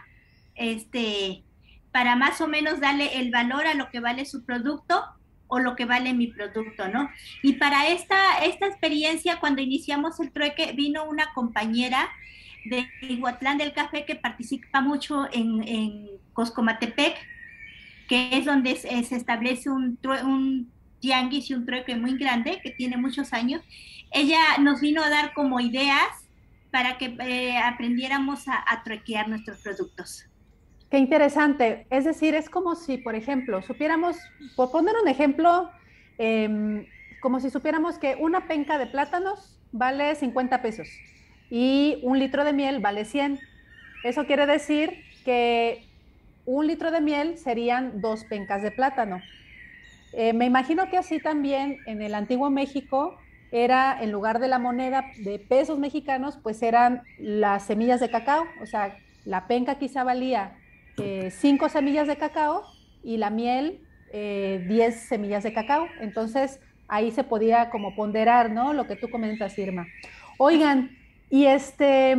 este, 0.55 1.43
para 1.93 2.17
más 2.17 2.41
o 2.41 2.47
menos 2.47 2.81
darle 2.81 3.19
el 3.19 3.31
valor 3.31 3.67
a 3.67 3.73
lo 3.73 3.89
que 3.89 4.01
vale 4.01 4.25
su 4.25 4.45
producto 4.45 5.01
o 5.47 5.59
lo 5.59 5.77
que 5.77 5.85
vale 5.85 6.13
mi 6.13 6.27
producto, 6.27 6.89
¿no? 6.89 7.09
Y 7.41 7.53
para 7.53 7.87
esta, 7.87 8.39
esta 8.43 8.67
experiencia, 8.67 9.39
cuando 9.39 9.61
iniciamos 9.61 10.19
el 10.19 10.31
trueque, 10.31 10.73
vino 10.73 11.05
una 11.05 11.33
compañera 11.33 12.09
de 12.65 12.85
Iguatlán 13.01 13.57
del 13.57 13.71
Café 13.71 14.03
que 14.05 14.15
participa 14.15 14.81
mucho 14.81 15.29
en, 15.31 16.09
Coscomatepec, 16.33 17.15
que 18.09 18.37
es 18.37 18.45
donde 18.45 18.75
se, 18.75 19.03
se 19.03 19.15
establece 19.15 19.69
un, 19.69 19.97
un 20.23 20.71
tianguis 20.99 21.49
y 21.49 21.53
un 21.53 21.65
trueque 21.65 21.95
muy 21.95 22.17
grande 22.17 22.59
que 22.61 22.71
tiene 22.71 22.97
muchos 22.97 23.33
años, 23.33 23.61
ella 24.11 24.39
nos 24.59 24.81
vino 24.81 25.03
a 25.03 25.09
dar 25.09 25.33
como 25.33 25.59
ideas 25.59 26.07
para 26.71 26.97
que 26.97 27.15
eh, 27.21 27.57
aprendiéramos 27.57 28.47
a, 28.47 28.63
a 28.67 28.83
truequear 28.83 29.27
nuestros 29.27 29.59
productos. 29.61 30.29
Qué 30.89 30.97
interesante. 30.97 31.85
Es 31.91 32.05
decir, 32.05 32.33
es 32.33 32.49
como 32.49 32.75
si, 32.75 32.97
por 32.97 33.13
ejemplo, 33.15 33.61
supiéramos, 33.61 34.17
por 34.55 34.71
poner 34.71 34.95
un 35.01 35.07
ejemplo, 35.07 35.69
em, 36.17 36.85
como 37.21 37.39
si 37.39 37.49
supiéramos 37.51 37.99
que 37.99 38.15
una 38.19 38.47
penca 38.47 38.77
de 38.77 38.87
plátanos 38.87 39.59
vale 39.71 40.15
50 40.15 40.61
pesos 40.63 40.87
y 41.51 41.99
un 42.01 42.17
litro 42.17 42.43
de 42.43 42.53
miel 42.53 42.79
vale 42.79 43.05
100. 43.05 43.39
Eso 44.03 44.25
quiere 44.25 44.47
decir 44.47 45.03
que 45.25 45.85
un 46.45 46.65
litro 46.65 46.89
de 46.89 47.01
miel 47.01 47.37
serían 47.37 48.01
dos 48.01 48.23
pencas 48.23 48.63
de 48.63 48.71
plátano. 48.71 49.21
Eh, 50.13 50.33
me 50.33 50.45
imagino 50.45 50.89
que 50.89 50.97
así 50.97 51.19
también 51.19 51.77
en 51.85 52.01
el 52.01 52.15
antiguo 52.15 52.49
México 52.49 53.17
era, 53.51 53.97
en 54.01 54.11
lugar 54.11 54.39
de 54.39 54.47
la 54.47 54.59
moneda 54.59 55.05
de 55.23 55.39
pesos 55.39 55.79
mexicanos, 55.79 56.37
pues 56.41 56.61
eran 56.61 57.03
las 57.17 57.63
semillas 57.63 57.99
de 57.99 58.09
cacao. 58.09 58.45
O 58.61 58.65
sea, 58.65 58.97
la 59.25 59.47
penca 59.47 59.75
quizá 59.75 60.03
valía 60.03 60.55
eh, 60.97 61.31
cinco 61.31 61.69
semillas 61.69 62.07
de 62.07 62.17
cacao 62.17 62.63
y 63.03 63.17
la 63.17 63.29
miel 63.29 63.81
eh, 64.11 64.65
diez 64.67 65.07
semillas 65.07 65.43
de 65.43 65.53
cacao. 65.53 65.87
Entonces, 65.99 66.59
ahí 66.87 67.11
se 67.11 67.23
podía 67.23 67.69
como 67.69 67.95
ponderar, 67.95 68.51
¿no? 68.51 68.73
Lo 68.73 68.87
que 68.87 68.95
tú 68.95 69.09
comentas, 69.09 69.57
Irma. 69.57 69.87
Oigan, 70.37 70.91
y 71.29 71.45
este, 71.45 72.17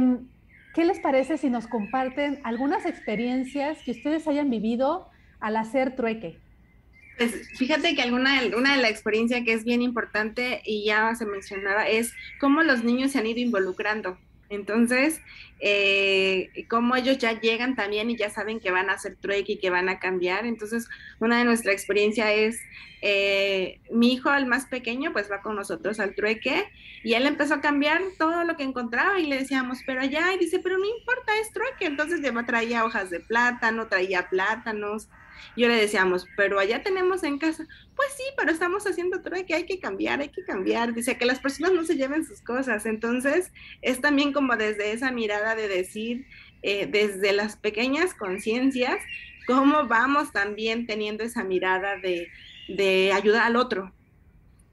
¿qué 0.75 0.85
les 0.85 1.01
parece 1.01 1.37
si 1.37 1.51
nos 1.51 1.67
comparten 1.67 2.41
algunas 2.45 2.87
experiencias 2.87 3.79
que 3.85 3.91
ustedes 3.93 4.27
hayan 4.29 4.51
vivido 4.51 5.09
al 5.41 5.57
hacer 5.57 5.97
trueque? 5.97 6.39
Pues 7.21 7.35
fíjate 7.59 7.95
que 7.95 8.01
alguna 8.01 8.41
una 8.57 8.77
de 8.77 8.81
la 8.81 8.89
experiencia 8.89 9.45
que 9.45 9.53
es 9.53 9.65
bien 9.65 9.83
importante 9.83 10.63
y 10.65 10.87
ya 10.87 11.15
se 11.15 11.27
mencionaba 11.27 11.87
es 11.87 12.15
cómo 12.41 12.63
los 12.63 12.83
niños 12.83 13.13
se 13.13 13.19
han 13.19 13.27
ido 13.27 13.41
involucrando. 13.41 14.17
Entonces, 14.49 15.21
eh, 15.61 16.49
como 16.71 16.97
ellos 16.97 17.19
ya 17.19 17.39
llegan 17.39 17.77
también 17.77 18.09
y 18.09 18.17
ya 18.17 18.31
saben 18.31 18.59
que 18.59 18.71
van 18.71 18.89
a 18.89 18.95
hacer 18.95 19.17
trueque 19.21 19.53
y 19.53 19.59
que 19.59 19.69
van 19.69 19.91
a 19.91 19.99
cambiar. 19.99 20.47
Entonces, 20.47 20.89
una 21.19 21.39
de 21.39 21.45
nuestra 21.45 21.73
experiencia 21.73 22.33
es, 22.33 22.59
eh, 23.03 23.81
mi 23.91 24.15
hijo, 24.15 24.33
el 24.33 24.47
más 24.47 24.65
pequeño, 24.65 25.13
pues 25.13 25.31
va 25.31 25.43
con 25.43 25.57
nosotros 25.57 26.01
al 26.01 26.15
trueque 26.15 26.71
y 27.05 27.13
él 27.13 27.27
empezó 27.27 27.53
a 27.53 27.61
cambiar 27.61 28.01
todo 28.19 28.45
lo 28.45 28.57
que 28.57 28.63
encontraba 28.63 29.21
y 29.21 29.27
le 29.27 29.37
decíamos, 29.37 29.81
pero 29.85 30.01
allá, 30.01 30.33
y 30.33 30.39
dice, 30.39 30.59
pero 30.61 30.79
no 30.79 30.87
importa, 30.87 31.33
es 31.39 31.53
trueque. 31.53 31.85
Entonces, 31.85 32.23
ya 32.23 32.33
traía 32.47 32.87
hojas 32.87 33.11
de 33.11 33.21
plátano, 33.21 33.89
traía 33.89 34.31
plátanos, 34.31 35.11
yo 35.57 35.69
le 35.69 35.77
decíamos, 35.77 36.27
pero 36.37 36.59
allá 36.59 36.83
tenemos 36.83 37.23
en 37.25 37.39
casa, 37.39 37.67
pues 37.97 38.09
sí, 38.17 38.25
pero 38.37 38.51
estamos 38.51 38.87
haciendo 38.87 39.23
que 39.47 39.55
hay 39.55 39.65
que 39.65 39.79
cambiar, 39.81 40.21
hay 40.21 40.29
que 40.29 40.45
cambiar. 40.45 40.95
Dice 40.95 41.17
que 41.17 41.25
las 41.25 41.41
personas 41.41 41.73
no 41.73 41.85
se 41.85 41.97
lleven 41.97 42.25
sus 42.25 42.41
cosas. 42.41 42.87
Entonces, 42.87 43.53
es 43.83 44.01
también 44.01 44.33
como 44.33 44.57
desde 44.57 44.93
esa 44.93 45.11
mirada 45.11 45.55
de 45.55 45.69
decir, 45.69 46.27
eh, 46.63 46.87
desde 46.87 47.33
las 47.33 47.57
pequeñas 47.57 48.15
conciencias, 48.15 48.99
cómo 49.47 49.87
vamos 49.87 50.33
también 50.33 50.87
teniendo 50.87 51.25
esa 51.25 51.45
mirada 51.45 51.97
de, 51.99 52.29
de 52.69 53.13
ayudar 53.13 53.43
al 53.43 53.57
otro, 53.57 53.93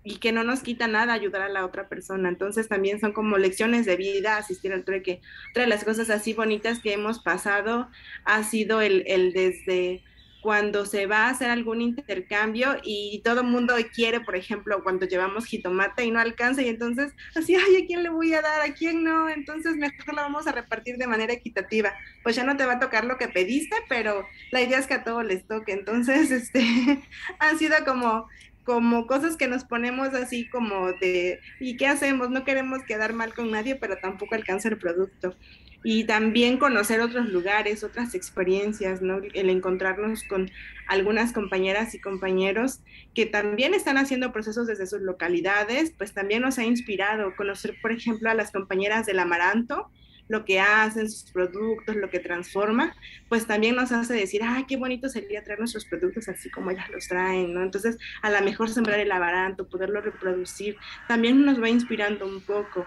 y 0.07 0.19
que 0.19 0.31
no 0.31 0.45
nos 0.45 0.61
quita 0.61 0.87
nada 0.87 1.11
ayudar 1.11 1.41
a 1.41 1.49
la 1.49 1.65
otra 1.65 1.89
persona. 1.89 2.29
Entonces 2.29 2.69
también 2.69 3.01
son 3.01 3.11
como 3.11 3.37
lecciones 3.37 3.85
de 3.85 3.97
vida 3.97 4.37
asistir 4.37 4.71
al 4.71 4.85
trueque. 4.85 5.19
Otra 5.51 5.63
de 5.63 5.69
las 5.69 5.83
cosas 5.83 6.09
así 6.09 6.33
bonitas 6.33 6.79
que 6.79 6.93
hemos 6.93 7.19
pasado 7.19 7.89
ha 8.23 8.43
sido 8.43 8.79
el, 8.79 9.03
el 9.05 9.33
desde 9.33 10.03
cuando 10.41 10.85
se 10.85 11.07
va 11.07 11.25
a 11.25 11.29
hacer 11.29 11.49
algún 11.49 11.81
intercambio 11.81 12.77
y 12.83 13.21
todo 13.23 13.41
el 13.41 13.47
mundo 13.47 13.75
quiere, 13.93 14.21
por 14.21 14.35
ejemplo, 14.35 14.83
cuando 14.83 15.05
llevamos 15.05 15.45
jitomate 15.45 16.05
y 16.05 16.11
no 16.11 16.19
alcanza 16.19 16.61
y 16.61 16.69
entonces 16.69 17.13
así, 17.35 17.55
ay, 17.55 17.83
¿a 17.83 17.85
quién 17.85 18.03
le 18.03 18.09
voy 18.09 18.33
a 18.33 18.41
dar? 18.41 18.61
¿A 18.61 18.73
quién 18.73 19.03
no? 19.03 19.29
Entonces 19.29 19.75
mejor 19.75 20.15
lo 20.15 20.21
vamos 20.21 20.47
a 20.47 20.51
repartir 20.51 20.97
de 20.97 21.07
manera 21.07 21.33
equitativa. 21.33 21.93
Pues 22.23 22.35
ya 22.35 22.43
no 22.43 22.55
te 22.57 22.65
va 22.65 22.73
a 22.73 22.79
tocar 22.79 23.05
lo 23.05 23.17
que 23.17 23.27
pediste, 23.27 23.75
pero 23.89 24.25
la 24.51 24.61
idea 24.61 24.79
es 24.79 24.87
que 24.87 24.95
a 24.95 25.03
todos 25.03 25.25
les 25.25 25.45
toque. 25.47 25.73
Entonces, 25.73 26.31
este, 26.31 27.01
han 27.39 27.57
sido 27.57 27.75
como 27.85 28.27
como 28.63 29.07
cosas 29.07 29.37
que 29.37 29.47
nos 29.47 29.63
ponemos 29.63 30.09
así 30.09 30.49
como 30.49 30.91
de, 30.91 31.39
¿y 31.57 31.77
qué 31.77 31.87
hacemos? 31.87 32.29
No 32.31 32.43
queremos 32.43 32.83
quedar 32.83 33.13
mal 33.13 33.33
con 33.33 33.49
nadie, 33.49 33.75
pero 33.75 33.95
tampoco 33.95 34.35
alcanza 34.35 34.67
el 34.67 34.77
producto 34.77 35.37
y 35.83 36.05
también 36.05 36.57
conocer 36.57 37.01
otros 37.01 37.29
lugares, 37.29 37.83
otras 37.83 38.15
experiencias, 38.15 39.01
¿no? 39.01 39.21
El 39.33 39.49
encontrarnos 39.49 40.23
con 40.23 40.49
algunas 40.87 41.33
compañeras 41.33 41.93
y 41.93 41.99
compañeros 41.99 42.79
que 43.13 43.25
también 43.25 43.73
están 43.73 43.97
haciendo 43.97 44.31
procesos 44.31 44.67
desde 44.67 44.87
sus 44.87 45.01
localidades, 45.01 45.93
pues 45.97 46.13
también 46.13 46.41
nos 46.41 46.57
ha 46.57 46.65
inspirado 46.65 47.35
conocer, 47.35 47.75
por 47.81 47.91
ejemplo, 47.91 48.29
a 48.29 48.33
las 48.33 48.51
compañeras 48.51 49.05
del 49.05 49.19
Amaranto, 49.19 49.91
lo 50.27 50.43
que 50.43 50.59
hacen, 50.59 51.09
sus 51.09 51.31
productos, 51.31 51.95
lo 51.95 52.09
que 52.09 52.19
transforma, 52.19 52.93
pues 53.29 53.47
también 53.47 53.75
nos 53.75 53.91
hace 53.91 54.13
decir, 54.13 54.41
ay, 54.43 54.65
qué 54.67 54.75
bonito 54.75 55.07
sería 55.07 55.43
traer 55.43 55.59
nuestros 55.59 55.85
productos 55.85 56.27
así 56.27 56.49
como 56.49 56.71
ellas 56.71 56.89
los 56.89 57.07
traen, 57.07 57.53
¿no? 57.53 57.63
Entonces, 57.63 57.97
a 58.21 58.29
lo 58.29 58.41
mejor 58.41 58.69
sembrar 58.69 58.99
el 58.99 59.11
amaranto, 59.11 59.69
poderlo 59.69 60.01
reproducir, 60.01 60.75
también 61.07 61.45
nos 61.45 61.61
va 61.61 61.69
inspirando 61.69 62.25
un 62.25 62.41
poco 62.41 62.85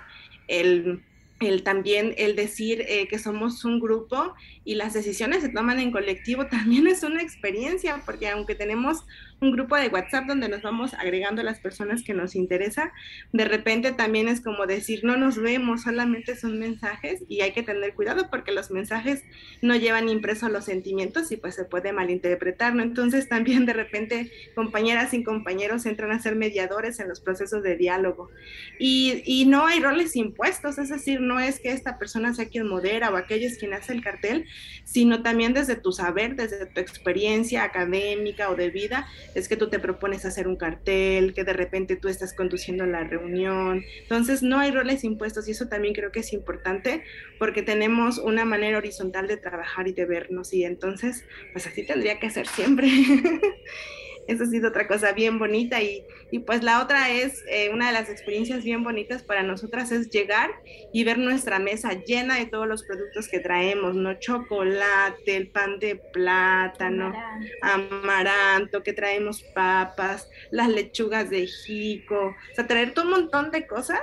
el 0.49 1.03
el 1.41 1.63
también 1.63 2.15
el 2.19 2.37
decir 2.37 2.85
eh, 2.87 3.09
que 3.09 3.19
somos 3.19 3.65
un 3.65 3.81
grupo 3.81 4.35
y 4.65 4.75
las 4.75 4.93
decisiones 4.93 5.43
se 5.43 5.49
toman 5.49 5.81
en 5.81 5.91
colectivo 5.91 6.47
también 6.51 6.87
es 6.87 7.03
una 7.03 7.23
experiencia, 7.23 8.03
porque 8.05 8.29
aunque 8.29 8.55
tenemos 8.55 9.05
un 9.41 9.53
grupo 9.53 9.77
de 9.77 9.89
WhatsApp 9.89 10.27
donde 10.27 10.49
nos 10.49 10.63
vamos 10.63 10.93
agregando 10.95 11.43
las 11.43 11.61
personas 11.61 12.03
que 12.03 12.15
nos 12.15 12.35
interesa. 12.35 12.93
De 13.33 13.45
repente 13.45 13.93
también 13.93 14.29
es 14.29 14.41
como 14.41 14.67
decir, 14.67 15.03
no 15.03 15.17
nos 15.17 15.39
vemos, 15.39 15.83
solamente 15.83 16.37
son 16.37 16.59
mensajes 16.59 17.23
y 17.29 17.41
hay 17.41 17.53
que 17.53 17.63
tener 17.63 17.95
cuidado 17.95 18.29
porque 18.31 18.53
los 18.53 18.71
mensajes 18.71 19.25
no 19.63 19.77
llevan 19.77 20.09
impresos 20.09 20.51
los 20.51 20.67
sentimientos 20.67 21.33
y 21.33 21.37
pues 21.37 21.55
se 21.55 21.65
puede 21.65 21.93
malinterpretar, 21.93 22.75
¿no? 22.75 22.83
Entonces 22.83 23.29
también 23.29 23.67
de 23.67 23.73
repente 23.73 24.31
compañeras 24.55 25.15
y 25.15 25.23
compañeros 25.23 25.87
entran 25.87 26.13
a 26.13 26.21
ser 26.21 26.37
mediadores 26.37 27.01
en 27.01 27.09
los 27.09 27.21
procesos 27.21 27.63
de 27.63 27.77
diálogo. 27.77 28.29
Y, 28.79 29.23
y 29.25 29.47
no 29.47 29.67
hay 29.67 29.81
roles 29.81 30.17
impuestos, 30.17 30.79
es 30.79 30.91
decir, 30.91 31.21
no 31.21 31.41
es 31.41 31.61
que 31.61 31.73
esta 31.73 31.99
persona 31.99 32.35
sea 32.35 32.49
quien 32.49 32.69
modera 32.69 33.11
o 33.11 33.17
aquello 33.17 33.47
es 33.47 33.59
quien 33.59 33.73
hace 33.73 33.93
el 33.93 34.03
cartel, 34.03 34.47
sino 34.85 35.23
también 35.23 35.55
desde 35.55 35.77
tu 35.77 35.93
saber, 35.93 36.37
desde 36.37 36.67
tu 36.67 36.81
experiencia 36.81 37.65
académica 37.65 38.51
o 38.51 38.55
de 38.55 38.71
vida, 38.71 39.07
es 39.35 39.49
que 39.49 39.57
tú 39.57 39.69
te 39.69 39.79
propones 39.79 40.25
hacer 40.25 40.49
un 40.49 40.57
cartel, 40.57 41.35
que 41.35 41.45
de 41.45 41.53
repente 41.53 41.97
tú 41.97 42.09
estás 42.09 42.35
conduciendo 42.35 42.87
la 42.87 43.05
reunión. 43.05 43.85
Entonces, 44.03 44.43
no 44.43 44.59
hay 44.59 44.71
roles 44.71 45.05
impuestos 45.05 45.49
y 45.49 45.53
eso 45.53 45.69
también 45.69 45.95
creo 45.95 46.13
que 46.13 46.21
es 46.21 46.33
importante 46.33 47.05
porque 47.39 47.63
tenemos 47.63 48.19
una 48.19 48.45
manera 48.45 48.79
horizontal 48.79 49.27
de 49.27 49.37
trabajar 49.37 49.89
y 49.89 49.93
de 49.93 50.05
vernos 50.05 50.53
y 50.53 50.65
entonces, 50.65 51.25
pues 51.53 51.67
así 51.67 51.85
tendría 51.85 52.19
que 52.19 52.31
ser 52.31 52.47
siempre. 52.47 52.89
Eso 54.31 54.45
ha 54.45 54.47
sido 54.47 54.69
otra 54.69 54.87
cosa 54.87 55.13
bien 55.13 55.39
bonita 55.39 55.83
y, 55.83 56.05
y 56.31 56.39
pues 56.39 56.63
la 56.63 56.83
otra 56.83 57.11
es, 57.11 57.43
eh, 57.51 57.71
una 57.73 57.89
de 57.89 57.93
las 57.93 58.09
experiencias 58.09 58.63
bien 58.63 58.85
bonitas 58.85 59.25
para 59.25 59.43
nosotras 59.43 59.91
es 59.91 60.09
llegar 60.09 60.51
y 60.93 61.03
ver 61.03 61.19
nuestra 61.19 61.59
mesa 61.59 61.93
llena 61.95 62.37
de 62.37 62.47
todos 62.47 62.69
los 62.69 62.85
productos 62.85 63.27
que 63.29 63.41
traemos, 63.41 63.97
¿no? 63.97 64.15
Chocolate, 64.15 65.37
el 65.37 65.49
pan 65.49 65.81
de 65.81 65.97
plátano, 65.97 67.13
amaranto, 67.61 68.85
que 68.85 68.93
traemos 68.93 69.43
papas, 69.55 70.29
las 70.53 70.69
lechugas 70.69 71.29
de 71.29 71.49
jico, 71.49 72.27
o 72.27 72.55
sea, 72.55 72.69
traer 72.69 72.95
todo 72.95 73.07
un 73.07 73.11
montón 73.11 73.51
de 73.51 73.67
cosas 73.67 74.01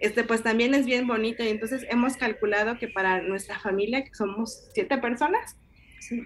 este, 0.00 0.22
pues 0.22 0.42
también 0.42 0.74
es 0.74 0.84
bien 0.84 1.06
bonito 1.06 1.42
y 1.42 1.48
entonces 1.48 1.86
hemos 1.88 2.16
calculado 2.16 2.78
que 2.78 2.88
para 2.88 3.22
nuestra 3.22 3.58
familia, 3.58 4.04
que 4.04 4.14
somos 4.14 4.68
siete 4.74 4.98
personas, 4.98 5.56
sí, 5.98 6.22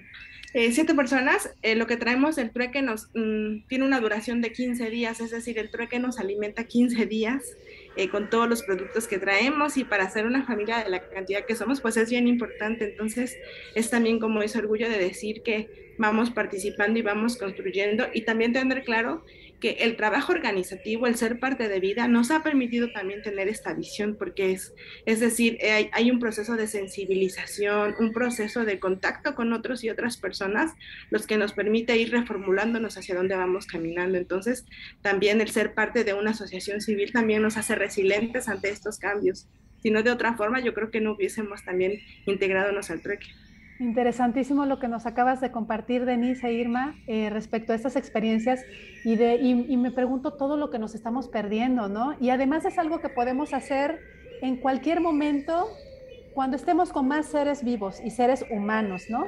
eh, 0.54 0.72
siete 0.72 0.94
personas, 0.94 1.50
eh, 1.62 1.74
lo 1.74 1.86
que 1.86 1.96
traemos, 1.96 2.38
el 2.38 2.50
trueque 2.50 2.80
nos 2.80 3.10
mm, 3.14 3.66
tiene 3.68 3.84
una 3.84 4.00
duración 4.00 4.40
de 4.40 4.50
15 4.50 4.88
días, 4.88 5.20
es 5.20 5.30
decir, 5.30 5.58
el 5.58 5.70
trueque 5.70 5.98
nos 5.98 6.18
alimenta 6.18 6.64
15 6.64 7.04
días 7.06 7.56
eh, 7.96 8.08
con 8.08 8.30
todos 8.30 8.48
los 8.48 8.62
productos 8.62 9.06
que 9.06 9.18
traemos 9.18 9.76
y 9.76 9.84
para 9.84 10.04
hacer 10.04 10.24
una 10.24 10.46
familia 10.46 10.78
de 10.82 10.88
la 10.88 11.06
cantidad 11.08 11.44
que 11.44 11.54
somos, 11.54 11.80
pues 11.82 11.98
es 11.98 12.10
bien 12.10 12.26
importante. 12.26 12.84
Entonces, 12.84 13.36
es 13.74 13.90
también 13.90 14.18
como 14.18 14.40
ese 14.40 14.58
orgullo 14.58 14.88
de 14.88 14.98
decir 14.98 15.42
que 15.42 15.94
vamos 15.98 16.30
participando 16.30 16.98
y 16.98 17.02
vamos 17.02 17.36
construyendo 17.36 18.06
y 18.14 18.22
también 18.22 18.52
tener 18.52 18.84
claro 18.84 19.24
que 19.60 19.70
el 19.80 19.96
trabajo 19.96 20.32
organizativo, 20.32 21.06
el 21.06 21.16
ser 21.16 21.40
parte 21.40 21.68
de 21.68 21.80
vida, 21.80 22.08
nos 22.08 22.30
ha 22.30 22.42
permitido 22.42 22.90
también 22.92 23.22
tener 23.22 23.48
esta 23.48 23.74
visión, 23.74 24.16
porque 24.16 24.52
es, 24.52 24.74
es 25.06 25.20
decir, 25.20 25.58
hay, 25.62 25.90
hay, 25.92 26.10
un 26.10 26.20
proceso 26.20 26.56
de 26.56 26.66
sensibilización, 26.66 27.94
un 27.98 28.12
proceso 28.12 28.64
de 28.64 28.78
contacto 28.78 29.34
con 29.34 29.52
otros 29.52 29.82
y 29.84 29.90
otras 29.90 30.16
personas, 30.16 30.72
los 31.10 31.26
que 31.26 31.38
nos 31.38 31.52
permite 31.52 31.96
ir 31.96 32.10
reformulándonos 32.10 32.96
hacia 32.96 33.14
dónde 33.14 33.34
vamos 33.34 33.66
caminando. 33.66 34.18
Entonces, 34.18 34.64
también 35.02 35.40
el 35.40 35.50
ser 35.50 35.74
parte 35.74 36.04
de 36.04 36.14
una 36.14 36.30
asociación 36.30 36.80
civil 36.80 37.12
también 37.12 37.42
nos 37.42 37.56
hace 37.56 37.74
resilientes 37.74 38.48
ante 38.48 38.70
estos 38.70 38.98
cambios. 38.98 39.48
Si 39.82 39.90
no, 39.90 40.02
de 40.02 40.10
otra 40.10 40.36
forma, 40.36 40.60
yo 40.60 40.74
creo 40.74 40.90
que 40.90 41.00
no 41.00 41.12
hubiésemos 41.12 41.64
también 41.64 42.00
integradonos 42.26 42.90
al 42.90 43.00
trueque. 43.00 43.28
Interesantísimo 43.80 44.66
lo 44.66 44.80
que 44.80 44.88
nos 44.88 45.06
acabas 45.06 45.40
de 45.40 45.52
compartir, 45.52 46.04
Denise 46.04 46.48
e 46.48 46.52
Irma, 46.52 46.96
eh, 47.06 47.30
respecto 47.30 47.72
a 47.72 47.76
estas 47.76 47.94
experiencias 47.94 48.64
y, 49.04 49.14
de, 49.14 49.36
y, 49.36 49.76
me 49.76 49.92
pregunto 49.92 50.32
todo 50.32 50.56
lo 50.56 50.70
que 50.70 50.80
nos 50.80 50.96
estamos 50.96 51.28
perdiendo, 51.28 51.88
¿no? 51.88 52.16
Y 52.20 52.30
además 52.30 52.64
es 52.64 52.76
algo 52.76 53.00
que 53.00 53.08
podemos 53.08 53.54
hacer 53.54 54.00
en 54.42 54.56
cualquier 54.56 55.00
momento 55.00 55.68
cuando 56.34 56.56
estemos 56.56 56.92
con 56.92 57.06
más 57.06 57.26
seres 57.26 57.62
vivos 57.62 58.00
y 58.04 58.10
seres 58.10 58.44
humanos, 58.50 59.04
¿no? 59.08 59.24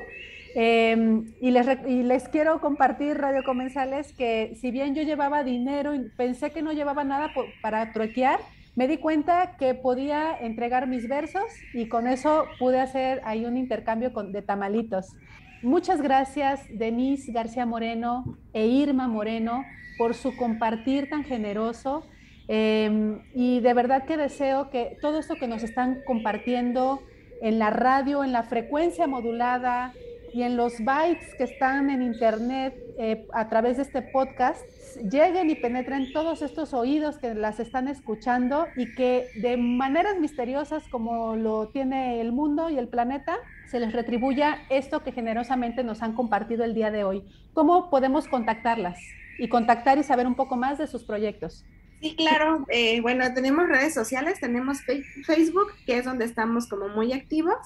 Em, 0.56 1.32
y, 1.40 1.52
les, 1.52 1.66
y, 1.86 2.02
les, 2.02 2.28
quiero 2.28 2.60
compartir, 2.60 3.18
Radio 3.18 3.44
Comensales, 3.44 4.12
que 4.12 4.56
si 4.60 4.72
bien 4.72 4.96
yo 4.96 5.02
llevaba 5.02 5.44
dinero 5.44 5.94
y 5.94 6.08
pensé 6.16 6.50
que 6.50 6.60
no 6.60 6.72
llevaba 6.72 7.04
nada 7.04 7.32
para 7.62 7.92
truequear, 7.92 8.40
me 8.76 8.88
di 8.88 8.98
cuenta 8.98 9.56
que 9.58 9.74
podía 9.74 10.36
entregar 10.38 10.86
mis 10.86 11.08
versos 11.08 11.44
y 11.74 11.88
con 11.88 12.06
eso 12.06 12.46
pude 12.58 12.80
hacer 12.80 13.20
ahí 13.24 13.44
un 13.44 13.56
intercambio 13.56 14.12
con, 14.12 14.32
de 14.32 14.42
tamalitos. 14.42 15.14
Muchas 15.62 16.00
gracias, 16.00 16.62
Denise 16.70 17.32
García 17.32 17.66
Moreno 17.66 18.38
e 18.52 18.66
Irma 18.66 19.08
Moreno, 19.08 19.64
por 19.98 20.14
su 20.14 20.34
compartir 20.36 21.10
tan 21.10 21.24
generoso. 21.24 22.06
Em, 22.48 23.20
y 23.34 23.60
de 23.60 23.74
verdad 23.74 24.04
que 24.06 24.16
deseo 24.16 24.70
que 24.70 24.96
todo 25.00 25.18
esto 25.18 25.34
que 25.34 25.46
nos 25.46 25.62
están 25.62 26.00
compartiendo 26.06 27.02
en 27.42 27.58
la 27.58 27.70
radio, 27.70 28.24
en 28.24 28.32
la 28.32 28.42
frecuencia 28.42 29.06
modulada 29.06 29.92
y 30.32 30.42
en 30.42 30.56
los 30.56 30.82
bytes 30.84 31.34
que 31.36 31.44
están 31.44 31.90
en 31.90 32.02
internet 32.02 32.74
eh, 32.98 33.26
a 33.32 33.48
través 33.48 33.76
de 33.76 33.82
este 33.82 34.02
podcast, 34.02 34.64
lleguen 34.96 35.50
y 35.50 35.54
penetren 35.54 36.12
todos 36.12 36.42
estos 36.42 36.74
oídos 36.74 37.18
que 37.18 37.34
las 37.34 37.60
están 37.60 37.88
escuchando 37.88 38.66
y 38.76 38.94
que 38.94 39.28
de 39.36 39.56
maneras 39.56 40.18
misteriosas 40.18 40.86
como 40.88 41.36
lo 41.36 41.68
tiene 41.68 42.20
el 42.20 42.32
mundo 42.32 42.70
y 42.70 42.78
el 42.78 42.88
planeta, 42.88 43.36
se 43.70 43.80
les 43.80 43.92
retribuya 43.92 44.58
esto 44.68 45.02
que 45.02 45.12
generosamente 45.12 45.84
nos 45.84 46.02
han 46.02 46.14
compartido 46.14 46.64
el 46.64 46.74
día 46.74 46.90
de 46.90 47.04
hoy. 47.04 47.24
¿Cómo 47.52 47.90
podemos 47.90 48.28
contactarlas 48.28 48.98
y 49.38 49.48
contactar 49.48 49.98
y 49.98 50.02
saber 50.02 50.26
un 50.26 50.34
poco 50.34 50.56
más 50.56 50.78
de 50.78 50.86
sus 50.86 51.04
proyectos? 51.04 51.64
Sí, 52.00 52.16
claro. 52.16 52.64
Eh, 52.68 53.00
bueno, 53.02 53.32
tenemos 53.34 53.68
redes 53.68 53.92
sociales, 53.92 54.40
tenemos 54.40 54.78
Facebook, 55.26 55.68
que 55.84 55.98
es 55.98 56.04
donde 56.04 56.24
estamos 56.24 56.66
como 56.66 56.88
muy 56.88 57.12
activos, 57.12 57.56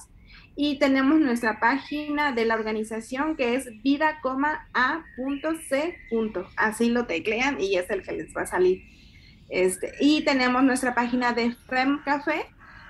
y 0.55 0.79
tenemos 0.79 1.19
nuestra 1.19 1.59
página 1.59 2.31
de 2.31 2.45
la 2.45 2.55
organización 2.55 3.35
que 3.35 3.55
es 3.55 3.69
vida, 3.83 4.21
a.c. 4.73 5.97
Así 6.55 6.89
lo 6.89 7.05
teclean 7.05 7.59
y 7.59 7.75
es 7.75 7.89
el 7.89 8.03
que 8.03 8.13
les 8.13 8.35
va 8.35 8.43
a 8.43 8.47
salir. 8.47 8.83
Este, 9.49 9.91
y 9.99 10.23
tenemos 10.23 10.63
nuestra 10.63 10.95
página 10.95 11.33
de 11.33 11.55
Fem 11.67 12.01
Café, 12.03 12.45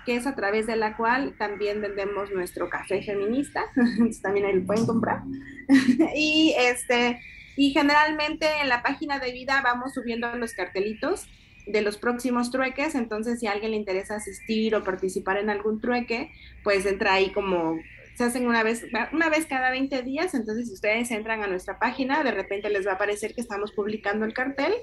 que 0.05 0.15
es 0.15 0.27
a 0.27 0.35
través 0.35 0.67
de 0.67 0.75
la 0.75 0.95
cual 0.95 1.35
también 1.37 1.81
vendemos 1.81 2.31
nuestro 2.31 2.69
café 2.69 3.01
feminista, 3.01 3.63
también 4.21 4.45
ahí 4.45 4.53
lo 4.53 4.65
pueden 4.65 4.85
comprar. 4.85 5.23
y, 6.15 6.53
este, 6.57 7.19
y 7.57 7.71
generalmente 7.71 8.47
en 8.61 8.69
la 8.69 8.83
página 8.83 9.19
de 9.19 9.31
vida 9.31 9.61
vamos 9.63 9.93
subiendo 9.93 10.33
los 10.35 10.53
cartelitos 10.53 11.27
de 11.67 11.81
los 11.81 11.97
próximos 11.97 12.51
trueques, 12.51 12.95
entonces 12.95 13.39
si 13.39 13.47
a 13.47 13.51
alguien 13.51 13.71
le 13.71 13.77
interesa 13.77 14.15
asistir 14.15 14.75
o 14.75 14.83
participar 14.83 15.37
en 15.37 15.49
algún 15.49 15.81
trueque, 15.81 16.31
pues 16.63 16.85
entra 16.85 17.13
ahí 17.13 17.31
como 17.31 17.77
se 18.15 18.23
hacen 18.23 18.47
una 18.47 18.63
vez, 18.63 18.85
una 19.11 19.29
vez 19.29 19.45
cada 19.45 19.71
20 19.71 20.01
días, 20.03 20.33
entonces 20.33 20.67
si 20.67 20.73
ustedes 20.73 21.11
entran 21.11 21.43
a 21.43 21.47
nuestra 21.47 21.79
página, 21.79 22.23
de 22.23 22.31
repente 22.31 22.69
les 22.69 22.87
va 22.87 22.91
a 22.91 22.95
aparecer 22.95 23.35
que 23.35 23.41
estamos 23.41 23.73
publicando 23.73 24.25
el 24.25 24.33
cartel 24.33 24.73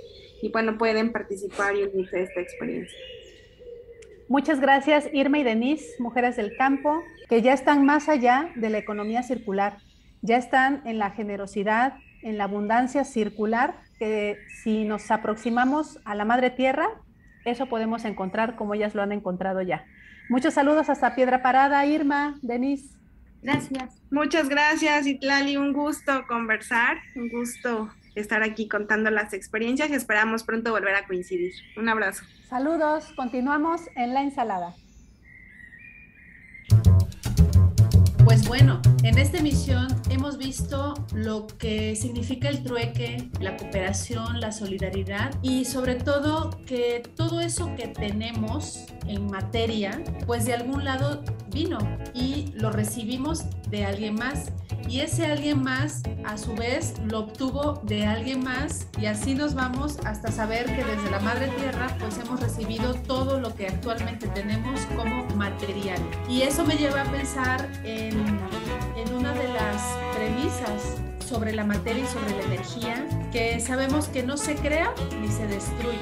y 0.43 0.51
bueno, 0.51 0.76
pueden 0.76 1.12
participar 1.12 1.74
y 1.74 1.85
unirse 1.85 2.18
a 2.18 2.20
esta 2.20 2.41
experiencia. 2.41 2.99
Muchas 4.28 4.61
gracias 4.61 5.09
Irma 5.12 5.39
y 5.39 5.45
Denise, 5.45 5.95
mujeres 5.99 6.37
del 6.37 6.57
campo, 6.57 7.03
que 7.28 7.41
ya 7.41 7.55
están 7.55 7.87
más 7.87 8.09
allá 8.09 8.51
de 8.55 8.68
la 8.68 8.78
economía 8.78 9.22
circular, 9.22 9.78
ya 10.20 10.37
están 10.37 10.83
en 10.85 10.99
la 10.99 11.11
generosidad, 11.11 11.95
en 12.22 12.39
la 12.39 12.45
abundancia 12.45 13.05
circular, 13.05 13.83
que 14.03 14.44
si 14.64 14.82
nos 14.82 15.12
aproximamos 15.12 16.00
a 16.05 16.16
la 16.16 16.24
madre 16.24 16.50
tierra, 16.50 16.88
eso 17.44 17.66
podemos 17.66 18.05
encontrar 18.05 18.57
como 18.57 18.74
ellas 18.74 18.96
lo 18.96 19.03
han 19.03 19.12
encontrado 19.12 19.62
ya. 19.62 19.86
Muchos 20.28 20.55
saludos 20.55 20.90
hasta 20.90 21.14
Piedra 21.14 21.40
Parada, 21.40 21.86
Irma, 21.86 22.36
Denise. 22.42 22.98
Gracias. 23.42 24.03
Muchas 24.11 24.48
gracias, 24.48 25.07
Itlali. 25.07 25.57
Un 25.57 25.72
gusto 25.72 26.26
conversar, 26.26 26.96
un 27.14 27.28
gusto 27.28 27.90
estar 28.16 28.42
aquí 28.42 28.66
contando 28.66 29.09
las 29.12 29.32
experiencias 29.34 29.88
y 29.90 29.94
esperamos 29.94 30.42
pronto 30.42 30.72
volver 30.72 30.96
a 30.96 31.07
coincidir. 31.07 31.53
Un 31.76 31.88
abrazo. 31.88 32.24
Saludos, 32.48 33.12
continuamos 33.14 33.82
en 33.94 34.14
la 34.14 34.22
ensalada. 34.22 34.74
Pues 38.25 38.47
bueno, 38.47 38.81
en 39.03 39.18
esta 39.18 39.39
emisión 39.39 39.89
hemos 40.09 40.39
visto 40.39 40.95
lo 41.12 41.47
que 41.47 41.97
significa 41.97 42.49
el 42.49 42.62
trueque, 42.62 43.29
la 43.41 43.57
cooperación, 43.57 44.41
la 44.41 44.53
solidaridad 44.53 45.35
y 45.43 45.64
sobre 45.64 45.97
todo 45.97 46.51
que 46.64 47.03
todo 47.16 47.41
eso 47.41 47.75
que 47.77 47.89
tenemos 47.89 48.85
en 49.07 49.27
materia, 49.27 50.03
pues 50.25 50.45
de 50.47 50.55
algún 50.55 50.85
lado 50.85 51.25
vino 51.53 51.78
y 52.14 52.53
lo 52.55 52.70
recibimos 52.70 53.44
de 53.68 53.84
alguien 53.84 54.14
más. 54.14 54.53
Y 54.88 55.00
ese 55.00 55.26
alguien 55.26 55.62
más 55.62 56.03
a 56.24 56.36
su 56.36 56.55
vez 56.55 56.94
lo 57.07 57.20
obtuvo 57.20 57.80
de 57.84 58.07
alguien 58.07 58.42
más. 58.42 58.86
Y 59.00 59.07
así 59.07 59.34
nos 59.34 59.55
vamos 59.55 59.98
hasta 60.05 60.30
saber 60.32 60.66
que 60.66 60.84
desde 60.84 61.11
la 61.11 61.20
madre 61.20 61.48
tierra 61.59 61.96
pues 62.00 62.18
hemos 62.18 62.40
recibido 62.40 62.94
todo 62.94 63.38
lo 63.38 63.55
que 63.55 63.68
actualmente 63.68 64.28
tenemos 64.28 64.80
como 64.96 65.24
material. 65.36 66.00
Y 66.28 66.42
eso 66.42 66.64
me 66.64 66.74
lleva 66.76 67.03
a 67.03 67.11
pensar 67.11 67.70
en, 67.84 68.18
en 68.96 69.14
una 69.14 69.32
de 69.32 69.48
las 69.48 69.82
premisas 70.16 70.96
sobre 71.32 71.55
la 71.55 71.64
materia 71.64 72.05
y 72.05 72.07
sobre 72.07 72.36
la 72.36 72.42
energía 72.42 73.07
que 73.32 73.59
sabemos 73.61 74.09
que 74.09 74.22
no 74.22 74.36
se 74.36 74.55
crea 74.55 74.92
ni 75.20 75.28
se 75.28 75.46
destruye, 75.46 75.98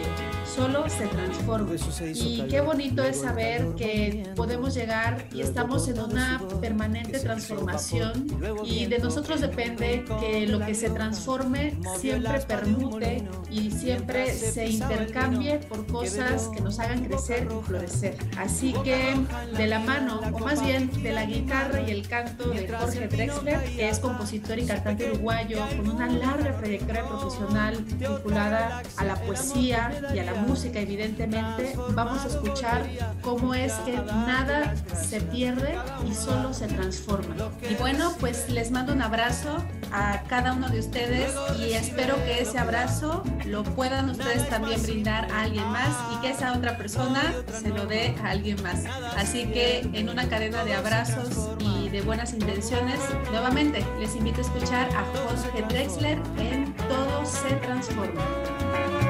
solo 0.55 0.89
se 0.89 1.07
transforma. 1.07 1.71
Y 2.15 2.43
qué 2.49 2.61
bonito 2.61 3.03
es 3.03 3.21
saber 3.21 3.75
que 3.77 4.25
podemos 4.35 4.75
llegar 4.75 5.27
y 5.33 5.43
estamos 5.43 5.89
en 5.89 6.01
una 6.01 6.41
permanente 6.61 7.19
transformación. 7.21 8.27
y 8.65 8.87
de 8.87 8.99
nosotros 8.99 9.41
depende 9.41 10.05
que 10.21 10.47
lo 10.47 10.59
que 10.65 10.75
se 10.75 10.91
transforme 10.91 11.75
siempre 11.99 12.41
permute 12.41 13.25
y 13.51 13.71
siempre 13.71 14.33
se 14.33 14.69
intercambie 14.69 15.59
por 15.59 15.87
cosas 15.87 16.49
que 16.55 16.61
nos 16.61 16.79
hagan 16.79 17.05
crecer 17.05 17.49
y 17.51 17.67
florecer. 17.67 18.17
Así 18.37 18.75
que 18.85 19.15
de 19.57 19.67
la 19.67 19.79
mano, 19.79 20.21
o 20.33 20.39
más 20.39 20.65
bien 20.65 20.91
de 21.03 21.13
la 21.13 21.25
guitarra 21.25 21.81
y 21.83 21.91
el 21.91 22.09
canto 22.09 22.51
de 22.51 22.69
Jorge 22.69 23.09
Drexler, 23.09 23.65
que 23.77 23.89
es 23.89 23.99
compositor 23.99 24.59
y 24.59 24.67
cantante 24.67 25.11
uruguayo 25.13 25.59
con 25.77 25.91
una 25.91 26.07
larga 26.07 26.57
trayectoria 26.57 27.07
profesional 27.07 27.85
vinculada 27.99 28.83
a 28.97 29.05
la 29.05 29.17
poesía 29.17 30.01
y 30.15 30.19
a 30.19 30.25
la 30.25 30.40
música, 30.41 30.81
evidentemente, 30.81 31.75
vamos 31.95 32.25
a 32.25 32.29
escuchar 32.29 32.87
cómo 33.23 33.55
es 33.55 33.73
que 33.85 33.97
nada 33.97 34.75
se 34.95 35.21
pierde 35.21 35.77
y 36.09 36.15
solo 36.15 36.53
se 36.53 36.67
transforma. 36.67 37.35
Y 37.69 37.75
bueno, 37.75 38.15
pues 38.19 38.49
les 38.51 38.71
mando 38.71 38.93
un 38.93 39.03
abrazo 39.03 39.57
a 39.93 40.23
cada 40.29 40.53
uno 40.53 40.69
de 40.69 40.81
ustedes 40.81 41.35
y 41.59 41.73
espero 41.73 42.17
que 42.25 42.41
ese 42.41 42.59
abrazo 42.59 43.25
lo 43.47 43.63
puedan 43.63 44.11
ustedes 44.11 44.49
también 44.49 44.83
brindar 44.83 45.31
a 45.33 45.43
alguien 45.43 45.69
más 45.71 45.97
y 46.15 46.21
que 46.21 46.31
esa 46.31 46.53
otra 46.53 46.77
persona 46.77 47.21
se 47.61 47.69
lo 47.69 47.87
dé 47.87 48.15
a 48.23 48.31
alguien 48.31 48.63
más. 48.63 48.85
Así 49.17 49.47
que 49.47 49.81
en 49.93 50.09
una 50.09 50.29
cadena 50.29 50.65
de 50.65 50.75
abrazos 50.75 51.51
y 51.59 51.89
de 51.89 52.03
buenas 52.03 52.33
intenciones, 52.33 52.99
nuevamente 53.31 53.85
les 53.99 54.15
invito 54.15 54.39
a 54.39 54.43
escuchar 54.43 54.89
a 54.95 55.05
Jorge 55.15 55.63
Drexler 55.69 56.19
en 56.39 56.73
Todo 56.75 57.25
se 57.27 57.55
transforma. 57.57 59.10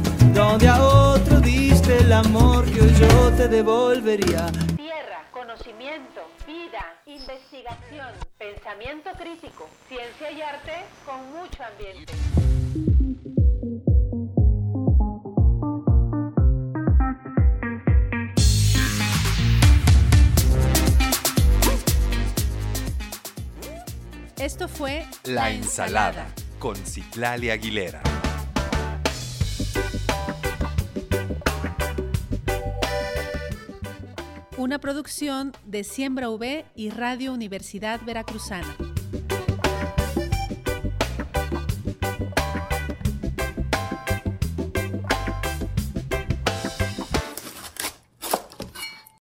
donde 0.33 0.67
a 0.67 0.81
otro 0.81 1.39
diste 1.41 1.97
el 1.97 2.11
amor 2.11 2.65
que 2.65 2.81
hoy 2.81 2.93
yo 2.93 3.31
te 3.31 3.47
devolvería. 3.47 4.51
Tierra, 4.75 5.23
conocimiento, 5.31 6.21
vida, 6.47 6.83
investigación, 7.05 8.07
pensamiento 8.37 9.09
crítico, 9.17 9.69
ciencia 9.87 10.31
y 10.31 10.41
arte 10.41 10.73
con 11.05 11.31
mucho 11.31 11.63
ambiente. 11.63 12.13
Esto 24.37 24.67
fue 24.67 25.05
La 25.25 25.51
Ensalada 25.51 26.25
con 26.57 26.75
Citlali 26.75 27.51
Aguilera. 27.51 28.01
Una 34.61 34.77
producción 34.77 35.53
de 35.65 35.83
Siembra 35.83 36.29
V 36.29 36.65
y 36.75 36.91
Radio 36.91 37.33
Universidad 37.33 37.99
Veracruzana. 38.05 38.77